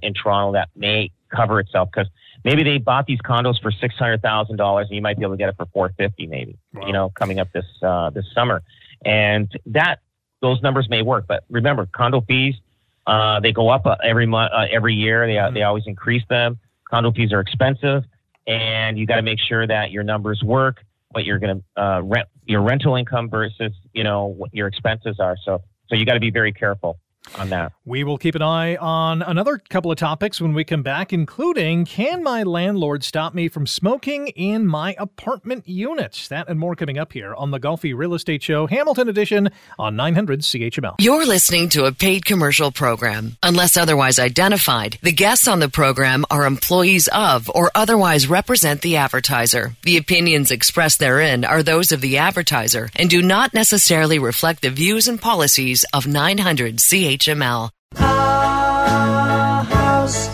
in 0.03 0.15
Toronto 0.15 0.53
that 0.53 0.69
may 0.75 1.11
cover 1.35 1.61
itself 1.61 1.89
because 1.93 2.11
maybe 2.45 2.65
they 2.65 2.79
bought 2.79 3.07
these 3.07 3.21
condos 3.21 3.61
for 3.63 3.71
six 3.71 3.95
hundred 3.95 4.21
thousand 4.21 4.57
dollars 4.57 4.89
and 4.89 4.97
you 4.97 5.03
might 5.03 5.17
be 5.17 5.23
able 5.23 5.35
to 5.35 5.39
get 5.39 5.49
it 5.49 5.57
for 5.57 5.67
four 5.67 5.91
fifty 5.97 6.27
maybe. 6.27 6.59
Wow. 6.75 6.87
You 6.87 6.93
know, 6.93 7.11
coming 7.11 7.39
up 7.39 7.49
this 7.53 7.67
this 8.13 8.27
summer, 8.35 8.63
and 9.05 9.49
that 9.67 10.01
those 10.41 10.61
numbers 10.63 10.89
may 10.89 11.03
work. 11.03 11.27
But 11.29 11.45
remember, 11.49 11.87
condo 11.87 12.21
fees 12.23 12.55
uh, 13.07 13.41
they 13.41 13.53
go 13.53 13.69
up 13.69 13.87
uh, 13.87 13.97
every 14.05 14.27
month, 14.27 14.53
uh, 14.55 14.67
every 14.71 14.95
year. 14.95 15.27
They 15.27 15.35
mm-hmm. 15.35 15.55
they 15.55 15.63
always 15.63 15.85
increase 15.87 16.23
them. 16.29 16.59
Condo 16.89 17.13
fees 17.13 17.33
are 17.33 17.41
expensive, 17.41 18.05
and 18.47 18.99
you 18.99 19.07
got 19.07 19.17
to 19.17 19.23
make 19.23 19.39
sure 19.41 19.67
that 19.67 19.91
your 19.91 20.03
numbers 20.03 20.43
work. 20.45 20.85
What 21.11 21.25
you're 21.25 21.41
going 21.41 21.63
to 21.77 21.83
uh, 21.83 22.01
rent 22.03 22.29
your 22.45 22.63
rental 22.63 22.95
income 22.95 23.29
versus 23.29 23.73
you 23.93 24.05
know 24.05 24.27
what 24.27 24.55
your 24.55 24.69
expenses 24.69 25.19
are. 25.19 25.37
So 25.45 25.63
so 25.89 25.97
you 25.97 26.05
got 26.07 26.15
to 26.15 26.21
be 26.21 26.31
very 26.31 26.53
careful. 26.53 26.99
On 27.39 27.51
that. 27.51 27.73
We 27.85 28.03
will 28.03 28.19
keep 28.19 28.35
an 28.35 28.43
eye 28.43 28.77
on 28.77 29.23
another 29.23 29.59
couple 29.59 29.93
of 29.93 29.99
topics 29.99 30.41
when 30.41 30.53
we 30.53 30.65
come 30.65 30.83
back, 30.83 31.13
including 31.13 31.85
can 31.85 32.23
my 32.23 32.43
landlord 32.43 33.05
stop 33.05 33.35
me 33.35 33.49
from 33.49 33.67
smoking 33.67 34.29
in 34.29 34.67
my 34.67 34.97
apartment 34.99 35.69
unit? 35.69 36.27
That 36.31 36.49
and 36.49 36.59
more 36.59 36.75
coming 36.75 36.99
up 36.99 37.13
here 37.13 37.35
on 37.35 37.51
the 37.51 37.61
Golfi 37.61 37.97
Real 37.97 38.15
Estate 38.15 38.43
Show, 38.43 38.67
Hamilton 38.67 39.09
Edition 39.09 39.51
on 39.79 39.97
900 39.97 40.41
CHML. 40.41 40.97
You're 40.99 41.27
listening 41.27 41.69
to 41.71 41.85
a 41.85 41.93
paid 41.93 42.25
commercial 42.25 42.73
program. 42.73 43.37
Unless 43.43 43.77
otherwise 43.77 44.19
identified, 44.19 44.99
the 45.03 45.13
guests 45.13 45.47
on 45.47 45.61
the 45.61 45.69
program 45.69 46.25
are 46.31 46.47
employees 46.47 47.09
of 47.09 47.51
or 47.55 47.71
otherwise 47.75 48.29
represent 48.29 48.81
the 48.81 48.97
advertiser. 48.97 49.77
The 49.83 49.99
opinions 49.99 50.51
expressed 50.51 50.99
therein 50.99 51.45
are 51.45 51.63
those 51.63 51.93
of 51.93 52.01
the 52.01 52.19
advertiser 52.19 52.91
and 52.97 53.09
do 53.09 53.23
not 53.23 53.55
necessarily 53.55 54.19
reflect 54.19 54.63
the 54.63 54.71
views 54.71 55.07
and 55.07 55.21
policies 55.21 55.85
of 55.93 56.07
900 56.07 56.77
CHML. 56.79 57.10
HML. 57.11 57.71
Our 57.97 59.65
house 59.65 60.31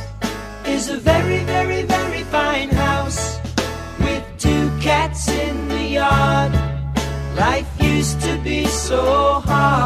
is 0.66 0.90
a 0.90 0.98
very, 0.98 1.38
very, 1.44 1.82
very 1.84 2.22
fine 2.24 2.68
house 2.68 3.38
with 3.98 4.22
two 4.38 4.64
cats 4.78 5.26
in 5.30 5.68
the 5.68 5.84
yard. 6.00 6.52
Life 7.34 7.70
used 7.80 8.20
to 8.20 8.36
be 8.44 8.66
so 8.66 9.40
hard. 9.46 9.85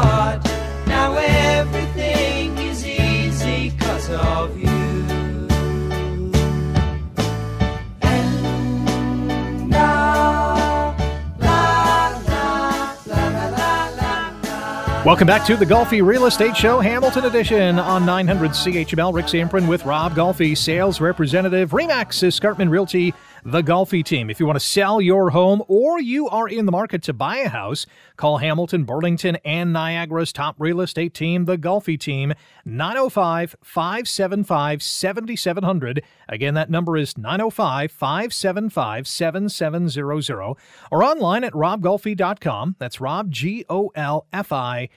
Welcome 15.03 15.25
back 15.25 15.47
to 15.47 15.57
the 15.57 15.65
Golfi 15.65 16.05
Real 16.05 16.27
Estate 16.27 16.55
Show, 16.55 16.79
Hamilton 16.79 17.25
Edition 17.25 17.79
on 17.79 18.05
900 18.05 18.51
CHML. 18.51 19.11
Rick 19.11 19.25
Samprin 19.25 19.67
with 19.67 19.83
Rob 19.83 20.13
Golfi, 20.13 20.55
sales 20.55 21.01
representative, 21.01 21.73
RE/MAX 21.73 22.21
Escarpment 22.21 22.69
Realty, 22.69 23.11
the 23.43 23.61
Golfi 23.61 24.03
team. 24.03 24.29
If 24.29 24.39
you 24.39 24.45
want 24.45 24.57
to 24.57 24.65
sell 24.65 25.01
your 25.01 25.31
home 25.31 25.63
or 25.67 25.99
you 25.99 26.27
are 26.29 26.47
in 26.47 26.65
the 26.65 26.71
market 26.71 27.01
to 27.03 27.13
buy 27.13 27.37
a 27.37 27.49
house, 27.49 27.85
call 28.17 28.37
Hamilton, 28.37 28.83
Burlington, 28.83 29.37
and 29.43 29.73
Niagara's 29.73 30.31
top 30.31 30.55
real 30.59 30.81
estate 30.81 31.13
team, 31.13 31.45
the 31.45 31.57
Golfi 31.57 31.99
team, 31.99 32.33
905 32.65 33.55
575 33.63 34.83
7700. 34.83 36.03
Again, 36.29 36.53
that 36.53 36.69
number 36.69 36.97
is 36.97 37.17
905 37.17 37.91
575 37.91 39.07
7700 39.07 40.55
or 40.91 41.03
online 41.03 41.43
at 41.43 41.53
robgolfi.com. 41.53 42.75
That's 42.79 43.01
Rob, 43.01 43.31
G 43.31 43.65
O 43.69 43.91
L 43.95 44.27
F 44.31 44.51
I. 44.51 44.89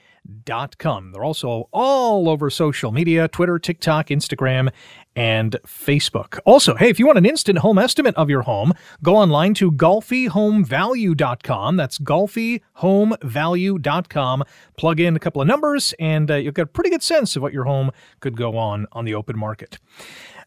Com. 0.77 1.11
They're 1.11 1.23
also 1.23 1.69
all 1.71 2.29
over 2.29 2.49
social 2.49 2.91
media 2.91 3.27
Twitter, 3.27 3.59
TikTok, 3.59 4.07
Instagram, 4.07 4.71
and 5.15 5.57
Facebook. 5.65 6.39
Also, 6.45 6.75
hey, 6.75 6.89
if 6.89 6.99
you 6.99 7.05
want 7.05 7.17
an 7.17 7.25
instant 7.25 7.59
home 7.59 7.77
estimate 7.77 8.13
of 8.15 8.29
your 8.29 8.41
home, 8.43 8.73
go 9.01 9.15
online 9.15 9.53
to 9.55 9.71
golfihomevalue.com. 9.71 11.77
That's 11.77 11.97
golfihomevalue.com. 11.99 14.43
Plug 14.77 14.99
in 14.99 15.15
a 15.15 15.19
couple 15.19 15.41
of 15.41 15.47
numbers, 15.47 15.93
and 15.99 16.29
uh, 16.29 16.35
you'll 16.35 16.51
get 16.51 16.63
a 16.63 16.67
pretty 16.67 16.89
good 16.89 17.03
sense 17.03 17.35
of 17.35 17.41
what 17.41 17.53
your 17.53 17.65
home 17.65 17.91
could 18.19 18.37
go 18.37 18.57
on 18.57 18.85
on 18.91 19.05
the 19.05 19.15
open 19.15 19.37
market. 19.37 19.77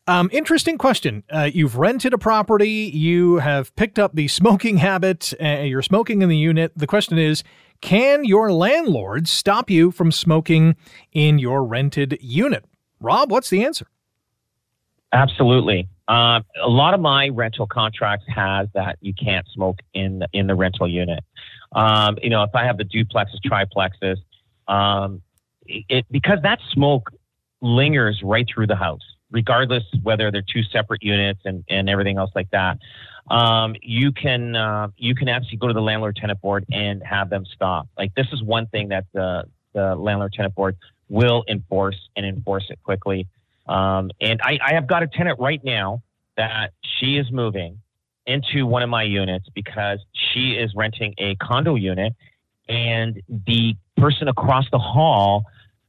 Um, 0.07 0.31
interesting 0.33 0.79
question. 0.79 1.23
Uh, 1.29 1.51
you've 1.53 1.77
rented 1.77 2.15
a 2.15 2.19
property, 2.19 2.91
you 2.95 3.37
have 3.37 3.77
picked 3.77 3.99
up 3.99 4.15
the 4.15 4.27
smoking 4.29 4.79
habit, 4.79 5.35
uh, 5.39 5.61
you're 5.61 5.83
smoking 5.83 6.23
in 6.23 6.31
the 6.31 6.37
unit. 6.37 6.73
The 6.75 6.87
question 6.87 7.19
is, 7.19 7.45
can 7.81 8.25
your 8.25 8.53
landlord 8.53 9.29
stop 9.29 9.71
you 9.71 9.91
from 9.91 10.11
smoking 10.13 10.77
in 11.13 11.39
your 11.39 11.65
rented 11.65 12.19
unit? 12.21 12.65
Rob, 13.01 13.31
what's 13.31 13.51
the 13.51 13.65
answer? 13.65 13.87
Absolutely. 15.13 15.89
Uh, 16.09 16.41
a 16.63 16.69
lot 16.69 16.95
of 16.95 17.01
my 17.01 17.29
rental 17.29 17.67
contracts 17.67 18.27
has 18.35 18.69
that 18.75 18.97
you 19.01 19.13
can't 19.15 19.47
smoke 19.55 19.79
in 19.95 20.21
the, 20.21 20.29
in 20.33 20.47
the 20.47 20.55
rental 20.55 20.89
unit. 20.89 21.23
Um, 21.73 22.19
you 22.23 22.31
know, 22.31 22.43
if 22.43 22.55
I 22.55 22.65
have 22.65 22.79
the 22.79 22.85
duplexes, 22.85 23.39
triplexes, 23.45 24.17
um, 24.67 25.23
it 25.67 26.07
because 26.11 26.39
that 26.43 26.61
smoke 26.73 27.11
lingers 27.61 28.23
right 28.23 28.47
through 28.53 28.67
the 28.67 28.77
house, 28.77 29.03
regardless 29.31 29.85
whether 30.03 30.31
they're 30.31 30.43
two 30.43 30.63
separate 30.63 31.03
units 31.03 31.41
and, 31.45 31.65
and 31.69 31.89
everything 31.89 32.17
else 32.17 32.31
like 32.35 32.51
that. 32.51 32.79
Um, 33.31 33.77
you 33.83 34.13
can 34.13 34.57
uh, 34.57 34.89
you 34.97 35.15
can 35.15 35.29
actually 35.29 35.59
go 35.59 35.69
to 35.69 35.75
the 35.75 35.83
landlord 35.83 36.17
tenant 36.17 36.41
board 36.41 36.65
and 36.73 37.03
have 37.03 37.31
them 37.31 37.45
stop. 37.55 37.89
Like 37.97 38.15
this 38.15 38.27
is 38.33 38.43
one 38.43 38.67
thing 38.67 38.89
that 38.89 39.05
the 39.13 39.45
the 39.75 39.95
landlord 39.95 40.33
tenant 40.33 40.55
board 40.55 40.77
will 41.09 41.45
enforce 41.49 41.99
and 42.17 42.25
enforce 42.27 42.67
it 42.71 42.79
quickly. 42.83 43.27
Um, 43.67 44.11
and 44.21 44.41
I, 44.43 44.59
I 44.65 44.75
have 44.75 44.87
got 44.87 45.03
a 45.03 45.07
tenant 45.07 45.39
right 45.39 45.63
now 45.63 46.03
that 46.37 46.73
she 46.83 47.17
is 47.17 47.31
moving 47.31 47.81
into 48.27 48.67
one 48.67 48.83
of 48.83 48.89
my 48.89 49.03
units 49.03 49.49
because 49.55 49.99
she 50.13 50.53
is 50.53 50.73
renting 50.75 51.15
a 51.19 51.35
condo 51.37 51.75
unit, 51.75 52.15
and 52.69 53.21
the 53.29 53.75
person 53.97 54.29
across 54.29 54.65
the 54.71 54.79
hall 54.79 55.45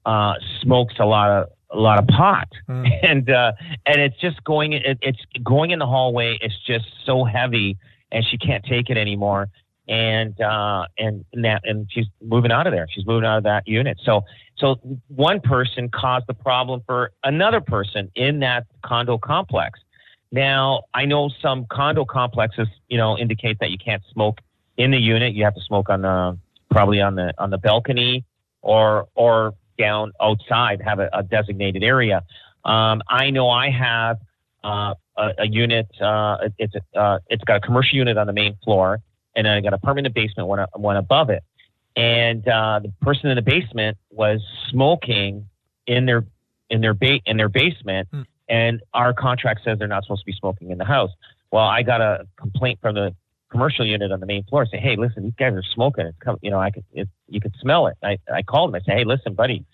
uh, 0.05 0.33
smokes 0.61 0.95
a 0.99 1.05
lot 1.05 1.29
of 1.29 1.49
a 1.71 1.77
lot 1.77 1.99
of 1.99 2.07
pot, 2.07 2.47
Mm. 2.67 2.89
and 3.03 3.29
uh, 3.29 3.51
and 3.85 4.01
it's 4.01 4.17
just 4.19 4.43
going 4.43 4.73
it, 4.73 4.97
it's 5.01 5.19
going 5.43 5.71
in 5.71 5.79
the 5.79 5.87
hallway. 5.87 6.37
It's 6.41 6.57
just 6.65 6.85
so 7.05 7.23
heavy, 7.23 7.77
and 8.11 8.25
she 8.25 8.37
can't 8.37 8.63
take 8.63 8.89
it 8.89 8.97
anymore. 8.97 9.49
And 9.87 10.39
uh, 10.39 10.85
and 10.97 11.25
that 11.33 11.61
and 11.63 11.87
she's 11.91 12.05
moving 12.21 12.51
out 12.51 12.67
of 12.67 12.73
there. 12.73 12.87
She's 12.89 13.05
moving 13.05 13.25
out 13.25 13.37
of 13.37 13.43
that 13.43 13.67
unit. 13.67 13.99
So 14.03 14.23
so 14.57 14.79
one 15.07 15.39
person 15.39 15.89
caused 15.89 16.27
the 16.27 16.33
problem 16.33 16.83
for 16.85 17.11
another 17.23 17.61
person 17.61 18.11
in 18.15 18.39
that 18.39 18.67
condo 18.83 19.17
complex. 19.17 19.79
Now 20.31 20.83
I 20.93 21.05
know 21.05 21.29
some 21.41 21.65
condo 21.71 22.05
complexes, 22.05 22.67
you 22.87 22.97
know, 22.97 23.17
indicate 23.17 23.57
that 23.59 23.71
you 23.71 23.77
can't 23.79 24.03
smoke 24.11 24.41
in 24.77 24.91
the 24.91 24.99
unit. 24.99 25.33
You 25.33 25.43
have 25.43 25.55
to 25.55 25.61
smoke 25.61 25.89
on 25.89 26.03
the 26.03 26.37
probably 26.69 27.01
on 27.01 27.15
the 27.15 27.33
on 27.39 27.49
the 27.49 27.57
balcony 27.57 28.25
or 28.61 29.07
or 29.15 29.55
down 29.79 30.11
outside, 30.21 30.81
have 30.83 30.99
a, 30.99 31.09
a 31.13 31.23
designated 31.23 31.81
area. 31.83 32.21
Um, 32.65 33.01
I 33.09 33.31
know 33.31 33.49
I 33.49 33.71
have 33.71 34.19
uh, 34.63 34.93
a, 35.17 35.29
a 35.39 35.47
unit. 35.47 35.87
Uh, 35.99 36.37
it- 36.43 36.53
it's 36.59 36.75
a, 36.75 36.99
uh, 36.99 37.19
it's 37.29 37.43
got 37.45 37.57
a 37.57 37.61
commercial 37.61 37.97
unit 37.97 38.17
on 38.17 38.27
the 38.27 38.33
main 38.33 38.55
floor, 38.63 38.99
and 39.35 39.45
then 39.45 39.53
I 39.53 39.61
got 39.61 39.73
a 39.73 39.77
permanent 39.79 40.13
basement 40.13 40.47
one 40.47 40.65
one 40.75 40.97
above 40.97 41.29
it. 41.31 41.43
And 41.95 42.47
uh, 42.47 42.81
the 42.83 42.91
person 43.01 43.29
in 43.31 43.35
the 43.35 43.41
basement 43.41 43.97
was 44.11 44.41
smoking 44.69 45.47
in 45.87 46.05
their 46.05 46.25
in 46.69 46.81
their 46.81 46.93
ba- 46.93 47.21
in 47.25 47.37
their 47.37 47.49
basement, 47.49 48.07
Hmm. 48.11 48.21
and 48.47 48.81
our 48.93 49.13
contract 49.13 49.61
says 49.63 49.79
they're 49.79 49.87
not 49.87 50.03
supposed 50.03 50.21
to 50.21 50.25
be 50.25 50.33
smoking 50.33 50.69
in 50.71 50.77
the 50.77 50.85
house. 50.85 51.11
Well, 51.51 51.65
I 51.65 51.81
got 51.81 51.99
a 52.01 52.27
complaint 52.37 52.79
from 52.81 52.93
the 52.95 53.15
commercial 53.49 53.85
unit 53.85 54.11
on 54.11 54.19
the 54.19 54.25
main 54.25 54.43
floor. 54.43 54.65
Say, 54.65 54.77
hey, 54.77 54.95
listen, 54.95 55.23
these 55.23 55.33
guys 55.37 55.53
are 55.53 55.63
smoking. 55.73 56.05
It's 56.05 56.17
come, 56.19 56.37
you 56.41 56.51
know, 56.51 56.59
I 56.59 56.71
could, 56.71 56.83
it, 56.93 57.07
you 57.27 57.41
could 57.41 57.53
smell 57.61 57.87
it. 57.87 57.97
I, 58.03 58.17
I 58.33 58.41
called 58.43 58.71
them. 58.73 58.81
I 58.81 58.85
said, 58.85 58.97
hey, 58.97 59.03
listen, 59.05 59.33
buddy, 59.33 59.65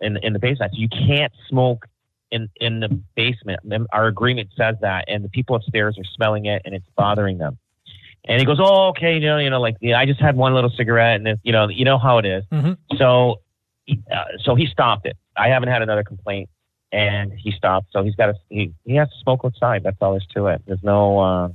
in 0.00 0.16
in 0.18 0.32
the 0.32 0.38
basement, 0.38 0.72
I 0.72 0.74
said, 0.74 0.80
you 0.80 0.88
can't 0.88 1.32
smoke 1.48 1.86
in 2.30 2.48
in 2.56 2.80
the 2.80 2.88
basement. 3.14 3.60
Our 3.92 4.06
agreement 4.06 4.50
says 4.56 4.76
that, 4.80 5.04
and 5.08 5.24
the 5.24 5.28
people 5.28 5.56
upstairs 5.56 5.98
are 5.98 6.04
smelling 6.16 6.46
it, 6.46 6.62
and 6.64 6.74
it's 6.74 6.86
bothering 6.96 7.38
them. 7.38 7.58
And 8.26 8.38
he 8.38 8.44
goes, 8.44 8.58
oh, 8.60 8.88
okay, 8.88 9.14
you 9.14 9.20
know, 9.20 9.38
you 9.38 9.48
know, 9.50 9.60
like 9.60 9.76
I 9.82 10.04
just 10.06 10.20
had 10.20 10.36
one 10.36 10.54
little 10.54 10.70
cigarette, 10.70 11.16
and 11.16 11.28
it, 11.28 11.40
you 11.42 11.52
know, 11.52 11.68
you 11.68 11.84
know 11.84 11.98
how 11.98 12.18
it 12.18 12.26
is. 12.26 12.44
Mhm. 12.52 12.76
So, 12.98 13.40
he- 13.86 14.02
uh, 14.14 14.24
so 14.42 14.54
he 14.54 14.66
stopped 14.66 15.06
it. 15.06 15.16
I 15.36 15.48
haven't 15.48 15.70
had 15.70 15.80
another 15.82 16.02
complaint, 16.04 16.50
and 16.92 17.32
he 17.32 17.50
stopped. 17.50 17.88
So 17.92 18.02
he's 18.02 18.14
got 18.14 18.26
to 18.26 18.34
he, 18.50 18.72
he 18.84 18.94
has 18.96 19.08
to 19.08 19.14
smoke 19.22 19.40
outside. 19.44 19.82
That's 19.82 19.96
all 20.00 20.12
there's 20.12 20.26
to 20.34 20.48
it. 20.48 20.62
There's 20.66 20.82
no 20.82 21.18
uh, 21.18 21.48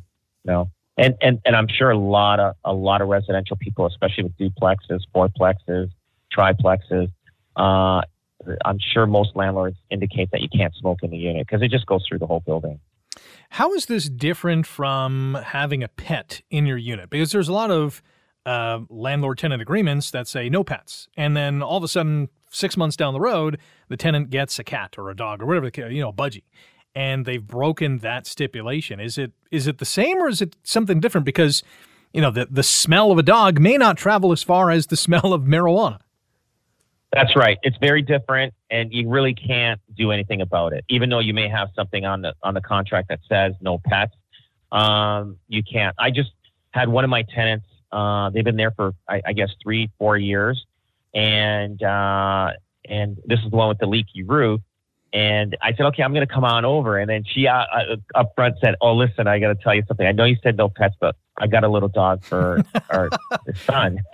no. 0.44 0.70
And, 0.98 1.16
and 1.22 1.42
and 1.46 1.56
I'm 1.58 1.68
sure 1.68 1.92
a 1.92 1.98
lot 1.98 2.40
of 2.40 2.56
a 2.64 2.74
lot 2.74 3.02
of 3.02 3.10
residential 3.10 3.58
people, 3.58 3.86
especially 3.86 4.24
with 4.24 4.38
duplexes, 4.38 5.02
fourplexes, 5.14 5.90
triplexes, 6.34 7.12
uh, 7.58 8.02
I'm 8.64 8.80
sure 8.80 9.06
most 9.06 9.36
landlords 9.36 9.78
indicate 9.90 10.32
that 10.32 10.42
you 10.42 10.50
can't 10.50 10.74
smoke 10.76 11.00
in 11.04 11.12
the 11.12 11.18
unit 11.18 11.48
because 11.48 11.62
it 11.62 11.72
just 11.72 11.86
goes 11.86 12.06
through 12.08 12.20
the 12.20 12.28
whole 12.28 12.42
building. 12.42 12.80
How 13.50 13.74
is 13.74 13.86
this 13.86 14.10
different 14.10 14.68
from 14.68 15.38
having 15.44 15.84
a 15.84 15.88
pet 15.88 16.42
in 16.50 16.66
your 16.66 16.78
unit? 16.78 17.10
Because 17.10 17.32
there's 17.32 17.48
a 17.48 17.54
lot 17.54 17.72
of 17.72 18.02
uh, 18.46 18.80
landlord 18.90 19.38
tenant 19.38 19.62
agreements 19.62 20.12
that 20.12 20.28
say 20.28 20.50
no 20.50 20.64
pets. 20.64 21.08
And 21.16 21.36
then 21.36 21.62
all 21.62 21.78
of 21.78 21.84
a 21.84 21.88
sudden, 21.88 22.30
six 22.52 22.78
months 22.78 22.96
down 22.96 23.14
the 23.14 23.20
road, 23.20 23.60
the 23.88 23.98
tenant 23.98 24.30
gets 24.30 24.60
a 24.60 24.64
cat 24.64 24.96
or 24.98 25.10
a 25.10 25.16
dog 25.16 25.42
or 25.42 25.46
whatever, 25.46 25.70
you 25.90 26.02
know, 26.02 26.14
budgie. 26.14 26.44
And 26.96 27.26
they've 27.26 27.46
broken 27.46 28.00
that 28.00 28.26
stipulation. 28.26 29.00
Is 29.00 29.18
it 29.18 29.34
is 29.52 29.68
it 29.68 29.80
the 29.80 29.86
same 29.86 30.18
or 30.18 30.30
is 30.30 30.42
it 30.42 30.56
something 30.64 31.00
different? 31.02 31.26
Because, 31.26 31.62
you 32.14 32.22
know, 32.22 32.32
the, 32.32 32.48
the 32.50 32.64
smell 32.64 33.12
of 33.12 33.18
a 33.18 33.24
dog 33.24 33.60
may 33.60 33.78
not 33.78 33.98
travel 33.98 34.32
as 34.32 34.42
far 34.42 34.72
as 34.72 34.88
the 34.88 34.98
smell 35.08 35.34
of 35.34 35.42
marijuana. 35.42 36.00
That's 37.16 37.34
right. 37.36 37.58
It's 37.64 37.78
very 37.78 38.02
different, 38.02 38.54
and 38.70 38.92
you 38.92 39.08
really 39.08 39.34
can't 39.34 39.80
do 39.96 40.12
anything 40.12 40.42
about 40.42 40.74
it. 40.74 40.84
Even 40.90 41.10
though 41.10 41.20
you 41.20 41.34
may 41.34 41.48
have 41.48 41.70
something 41.74 42.04
on 42.06 42.22
the 42.22 42.34
on 42.44 42.54
the 42.54 42.62
contract 42.62 43.08
that 43.08 43.20
says 43.30 43.54
no 43.62 43.78
pets, 43.78 44.14
um, 44.74 45.38
you 45.48 45.64
can't. 45.64 45.96
I 45.98 46.12
just 46.12 46.32
had 46.72 46.90
one 46.90 47.06
of 47.06 47.10
my 47.10 47.24
tenants. 47.24 47.68
Uh, 47.90 48.32
they've 48.32 48.44
been 48.44 48.58
there 48.58 48.72
for 48.72 48.94
I, 49.08 49.22
I 49.28 49.34
guess 49.34 49.50
three, 49.64 49.90
four 49.98 50.18
years, 50.18 50.66
and 51.14 51.82
uh, 51.82 52.52
and 52.84 53.18
this 53.26 53.40
is 53.40 53.50
the 53.50 53.56
one 53.56 53.70
with 53.70 53.78
the 53.78 53.88
leaky 53.88 54.24
roof. 54.24 54.60
And 55.16 55.56
I 55.62 55.72
said, 55.72 55.86
okay, 55.86 56.04
I'm 56.04 56.14
going 56.14 56.28
to 56.28 56.34
come 56.34 56.44
on 56.44 56.66
over. 56.66 56.98
And 56.98 57.10
then 57.10 57.24
she 57.26 57.48
uh, 57.48 57.54
uh, 57.54 57.96
up 58.16 58.34
front 58.36 58.56
said, 58.62 58.76
oh, 58.82 58.94
listen, 58.94 59.28
I 59.28 59.40
got 59.40 59.48
to 59.48 59.56
tell 59.56 59.74
you 59.74 59.82
something. 59.88 60.06
I 60.06 60.12
know 60.12 60.26
you 60.26 60.36
said 60.44 60.58
no 60.58 60.68
pets, 60.68 60.94
but 61.00 61.16
I 61.40 61.48
got 61.48 61.64
a 61.64 61.70
little 61.70 61.88
dog 61.88 62.22
for 62.26 62.62
our 62.90 63.10
son. 63.66 64.00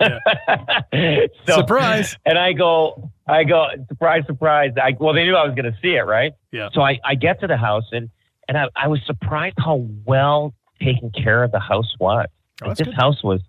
so, 1.46 1.56
surprise. 1.56 2.16
And 2.24 2.38
I 2.38 2.52
go, 2.52 3.10
I 3.26 3.42
go, 3.42 3.66
surprise, 3.88 4.22
surprise. 4.26 4.72
I, 4.80 4.94
well, 5.00 5.12
they 5.12 5.24
knew 5.24 5.34
I 5.34 5.44
was 5.44 5.56
going 5.56 5.70
to 5.72 5.76
see 5.82 5.94
it, 5.96 6.02
right? 6.06 6.32
Yeah. 6.52 6.68
So 6.72 6.82
I, 6.82 7.00
I 7.04 7.16
get 7.16 7.40
to 7.40 7.46
the 7.48 7.56
house 7.56 7.84
and, 7.90 8.08
and 8.48 8.56
I, 8.56 8.68
I 8.76 8.86
was 8.88 9.00
surprised 9.04 9.56
how 9.58 9.84
well 10.04 10.54
taken 10.80 11.10
care 11.10 11.42
of 11.42 11.50
the 11.50 11.60
house 11.60 11.92
was. 11.98 12.26
Oh, 12.62 12.68
Like, 12.68 12.76
this 12.76 12.86
good. 12.86 12.94
house 12.94 13.22
was 13.24 13.40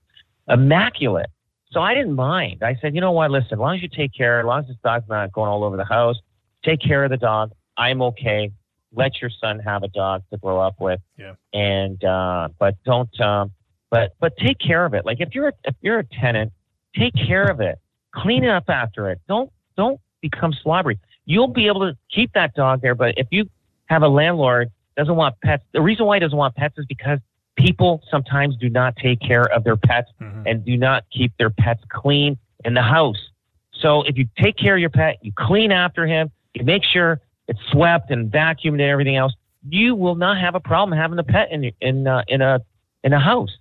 immaculate. 0.48 1.28
So 1.72 1.82
I 1.82 1.94
didn't 1.94 2.16
mind. 2.16 2.64
I 2.64 2.78
said, 2.82 2.94
you 2.96 3.02
know 3.02 3.12
what? 3.12 3.32
Listen, 3.32 3.54
as 3.54 3.60
long 3.60 3.76
as 3.76 3.82
you 3.82 3.90
take 3.90 4.14
care, 4.16 4.40
as 4.40 4.46
long 4.46 4.60
as 4.62 4.68
this 4.68 4.78
dog's 4.84 5.08
not 5.10 5.32
going 5.32 5.50
all 5.50 5.64
over 5.64 5.78
the 5.78 5.86
house, 5.86 6.18
take 6.64 6.80
care 6.82 7.04
of 7.04 7.10
the 7.10 7.18
dog. 7.18 7.52
I'm 7.78 8.02
okay. 8.02 8.52
Let 8.96 9.22
your 9.22 9.32
son 9.32 9.60
have 9.60 9.84
a 9.84 9.88
dog 9.88 10.24
to 10.32 10.38
grow 10.38 10.60
up 10.60 10.76
with. 10.80 11.00
Yeah. 11.18 11.34
And 11.54 12.04
uh, 12.04 12.50
but 12.60 12.76
don't 12.84 13.20
um, 13.22 13.52
but 13.90 14.14
but 14.20 14.38
take 14.38 14.60
care 14.60 14.86
of 14.86 14.94
it. 14.94 15.06
Like 15.06 15.20
if 15.20 15.34
you're 15.34 15.50
a, 15.50 15.54
if 15.66 15.76
you're 15.82 16.00
a 16.00 16.04
tenant, 16.06 16.54
take 16.96 17.14
care 17.16 17.46
of 17.46 17.60
it. 17.60 17.80
Clean 18.14 18.46
up 18.46 18.70
after 18.70 19.10
it. 19.10 19.20
Don't 19.28 19.52
don't 19.76 20.00
become 20.22 20.54
slobbery. 20.54 21.00
You'll 21.26 21.48
be 21.48 21.68
able 21.68 21.82
to 21.82 21.98
keep 22.12 22.34
that 22.34 22.54
dog 22.54 22.82
there, 22.82 22.96
but 22.96 23.18
if 23.18 23.28
you 23.32 23.50
have 23.86 24.04
a 24.04 24.08
landlord 24.08 24.70
doesn't 24.96 25.16
want 25.16 25.36
pets, 25.44 25.64
the 25.72 25.82
reason 25.82 26.06
why 26.06 26.18
he 26.18 26.20
doesn't 26.20 26.38
want 26.38 26.56
pets 26.56 26.78
is 26.78 26.86
because 26.86 27.20
people 27.56 28.04
sometimes 28.12 28.56
do 28.58 28.70
not 28.70 28.96
take 28.98 29.20
care 29.20 29.46
of 29.52 29.64
their 29.64 29.76
pets 29.78 30.12
Mhm. 30.22 30.44
and 30.46 30.66
do 30.66 30.78
not 30.78 31.04
keep 31.12 31.36
their 31.38 31.50
pets 31.50 31.82
clean 31.90 32.38
in 32.66 32.74
the 32.74 32.82
house. 32.82 33.30
So 33.72 34.04
if 34.04 34.18
you 34.18 34.28
take 34.38 34.58
care 34.58 34.76
of 34.76 34.80
your 34.82 34.90
pet, 34.90 35.18
you 35.22 35.32
clean 35.36 35.72
after 35.72 36.06
him, 36.06 36.32
you 36.54 36.64
make 36.64 36.84
sure 36.84 37.20
it's 37.48 37.60
swept 37.72 38.12
and 38.12 38.32
vacuumed 38.32 38.74
and 38.74 38.82
everything 38.82 39.16
else, 39.16 39.34
you 39.70 39.96
will 39.96 40.16
not 40.16 40.38
have 40.38 40.56
a 40.56 40.60
problem 40.60 40.98
having 40.98 41.20
a 41.20 41.24
pet 41.24 41.52
in 41.52 41.72
in 41.82 42.08
uh, 42.08 42.24
in 42.28 42.42
a 42.42 42.62
in 43.04 43.14
a 43.14 43.20
house. 43.20 43.52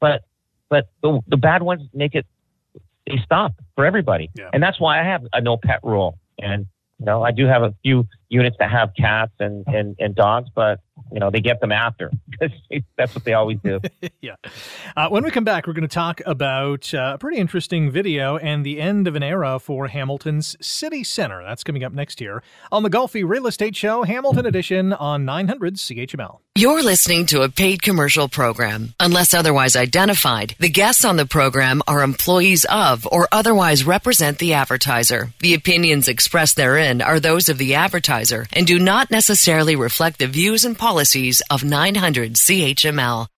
But 0.00 0.24
but 0.68 0.88
the, 1.02 1.20
the 1.28 1.36
bad 1.36 1.62
ones 1.62 1.82
make 1.92 2.14
it 2.14 2.26
they 3.06 3.18
stop 3.24 3.52
for 3.74 3.84
everybody, 3.84 4.30
Yeah. 4.34 4.50
and 4.52 4.62
that's 4.62 4.78
why 4.80 5.00
I 5.00 5.04
have 5.04 5.26
a 5.32 5.40
no 5.40 5.56
pet 5.56 5.80
rule. 5.82 6.18
And 6.38 6.66
you 6.98 7.06
know, 7.06 7.22
I 7.22 7.32
do 7.32 7.46
have 7.46 7.62
a 7.62 7.74
few 7.82 8.06
units 8.32 8.56
that 8.58 8.70
have 8.70 8.92
cats 8.98 9.32
and 9.38 9.64
and, 9.66 9.94
and 9.98 10.14
dogs, 10.14 10.48
but 10.54 10.80
you 11.12 11.20
know, 11.20 11.30
they 11.30 11.40
get 11.40 11.60
them 11.60 11.72
after 11.72 12.10
because 12.30 12.50
that's 12.96 13.14
what 13.14 13.24
they 13.24 13.34
always 13.34 13.58
do. 13.62 13.80
yeah. 14.20 14.36
Uh, 14.96 15.08
when 15.08 15.24
we 15.24 15.30
come 15.30 15.44
back, 15.44 15.66
we're 15.66 15.72
going 15.74 15.82
to 15.82 15.88
talk 15.88 16.20
about 16.24 16.92
uh, 16.94 17.12
a 17.14 17.18
pretty 17.18 17.38
interesting 17.38 17.90
video 17.90 18.38
and 18.38 18.64
the 18.64 18.80
end 18.80 19.06
of 19.06 19.14
an 19.14 19.22
era 19.22 19.58
for 19.58 19.88
Hamilton's 19.88 20.56
City 20.60 21.04
Center. 21.04 21.42
That's 21.42 21.62
coming 21.62 21.84
up 21.84 21.92
next 21.92 22.20
year 22.20 22.42
on 22.70 22.82
the 22.82 22.90
Golfi 22.90 23.28
Real 23.28 23.46
Estate 23.46 23.76
Show, 23.76 24.04
Hamilton 24.04 24.46
Edition 24.46 24.92
on 24.92 25.24
900 25.24 25.76
CHML. 25.76 26.38
You're 26.54 26.82
listening 26.82 27.26
to 27.26 27.42
a 27.42 27.48
paid 27.48 27.82
commercial 27.82 28.28
program. 28.28 28.94
Unless 29.00 29.32
otherwise 29.32 29.74
identified, 29.74 30.54
the 30.58 30.68
guests 30.68 31.04
on 31.04 31.16
the 31.16 31.26
program 31.26 31.82
are 31.86 32.02
employees 32.02 32.66
of 32.66 33.06
or 33.10 33.26
otherwise 33.32 33.86
represent 33.86 34.38
the 34.38 34.52
advertiser. 34.54 35.32
The 35.40 35.54
opinions 35.54 36.08
expressed 36.08 36.56
therein 36.56 37.00
are 37.00 37.20
those 37.20 37.48
of 37.48 37.58
the 37.58 37.74
advertiser 37.74 38.21
and 38.52 38.66
do 38.66 38.78
not 38.78 39.10
necessarily 39.10 39.74
reflect 39.74 40.18
the 40.18 40.28
views 40.28 40.64
and 40.64 40.78
policies 40.78 41.42
of 41.50 41.64
900 41.64 42.34
CHML. 42.34 43.31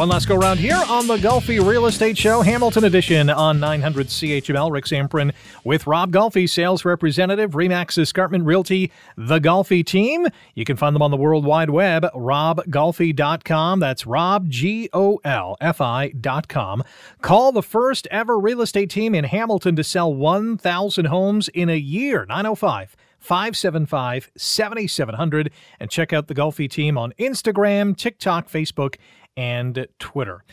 One 0.00 0.08
last 0.08 0.28
go 0.28 0.36
round 0.36 0.58
here 0.58 0.82
on 0.88 1.06
the 1.06 1.18
Golfi 1.18 1.62
Real 1.62 1.84
Estate 1.84 2.16
Show, 2.16 2.40
Hamilton 2.40 2.84
Edition 2.84 3.28
on 3.28 3.60
900 3.60 4.06
CHML. 4.06 4.72
Rick 4.72 4.86
Samprin 4.86 5.34
with 5.62 5.86
Rob 5.86 6.10
Golfi, 6.10 6.48
sales 6.48 6.86
representative, 6.86 7.54
RE/MAX 7.54 7.98
Escarpment 7.98 8.46
Realty, 8.46 8.90
the 9.18 9.38
Golfi 9.38 9.84
team. 9.84 10.26
You 10.54 10.64
can 10.64 10.78
find 10.78 10.94
them 10.94 11.02
on 11.02 11.10
the 11.10 11.18
World 11.18 11.44
Wide 11.44 11.68
Web, 11.68 12.06
robgolfi.com. 12.14 13.80
That's 13.80 14.06
Rob, 14.06 14.48
G 14.48 14.88
O 14.94 15.20
L 15.22 15.58
F 15.60 15.82
I.com. 15.82 16.82
Call 17.20 17.52
the 17.52 17.62
first 17.62 18.08
ever 18.10 18.38
real 18.38 18.62
estate 18.62 18.88
team 18.88 19.14
in 19.14 19.24
Hamilton 19.24 19.76
to 19.76 19.84
sell 19.84 20.14
1,000 20.14 21.04
homes 21.04 21.48
in 21.48 21.68
a 21.68 21.76
year, 21.76 22.24
905- 22.24 22.88
575 23.20 24.30
7700 24.34 25.52
and 25.78 25.90
check 25.90 26.12
out 26.12 26.26
the 26.26 26.34
Golfi 26.34 26.68
team 26.68 26.96
on 26.96 27.12
Instagram, 27.18 27.96
TikTok, 27.96 28.48
Facebook, 28.48 28.96
and 29.36 29.86
Twitter. 29.98 30.44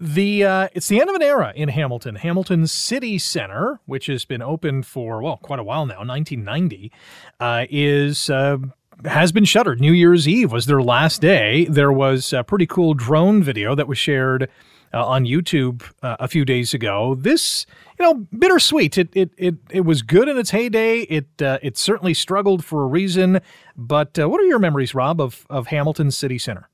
The 0.00 0.44
uh, 0.44 0.68
it's 0.72 0.88
the 0.88 1.00
end 1.00 1.08
of 1.08 1.16
an 1.16 1.22
era 1.22 1.52
in 1.54 1.68
Hamilton. 1.68 2.16
Hamilton 2.16 2.66
City 2.66 3.18
Center, 3.18 3.80
which 3.86 4.06
has 4.06 4.24
been 4.24 4.42
open 4.42 4.82
for 4.82 5.22
well 5.22 5.36
quite 5.36 5.60
a 5.60 5.64
while 5.64 5.86
now, 5.86 5.98
1990, 5.98 6.92
uh, 7.40 7.66
is. 7.70 8.28
Uh, 8.30 8.58
has 9.04 9.32
been 9.32 9.44
shuttered. 9.44 9.80
New 9.80 9.92
Year's 9.92 10.28
Eve 10.28 10.52
was 10.52 10.66
their 10.66 10.80
last 10.80 11.20
day. 11.20 11.64
There 11.64 11.92
was 11.92 12.32
a 12.32 12.44
pretty 12.44 12.64
cool 12.64 12.94
drone 12.94 13.42
video 13.42 13.74
that 13.74 13.88
was 13.88 13.98
shared 13.98 14.48
uh, 14.94 15.04
on 15.04 15.24
YouTube 15.24 15.82
uh, 16.02 16.16
a 16.20 16.28
few 16.28 16.44
days 16.44 16.72
ago. 16.72 17.16
This, 17.16 17.66
you 17.98 18.04
know, 18.04 18.14
bittersweet. 18.38 18.96
It 18.96 19.08
it 19.14 19.30
it, 19.36 19.56
it 19.70 19.80
was 19.80 20.02
good 20.02 20.28
in 20.28 20.38
its 20.38 20.50
heyday. 20.50 21.00
It 21.00 21.42
uh, 21.42 21.58
it 21.62 21.76
certainly 21.76 22.14
struggled 22.14 22.64
for 22.64 22.82
a 22.82 22.86
reason. 22.86 23.40
But 23.76 24.18
uh, 24.18 24.28
what 24.28 24.40
are 24.40 24.44
your 24.46 24.60
memories, 24.60 24.94
Rob, 24.94 25.20
of 25.20 25.46
of 25.50 25.66
Hamilton 25.66 26.10
City 26.10 26.38
Center? 26.38 26.68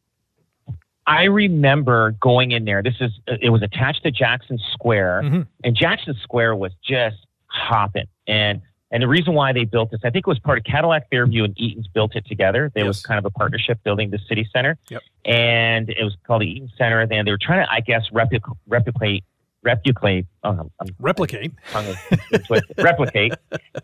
I 1.06 1.24
remember 1.24 2.12
going 2.20 2.52
in 2.52 2.64
there. 2.64 2.82
This 2.82 2.94
is 3.00 3.10
it 3.26 3.50
was 3.50 3.62
attached 3.62 4.02
to 4.04 4.10
Jackson 4.10 4.58
Square, 4.72 5.22
Mhm. 5.24 5.46
and 5.64 5.74
Jackson 5.76 6.14
Square 6.22 6.56
was 6.56 6.72
just 6.86 7.16
hopping. 7.46 8.06
And 8.26 8.60
and 8.92 9.02
the 9.02 9.08
reason 9.08 9.34
why 9.34 9.52
they 9.52 9.64
built 9.64 9.92
this, 9.92 10.00
I 10.04 10.10
think 10.10 10.26
it 10.26 10.30
was 10.30 10.40
part 10.40 10.58
of 10.58 10.64
Cadillac 10.64 11.08
Fairview 11.10 11.44
and 11.44 11.54
Eaton's 11.56 11.86
built 11.86 12.16
it 12.16 12.26
together. 12.26 12.72
There 12.74 12.84
was 12.86 13.00
kind 13.02 13.18
of 13.18 13.24
a 13.24 13.30
partnership 13.30 13.78
building 13.84 14.10
the 14.10 14.18
city 14.28 14.48
center, 14.52 14.78
Yep. 14.90 15.02
and 15.24 15.88
it 15.90 16.02
was 16.02 16.16
called 16.26 16.42
the 16.42 16.50
Eaton 16.50 16.70
Center. 16.76 17.00
And 17.00 17.10
they 17.10 17.30
were 17.30 17.38
trying 17.40 17.64
to, 17.64 17.72
I 17.72 17.80
guess, 17.80 18.08
replic- 18.10 18.40
replicate 18.66 19.24
replicate. 19.62 20.24
Um, 20.42 20.70
Replicate. 20.98 21.52
is 22.32 22.42
twisted. 22.46 22.74
replicate, 22.82 23.34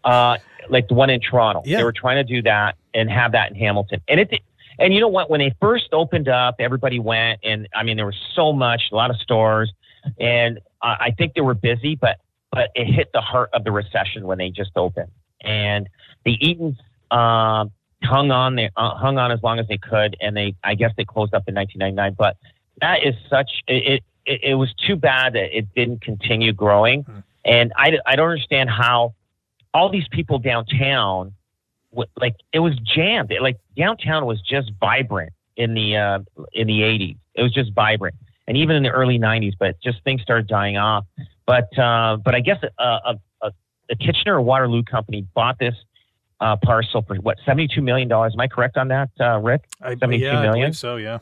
uh, 0.05 0.39
like 0.71 0.89
the 0.89 0.95
one 0.95 1.11
in 1.11 1.21
Toronto. 1.21 1.63
Yeah. 1.67 1.77
They 1.79 1.85
were 1.85 1.93
trying 1.93 2.17
to 2.17 2.25
do 2.25 2.41
that 2.43 2.77
and 2.95 3.11
have 3.11 3.33
that 3.33 3.51
in 3.51 3.57
Hamilton. 3.59 4.01
And 4.09 4.21
it, 4.21 4.41
and 4.79 4.93
you 4.95 5.01
know 5.01 5.09
what? 5.09 5.31
When 5.31 5.41
they 5.41 5.55
first 5.61 5.89
opened 5.93 6.29
up, 6.29 6.57
everybody 6.59 6.99
went, 6.99 7.41
and 7.43 7.69
I 7.75 7.83
mean, 7.83 7.97
there 7.97 8.07
was 8.07 8.21
so 8.35 8.53
much, 8.53 8.83
a 8.93 8.95
lot 8.95 9.11
of 9.11 9.17
stores, 9.17 9.73
and 10.19 10.59
uh, 10.83 10.97
I 11.01 11.11
think 11.17 11.35
they 11.35 11.41
were 11.41 11.55
busy, 11.55 11.97
but 11.97 12.19
but 12.53 12.71
it 12.75 12.87
hit 12.87 13.11
the 13.13 13.21
heart 13.21 13.51
of 13.53 13.65
the 13.65 13.73
recession 13.73 14.27
when 14.27 14.39
they 14.39 14.51
just 14.51 14.71
opened, 14.77 15.11
and 15.43 15.89
the 16.25 16.37
Eatons 16.41 16.77
um, 17.11 17.71
hung 18.03 18.31
on, 18.31 18.57
they 18.57 18.71
uh, 18.77 18.95
hung 18.95 19.19
on 19.19 19.33
as 19.33 19.43
long 19.43 19.59
as 19.59 19.67
they 19.69 19.79
could, 19.79 20.17
and 20.21 20.37
they, 20.37 20.55
I 20.65 20.75
guess, 20.75 20.93
they 20.97 21.05
closed 21.05 21.35
up 21.35 21.45
in 21.49 21.55
1999. 21.55 22.15
But 22.19 22.37
that 22.81 23.03
is 23.05 23.15
such 23.29 23.51
it. 23.67 24.03
It, 24.29 24.41
it 24.43 24.55
was 24.57 24.75
too 24.75 24.97
bad 24.97 25.35
that 25.35 25.57
it 25.57 25.73
didn't 25.75 26.01
continue 26.03 26.53
growing, 26.53 27.03
Hmm. 27.03 27.19
and 27.45 27.73
I, 27.77 27.93
I 28.07 28.17
don't 28.17 28.29
understand 28.31 28.71
how 28.71 29.15
all 29.73 29.89
these 29.89 30.09
people 30.11 30.39
downtown, 30.41 31.33
like 32.21 32.37
it 32.53 32.61
was 32.61 32.75
jammed. 32.79 33.31
It, 33.33 33.43
like 33.43 33.59
downtown 33.77 34.27
was 34.27 34.41
just 34.43 34.71
vibrant 34.81 35.33
in 35.57 35.75
the 35.75 35.97
uh, 35.97 36.19
in 36.53 36.67
the 36.67 36.81
80s. 36.81 37.17
It 37.35 37.43
was 37.43 37.53
just 37.53 37.73
vibrant, 37.73 38.15
and 38.47 38.57
even 38.57 38.77
in 38.77 38.83
the 38.83 38.91
early 38.91 39.19
90s. 39.19 39.53
But 39.59 39.81
just 39.83 40.03
things 40.05 40.23
started 40.23 40.47
dying 40.47 40.77
off. 40.77 41.05
But 41.47 41.77
uh, 41.79 42.17
but 42.19 42.35
I 42.35 42.41
guess 42.41 42.59
a, 42.63 42.83
a, 42.83 43.15
a, 43.43 43.53
a 43.91 43.97
Kitchener 43.97 44.41
Waterloo 44.41 44.83
company 44.83 45.27
bought 45.35 45.59
this 45.59 45.75
uh, 46.41 46.57
parcel 46.57 47.03
for 47.03 47.17
what 47.17 47.39
72 47.45 47.81
million 47.81 48.09
dollars. 48.09 48.35
Am 48.35 48.41
I 48.41 48.49
correct 48.49 48.77
on 48.77 48.89
that, 48.89 49.11
uh, 49.21 49.39
Rick? 49.39 49.65
I, 49.81 49.95
72 49.95 50.23
yeah, 50.25 50.39
I 50.39 50.43
million? 50.43 50.61
believe 50.67 50.77
so 50.77 50.97
yeah. 50.97 51.19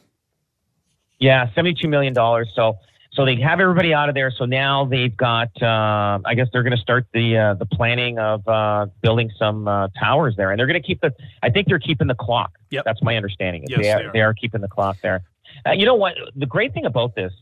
Yeah, 1.20 1.48
seventy-two 1.54 1.88
million 1.88 2.12
dollars. 2.12 2.50
So, 2.54 2.76
so 3.14 3.24
they 3.24 3.36
have 3.40 3.60
everybody 3.60 3.94
out 3.94 4.08
of 4.08 4.14
there. 4.14 4.30
So 4.30 4.44
now 4.44 4.84
they've 4.84 5.16
got. 5.16 5.50
Uh, 5.62 6.18
I 6.24 6.34
guess 6.34 6.48
they're 6.52 6.62
going 6.62 6.76
to 6.76 6.82
start 6.82 7.06
the 7.12 7.36
uh, 7.36 7.54
the 7.54 7.66
planning 7.66 8.18
of 8.18 8.46
uh, 8.48 8.86
building 9.02 9.30
some 9.38 9.68
uh, 9.68 9.88
towers 9.98 10.34
there, 10.36 10.50
and 10.50 10.58
they're 10.58 10.66
going 10.66 10.80
to 10.80 10.86
keep 10.86 11.00
the. 11.00 11.14
I 11.42 11.50
think 11.50 11.68
they're 11.68 11.78
keeping 11.78 12.08
the 12.08 12.14
clock. 12.14 12.52
Yep. 12.70 12.84
That's 12.84 13.02
my 13.02 13.16
understanding. 13.16 13.64
Yes, 13.68 13.80
they, 13.80 13.90
are, 13.92 13.98
they 13.98 14.04
are. 14.04 14.12
they 14.12 14.20
are 14.20 14.34
keeping 14.34 14.60
the 14.60 14.68
clock 14.68 14.96
there. 15.02 15.22
Uh, 15.66 15.72
you 15.72 15.86
know 15.86 15.94
what? 15.94 16.14
The 16.34 16.46
great 16.46 16.74
thing 16.74 16.86
about 16.86 17.14
this 17.14 17.32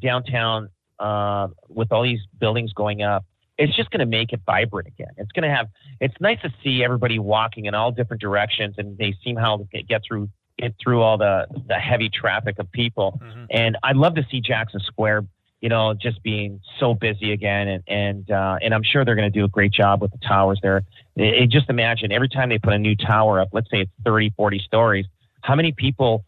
downtown, 0.00 0.68
uh, 0.98 1.48
with 1.68 1.90
all 1.92 2.02
these 2.02 2.20
buildings 2.38 2.72
going 2.72 3.02
up, 3.02 3.24
it's 3.58 3.74
just 3.74 3.90
going 3.90 4.00
to 4.00 4.06
make 4.06 4.32
it 4.32 4.40
vibrant 4.46 4.86
again. 4.86 5.12
It's 5.16 5.32
going 5.32 5.48
to 5.48 5.54
have. 5.54 5.68
It's 6.00 6.14
nice 6.20 6.40
to 6.42 6.52
see 6.62 6.84
everybody 6.84 7.18
walking 7.18 7.64
in 7.66 7.74
all 7.74 7.90
different 7.90 8.20
directions, 8.20 8.76
and 8.78 8.96
they 8.98 9.14
seem 9.24 9.36
how 9.36 9.56
to 9.56 9.64
get- 9.64 9.88
get 9.88 10.02
through 10.06 10.28
get 10.58 10.74
through 10.82 11.02
all 11.02 11.18
the 11.18 11.46
the 11.68 11.74
heavy 11.74 12.08
traffic 12.08 12.58
of 12.58 12.70
people. 12.72 13.20
Mm-hmm. 13.22 13.44
And 13.50 13.76
I'd 13.82 13.96
love 13.96 14.14
to 14.16 14.26
see 14.30 14.40
Jackson 14.40 14.80
Square, 14.80 15.26
you 15.60 15.68
know, 15.68 15.94
just 15.94 16.22
being 16.22 16.60
so 16.78 16.94
busy 16.94 17.32
again. 17.32 17.68
And 17.68 17.82
and 17.86 18.30
uh, 18.30 18.58
and 18.62 18.74
I'm 18.74 18.82
sure 18.82 19.04
they're 19.04 19.16
going 19.16 19.30
to 19.30 19.38
do 19.38 19.44
a 19.44 19.48
great 19.48 19.72
job 19.72 20.00
with 20.02 20.12
the 20.12 20.18
towers 20.18 20.58
there. 20.62 20.82
It- 21.16 21.50
just 21.50 21.68
imagine 21.70 22.12
every 22.12 22.28
time 22.28 22.48
they 22.48 22.58
put 22.58 22.72
a 22.72 22.78
new 22.78 22.96
tower 22.96 23.40
up, 23.40 23.48
let's 23.52 23.70
say 23.70 23.82
it's 23.82 23.90
30, 24.04 24.32
40 24.36 24.58
stories, 24.60 25.06
how 25.42 25.54
many 25.54 25.72
people 25.72 26.24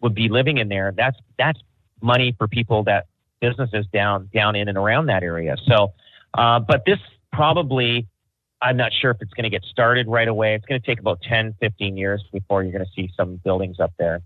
would 0.00 0.14
be 0.14 0.28
living 0.28 0.58
in 0.58 0.68
there? 0.68 0.92
That's 0.96 1.18
that's 1.38 1.60
money 2.00 2.34
for 2.36 2.48
people 2.48 2.84
that 2.84 3.06
businesses 3.40 3.86
down 3.92 4.28
down 4.32 4.56
in 4.56 4.68
and 4.68 4.78
around 4.78 5.06
that 5.06 5.22
area. 5.22 5.56
So, 5.66 5.92
uh, 6.34 6.60
but 6.60 6.84
this 6.86 6.98
probably. 7.32 8.08
I'm 8.62 8.76
not 8.76 8.92
sure 8.92 9.10
if 9.10 9.20
it's 9.20 9.34
going 9.34 9.44
to 9.44 9.50
get 9.50 9.64
started 9.64 10.06
right 10.06 10.28
away. 10.28 10.54
It's 10.54 10.64
going 10.64 10.80
to 10.80 10.86
take 10.86 11.00
about 11.00 11.20
10, 11.22 11.56
15 11.60 11.96
years 11.96 12.22
before 12.32 12.62
you're 12.62 12.72
going 12.72 12.84
to 12.84 12.90
see 12.94 13.12
some 13.16 13.36
buildings 13.44 13.80
up 13.80 13.92
there. 13.98 14.22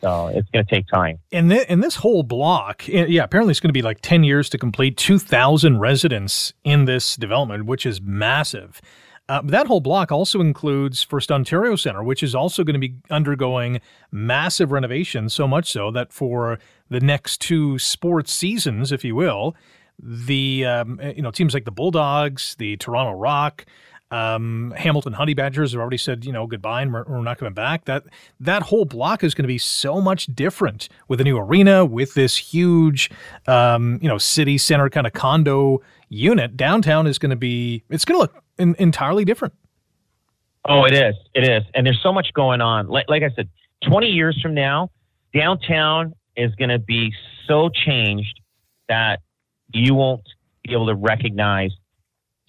So 0.00 0.28
it's 0.28 0.48
going 0.50 0.64
to 0.64 0.70
take 0.70 0.86
time. 0.88 1.18
And, 1.30 1.50
th- 1.50 1.66
and 1.68 1.82
this 1.82 1.96
whole 1.96 2.22
block, 2.22 2.88
eh, 2.88 3.06
yeah, 3.08 3.24
apparently 3.24 3.52
it's 3.52 3.60
going 3.60 3.68
to 3.68 3.74
be 3.74 3.82
like 3.82 4.00
10 4.00 4.24
years 4.24 4.48
to 4.50 4.58
complete 4.58 4.96
2,000 4.96 5.78
residents 5.78 6.52
in 6.64 6.86
this 6.86 7.16
development, 7.16 7.66
which 7.66 7.84
is 7.86 8.00
massive. 8.00 8.80
Uh, 9.28 9.40
that 9.44 9.68
whole 9.68 9.80
block 9.80 10.10
also 10.10 10.40
includes 10.40 11.02
First 11.02 11.30
Ontario 11.30 11.76
Center, 11.76 12.02
which 12.02 12.22
is 12.22 12.34
also 12.34 12.64
going 12.64 12.74
to 12.74 12.80
be 12.80 12.96
undergoing 13.10 13.80
massive 14.10 14.72
renovations, 14.72 15.32
so 15.32 15.46
much 15.46 15.70
so 15.70 15.92
that 15.92 16.12
for 16.12 16.58
the 16.90 17.00
next 17.00 17.40
two 17.40 17.78
sports 17.78 18.32
seasons, 18.32 18.90
if 18.90 19.04
you 19.04 19.14
will, 19.14 19.54
the 20.00 20.64
um, 20.66 21.00
eh, 21.00 21.14
you 21.16 21.22
know 21.22 21.30
teams 21.30 21.54
like 21.54 21.64
the 21.64 21.72
Bulldogs, 21.72 22.54
the 22.58 22.76
Toronto 22.76 23.12
Rock, 23.18 23.64
um, 24.10 24.74
Hamilton 24.76 25.14
Honey 25.14 25.34
Badgers 25.34 25.72
have 25.72 25.80
already 25.80 25.96
said 25.96 26.24
you 26.24 26.32
know 26.32 26.46
goodbye 26.46 26.82
and 26.82 26.92
we're, 26.92 27.04
we're 27.04 27.22
not 27.22 27.38
coming 27.38 27.54
back. 27.54 27.84
That 27.86 28.04
that 28.40 28.62
whole 28.62 28.84
block 28.84 29.24
is 29.24 29.34
going 29.34 29.44
to 29.44 29.48
be 29.48 29.58
so 29.58 30.00
much 30.00 30.26
different 30.26 30.88
with 31.08 31.20
a 31.20 31.24
new 31.24 31.38
arena, 31.38 31.84
with 31.84 32.14
this 32.14 32.36
huge 32.36 33.10
um, 33.46 33.98
you 34.02 34.08
know 34.08 34.18
city 34.18 34.58
center 34.58 34.90
kind 34.90 35.06
of 35.06 35.12
condo 35.12 35.80
unit. 36.08 36.56
Downtown 36.56 37.06
is 37.06 37.18
going 37.18 37.30
to 37.30 37.36
be 37.36 37.84
it's 37.90 38.04
going 38.04 38.18
to 38.18 38.22
look 38.22 38.44
in, 38.58 38.76
entirely 38.78 39.24
different. 39.24 39.54
Oh, 40.64 40.84
it 40.84 40.92
is. 40.92 41.16
It 41.34 41.48
is. 41.48 41.64
And 41.74 41.84
there's 41.84 42.00
so 42.02 42.12
much 42.12 42.32
going 42.34 42.60
on. 42.60 42.86
Like, 42.86 43.06
like 43.08 43.22
I 43.22 43.30
said, 43.34 43.48
20 43.88 44.06
years 44.06 44.38
from 44.40 44.54
now, 44.54 44.90
downtown 45.34 46.14
is 46.36 46.54
going 46.54 46.68
to 46.68 46.78
be 46.78 47.12
so 47.48 47.68
changed 47.68 48.40
that 48.88 49.20
you 49.72 49.94
won't 49.94 50.22
be 50.64 50.72
able 50.72 50.86
to 50.86 50.94
recognize. 50.94 51.72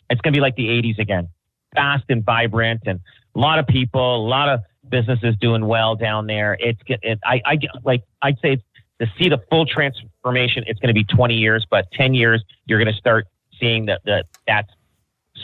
It's 0.09 0.21
going 0.21 0.33
to 0.33 0.37
be 0.37 0.41
like 0.41 0.55
the 0.55 0.67
80s 0.67 0.99
again, 0.99 1.29
fast 1.75 2.05
and 2.09 2.23
vibrant, 2.23 2.81
and 2.85 2.99
a 3.35 3.39
lot 3.39 3.59
of 3.59 3.67
people, 3.67 4.15
a 4.15 4.27
lot 4.27 4.49
of 4.49 4.61
businesses 4.89 5.35
doing 5.39 5.65
well 5.65 5.95
down 5.95 6.27
there. 6.27 6.57
It's 6.59 6.79
it, 6.87 7.19
I, 7.25 7.41
I 7.45 7.59
like 7.83 8.03
I'd 8.21 8.37
say 8.41 8.61
to 8.99 9.07
see 9.17 9.29
the 9.29 9.41
full 9.49 9.65
transformation, 9.65 10.63
it's 10.67 10.79
going 10.79 10.93
to 10.93 10.93
be 10.93 11.03
20 11.03 11.35
years, 11.35 11.65
but 11.69 11.91
10 11.93 12.13
years 12.13 12.43
you're 12.65 12.79
going 12.79 12.93
to 12.93 12.99
start 12.99 13.27
seeing 13.59 13.85
that 13.87 14.01
that 14.05 14.25
that's 14.47 14.69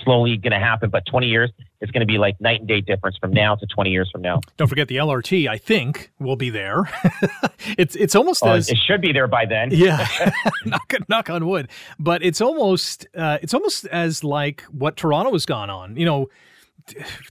slowly 0.04 0.38
going 0.38 0.52
to 0.52 0.60
happen. 0.60 0.90
But 0.90 1.06
20 1.06 1.28
years, 1.28 1.52
it's 1.82 1.92
going 1.92 2.02
to 2.02 2.06
be 2.12 2.18
like 2.18 2.40
night 2.42 2.60
and 2.60 2.68
day 2.68 2.82
difference 2.82 3.18
from 3.18 3.32
now 3.32 3.56
to 3.56 3.66
20 3.66 3.90
years 3.90 4.10
from 4.12 4.22
now. 4.22 4.42
Don't 4.58 4.68
forget 4.68 4.88
the 4.88 4.98
LRT. 4.98 5.48
I 5.48 5.58
think 5.58 6.12
will 6.20 6.36
be 6.36 6.50
there. 6.50 6.90
it's 7.78 7.96
it's 7.96 8.16
almost 8.16 8.44
Oh, 8.44 8.52
as 8.52 8.70
it 8.70 8.78
should 8.86 9.02
be 9.02 9.14
there 9.14 9.28
by 9.28 9.46
then. 9.46 9.70
Yeah, 9.80 10.06
knock, 10.66 10.94
knock 11.08 11.30
on 11.30 11.48
wood. 11.48 11.70
But 11.98 12.22
it's 12.24 12.42
almost 12.42 13.08
uh, 13.16 13.38
it's 13.42 13.54
almost 13.54 13.86
as 13.88 14.24
like 14.24 14.62
what 14.64 14.98
Toronto 14.98 15.32
has 15.32 15.46
gone 15.46 15.70
on. 15.70 15.96
You 15.96 16.06
know, 16.06 16.30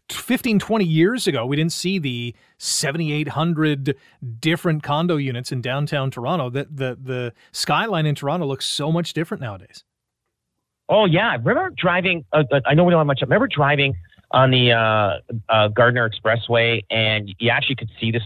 15, 0.09 0.59
20 0.61 0.85
years 0.85 1.27
ago, 1.27 1.45
we 1.45 1.57
didn't 1.57 1.73
see 1.73 1.99
the 1.99 2.35
7,800 2.59 3.97
different 4.41 4.83
condo 4.83 5.17
units 5.17 5.53
in 5.53 5.61
downtown 5.61 6.11
Toronto. 6.11 6.49
That 6.51 6.75
the 6.75 6.97
the 7.01 7.33
skyline 7.53 8.07
in 8.07 8.15
Toronto 8.15 8.47
looks 8.47 8.67
so 8.67 8.91
much 8.91 9.13
different 9.13 9.43
nowadays. 9.43 9.85
Oh 10.89 11.05
yeah, 11.05 11.29
I 11.31 11.35
remember 11.35 11.71
driving. 11.77 12.25
Uh, 12.33 12.45
uh, 12.51 12.61
I 12.65 12.75
know 12.75 12.85
we 12.85 12.93
don't 12.93 13.01
have 13.01 13.07
much. 13.07 13.19
I 13.21 13.27
remember 13.27 13.47
driving 13.49 13.95
on 14.31 14.51
the 14.51 14.73
uh, 14.73 15.19
uh, 15.49 15.69
Gardiner 15.69 16.09
Expressway, 16.09 16.83
and 16.91 17.35
you 17.39 17.51
actually 17.51 17.77
could 17.77 17.91
see 18.01 18.11
this. 18.11 18.23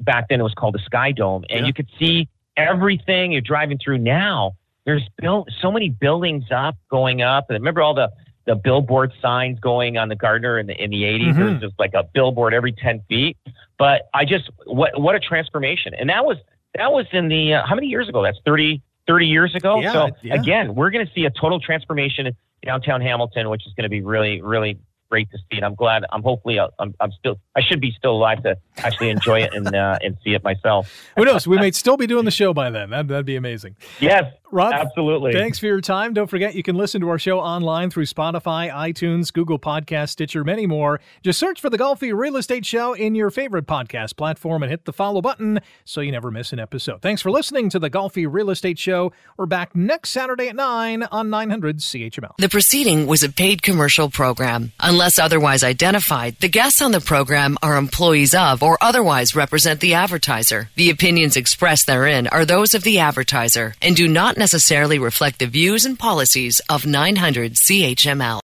Back 0.00 0.28
then 0.28 0.40
it 0.40 0.44
was 0.44 0.54
called 0.54 0.74
the 0.74 0.78
Sky 0.84 1.12
Dome, 1.12 1.44
and 1.50 1.60
Yeah. 1.60 1.66
you 1.66 1.72
could 1.72 1.88
see 1.98 2.28
everything 2.56 3.32
you're 3.32 3.40
driving 3.40 3.78
through. 3.78 3.98
Now 3.98 4.52
there's 4.84 5.02
built 5.20 5.48
so 5.60 5.70
many 5.72 5.90
buildings 5.90 6.44
up, 6.54 6.76
going 6.90 7.20
up. 7.22 7.50
And 7.50 7.58
remember 7.58 7.82
all 7.82 7.94
the 7.94 8.10
the 8.46 8.54
billboard 8.54 9.12
signs 9.20 9.58
going 9.58 9.98
on 9.98 10.08
the 10.08 10.14
Gardiner 10.14 10.56
in 10.58 10.66
the 10.68 10.80
in 10.82 10.90
the 10.90 11.02
80s. 11.02 11.34
Mhm. 11.34 11.36
There's 11.36 11.60
just 11.62 11.78
like 11.80 11.94
a 11.94 12.04
billboard 12.04 12.54
every 12.54 12.70
10 12.72 13.00
feet. 13.08 13.36
But 13.78 14.08
I 14.14 14.24
just 14.24 14.48
what 14.66 14.98
what 15.00 15.14
a 15.16 15.20
transformation, 15.20 15.92
and 15.94 16.08
that 16.10 16.24
was 16.24 16.38
that 16.76 16.92
was 16.92 17.06
in 17.12 17.28
the 17.28 17.54
uh, 17.54 17.66
how 17.66 17.74
many 17.74 17.88
years 17.88 18.08
ago? 18.08 18.22
That's 18.22 18.38
30 18.46 18.80
30 19.08 19.26
years 19.26 19.54
ago. 19.54 19.80
Yeah, 19.80 19.92
so 19.92 20.08
yeah. 20.22 20.34
again, 20.34 20.74
we're 20.74 20.90
going 20.90 21.06
to 21.06 21.12
see 21.12 21.24
a 21.26 21.30
total 21.30 21.60
transformation 21.60 22.26
in 22.26 22.34
downtown 22.64 23.00
Hamilton, 23.00 23.48
which 23.50 23.64
is 23.66 23.72
going 23.74 23.84
to 23.84 23.88
be 23.88 24.00
really, 24.00 24.40
really 24.42 24.78
great 25.10 25.30
to 25.30 25.38
see. 25.38 25.56
And 25.56 25.64
I'm 25.64 25.74
glad. 25.74 26.04
I'm 26.12 26.22
hopefully. 26.22 26.58
uh, 26.58 26.68
I'm, 26.78 26.94
I'm 27.00 27.12
still. 27.12 27.38
I 27.56 27.60
should 27.62 27.80
be 27.80 27.92
still 27.96 28.12
alive 28.12 28.42
to 28.44 28.56
actually 28.78 29.10
enjoy 29.10 29.40
it 29.40 29.54
and 29.54 29.74
uh, 29.74 29.98
and 30.02 30.16
see 30.24 30.34
it 30.34 30.42
myself. 30.44 30.92
Who 31.16 31.24
knows? 31.24 31.46
We 31.46 31.56
may 31.56 31.70
still 31.72 31.96
be 31.96 32.06
doing 32.06 32.24
the 32.24 32.30
show 32.30 32.52
by 32.52 32.70
then. 32.70 32.90
That, 32.90 33.08
that'd 33.08 33.26
be 33.26 33.36
amazing. 33.36 33.76
Yes, 34.00 34.24
Rob, 34.52 34.72
absolutely. 34.72 35.32
Thanks 35.32 35.58
for 35.58 35.66
your 35.66 35.80
time. 35.80 36.14
Don't 36.14 36.28
forget 36.28 36.54
you 36.54 36.62
can 36.62 36.76
listen 36.76 37.00
to 37.00 37.08
our 37.08 37.18
show 37.18 37.40
online 37.40 37.90
through 37.90 38.06
Spotify, 38.06 38.70
iTunes, 38.72 39.32
Google 39.32 39.58
Podcast, 39.58 40.10
Stitcher, 40.10 40.44
many 40.44 40.66
more. 40.66 41.00
Just 41.22 41.38
search 41.38 41.60
for 41.60 41.68
the 41.68 41.78
Golfi 41.78 42.16
Real 42.16 42.36
Estate 42.36 42.64
Show 42.64 42.92
in 42.92 43.14
your 43.14 43.30
favorite 43.30 43.66
podcast 43.66 44.16
platform 44.16 44.62
and 44.62 44.70
hit 44.70 44.84
the 44.84 44.92
follow 44.92 45.20
button 45.20 45.60
so 45.84 46.00
you 46.00 46.12
never 46.12 46.30
miss 46.30 46.52
an 46.52 46.60
episode. 46.60 47.02
Thanks 47.02 47.22
for 47.22 47.30
listening 47.30 47.68
to 47.70 47.78
the 47.78 47.90
Golfi 47.90 48.26
Real 48.30 48.50
Estate 48.50 48.78
Show. 48.78 49.12
We're 49.36 49.46
back 49.46 49.74
next 49.74 50.10
Saturday 50.10 50.48
at 50.48 50.56
9 50.56 51.02
on 51.04 51.30
900 51.30 51.78
CHML. 51.78 52.36
The 52.38 52.48
proceeding 52.48 53.06
was 53.06 53.22
a 53.22 53.30
paid 53.30 53.62
commercial 53.62 54.10
program. 54.10 54.72
Unless 54.80 55.18
otherwise 55.18 55.64
identified, 55.64 56.36
the 56.40 56.48
guests 56.48 56.80
on 56.80 56.92
the 56.92 57.00
program 57.00 57.58
are 57.62 57.76
employees 57.76 58.34
of 58.34 58.62
or 58.62 58.78
otherwise 58.80 59.34
represent 59.34 59.80
the 59.80 59.94
advertiser. 59.94 60.70
The 60.76 60.90
opinions 60.90 61.36
expressed 61.36 61.86
therein 61.86 62.28
are 62.28 62.44
those 62.44 62.74
of 62.74 62.84
the 62.84 63.00
advertiser 63.00 63.74
and 63.82 63.96
do 63.96 64.06
not 64.08 64.35
necessarily 64.36 64.98
reflect 64.98 65.38
the 65.38 65.46
views 65.46 65.84
and 65.84 65.98
policies 65.98 66.60
of 66.68 66.86
900 66.86 67.52
CHML. 67.52 68.40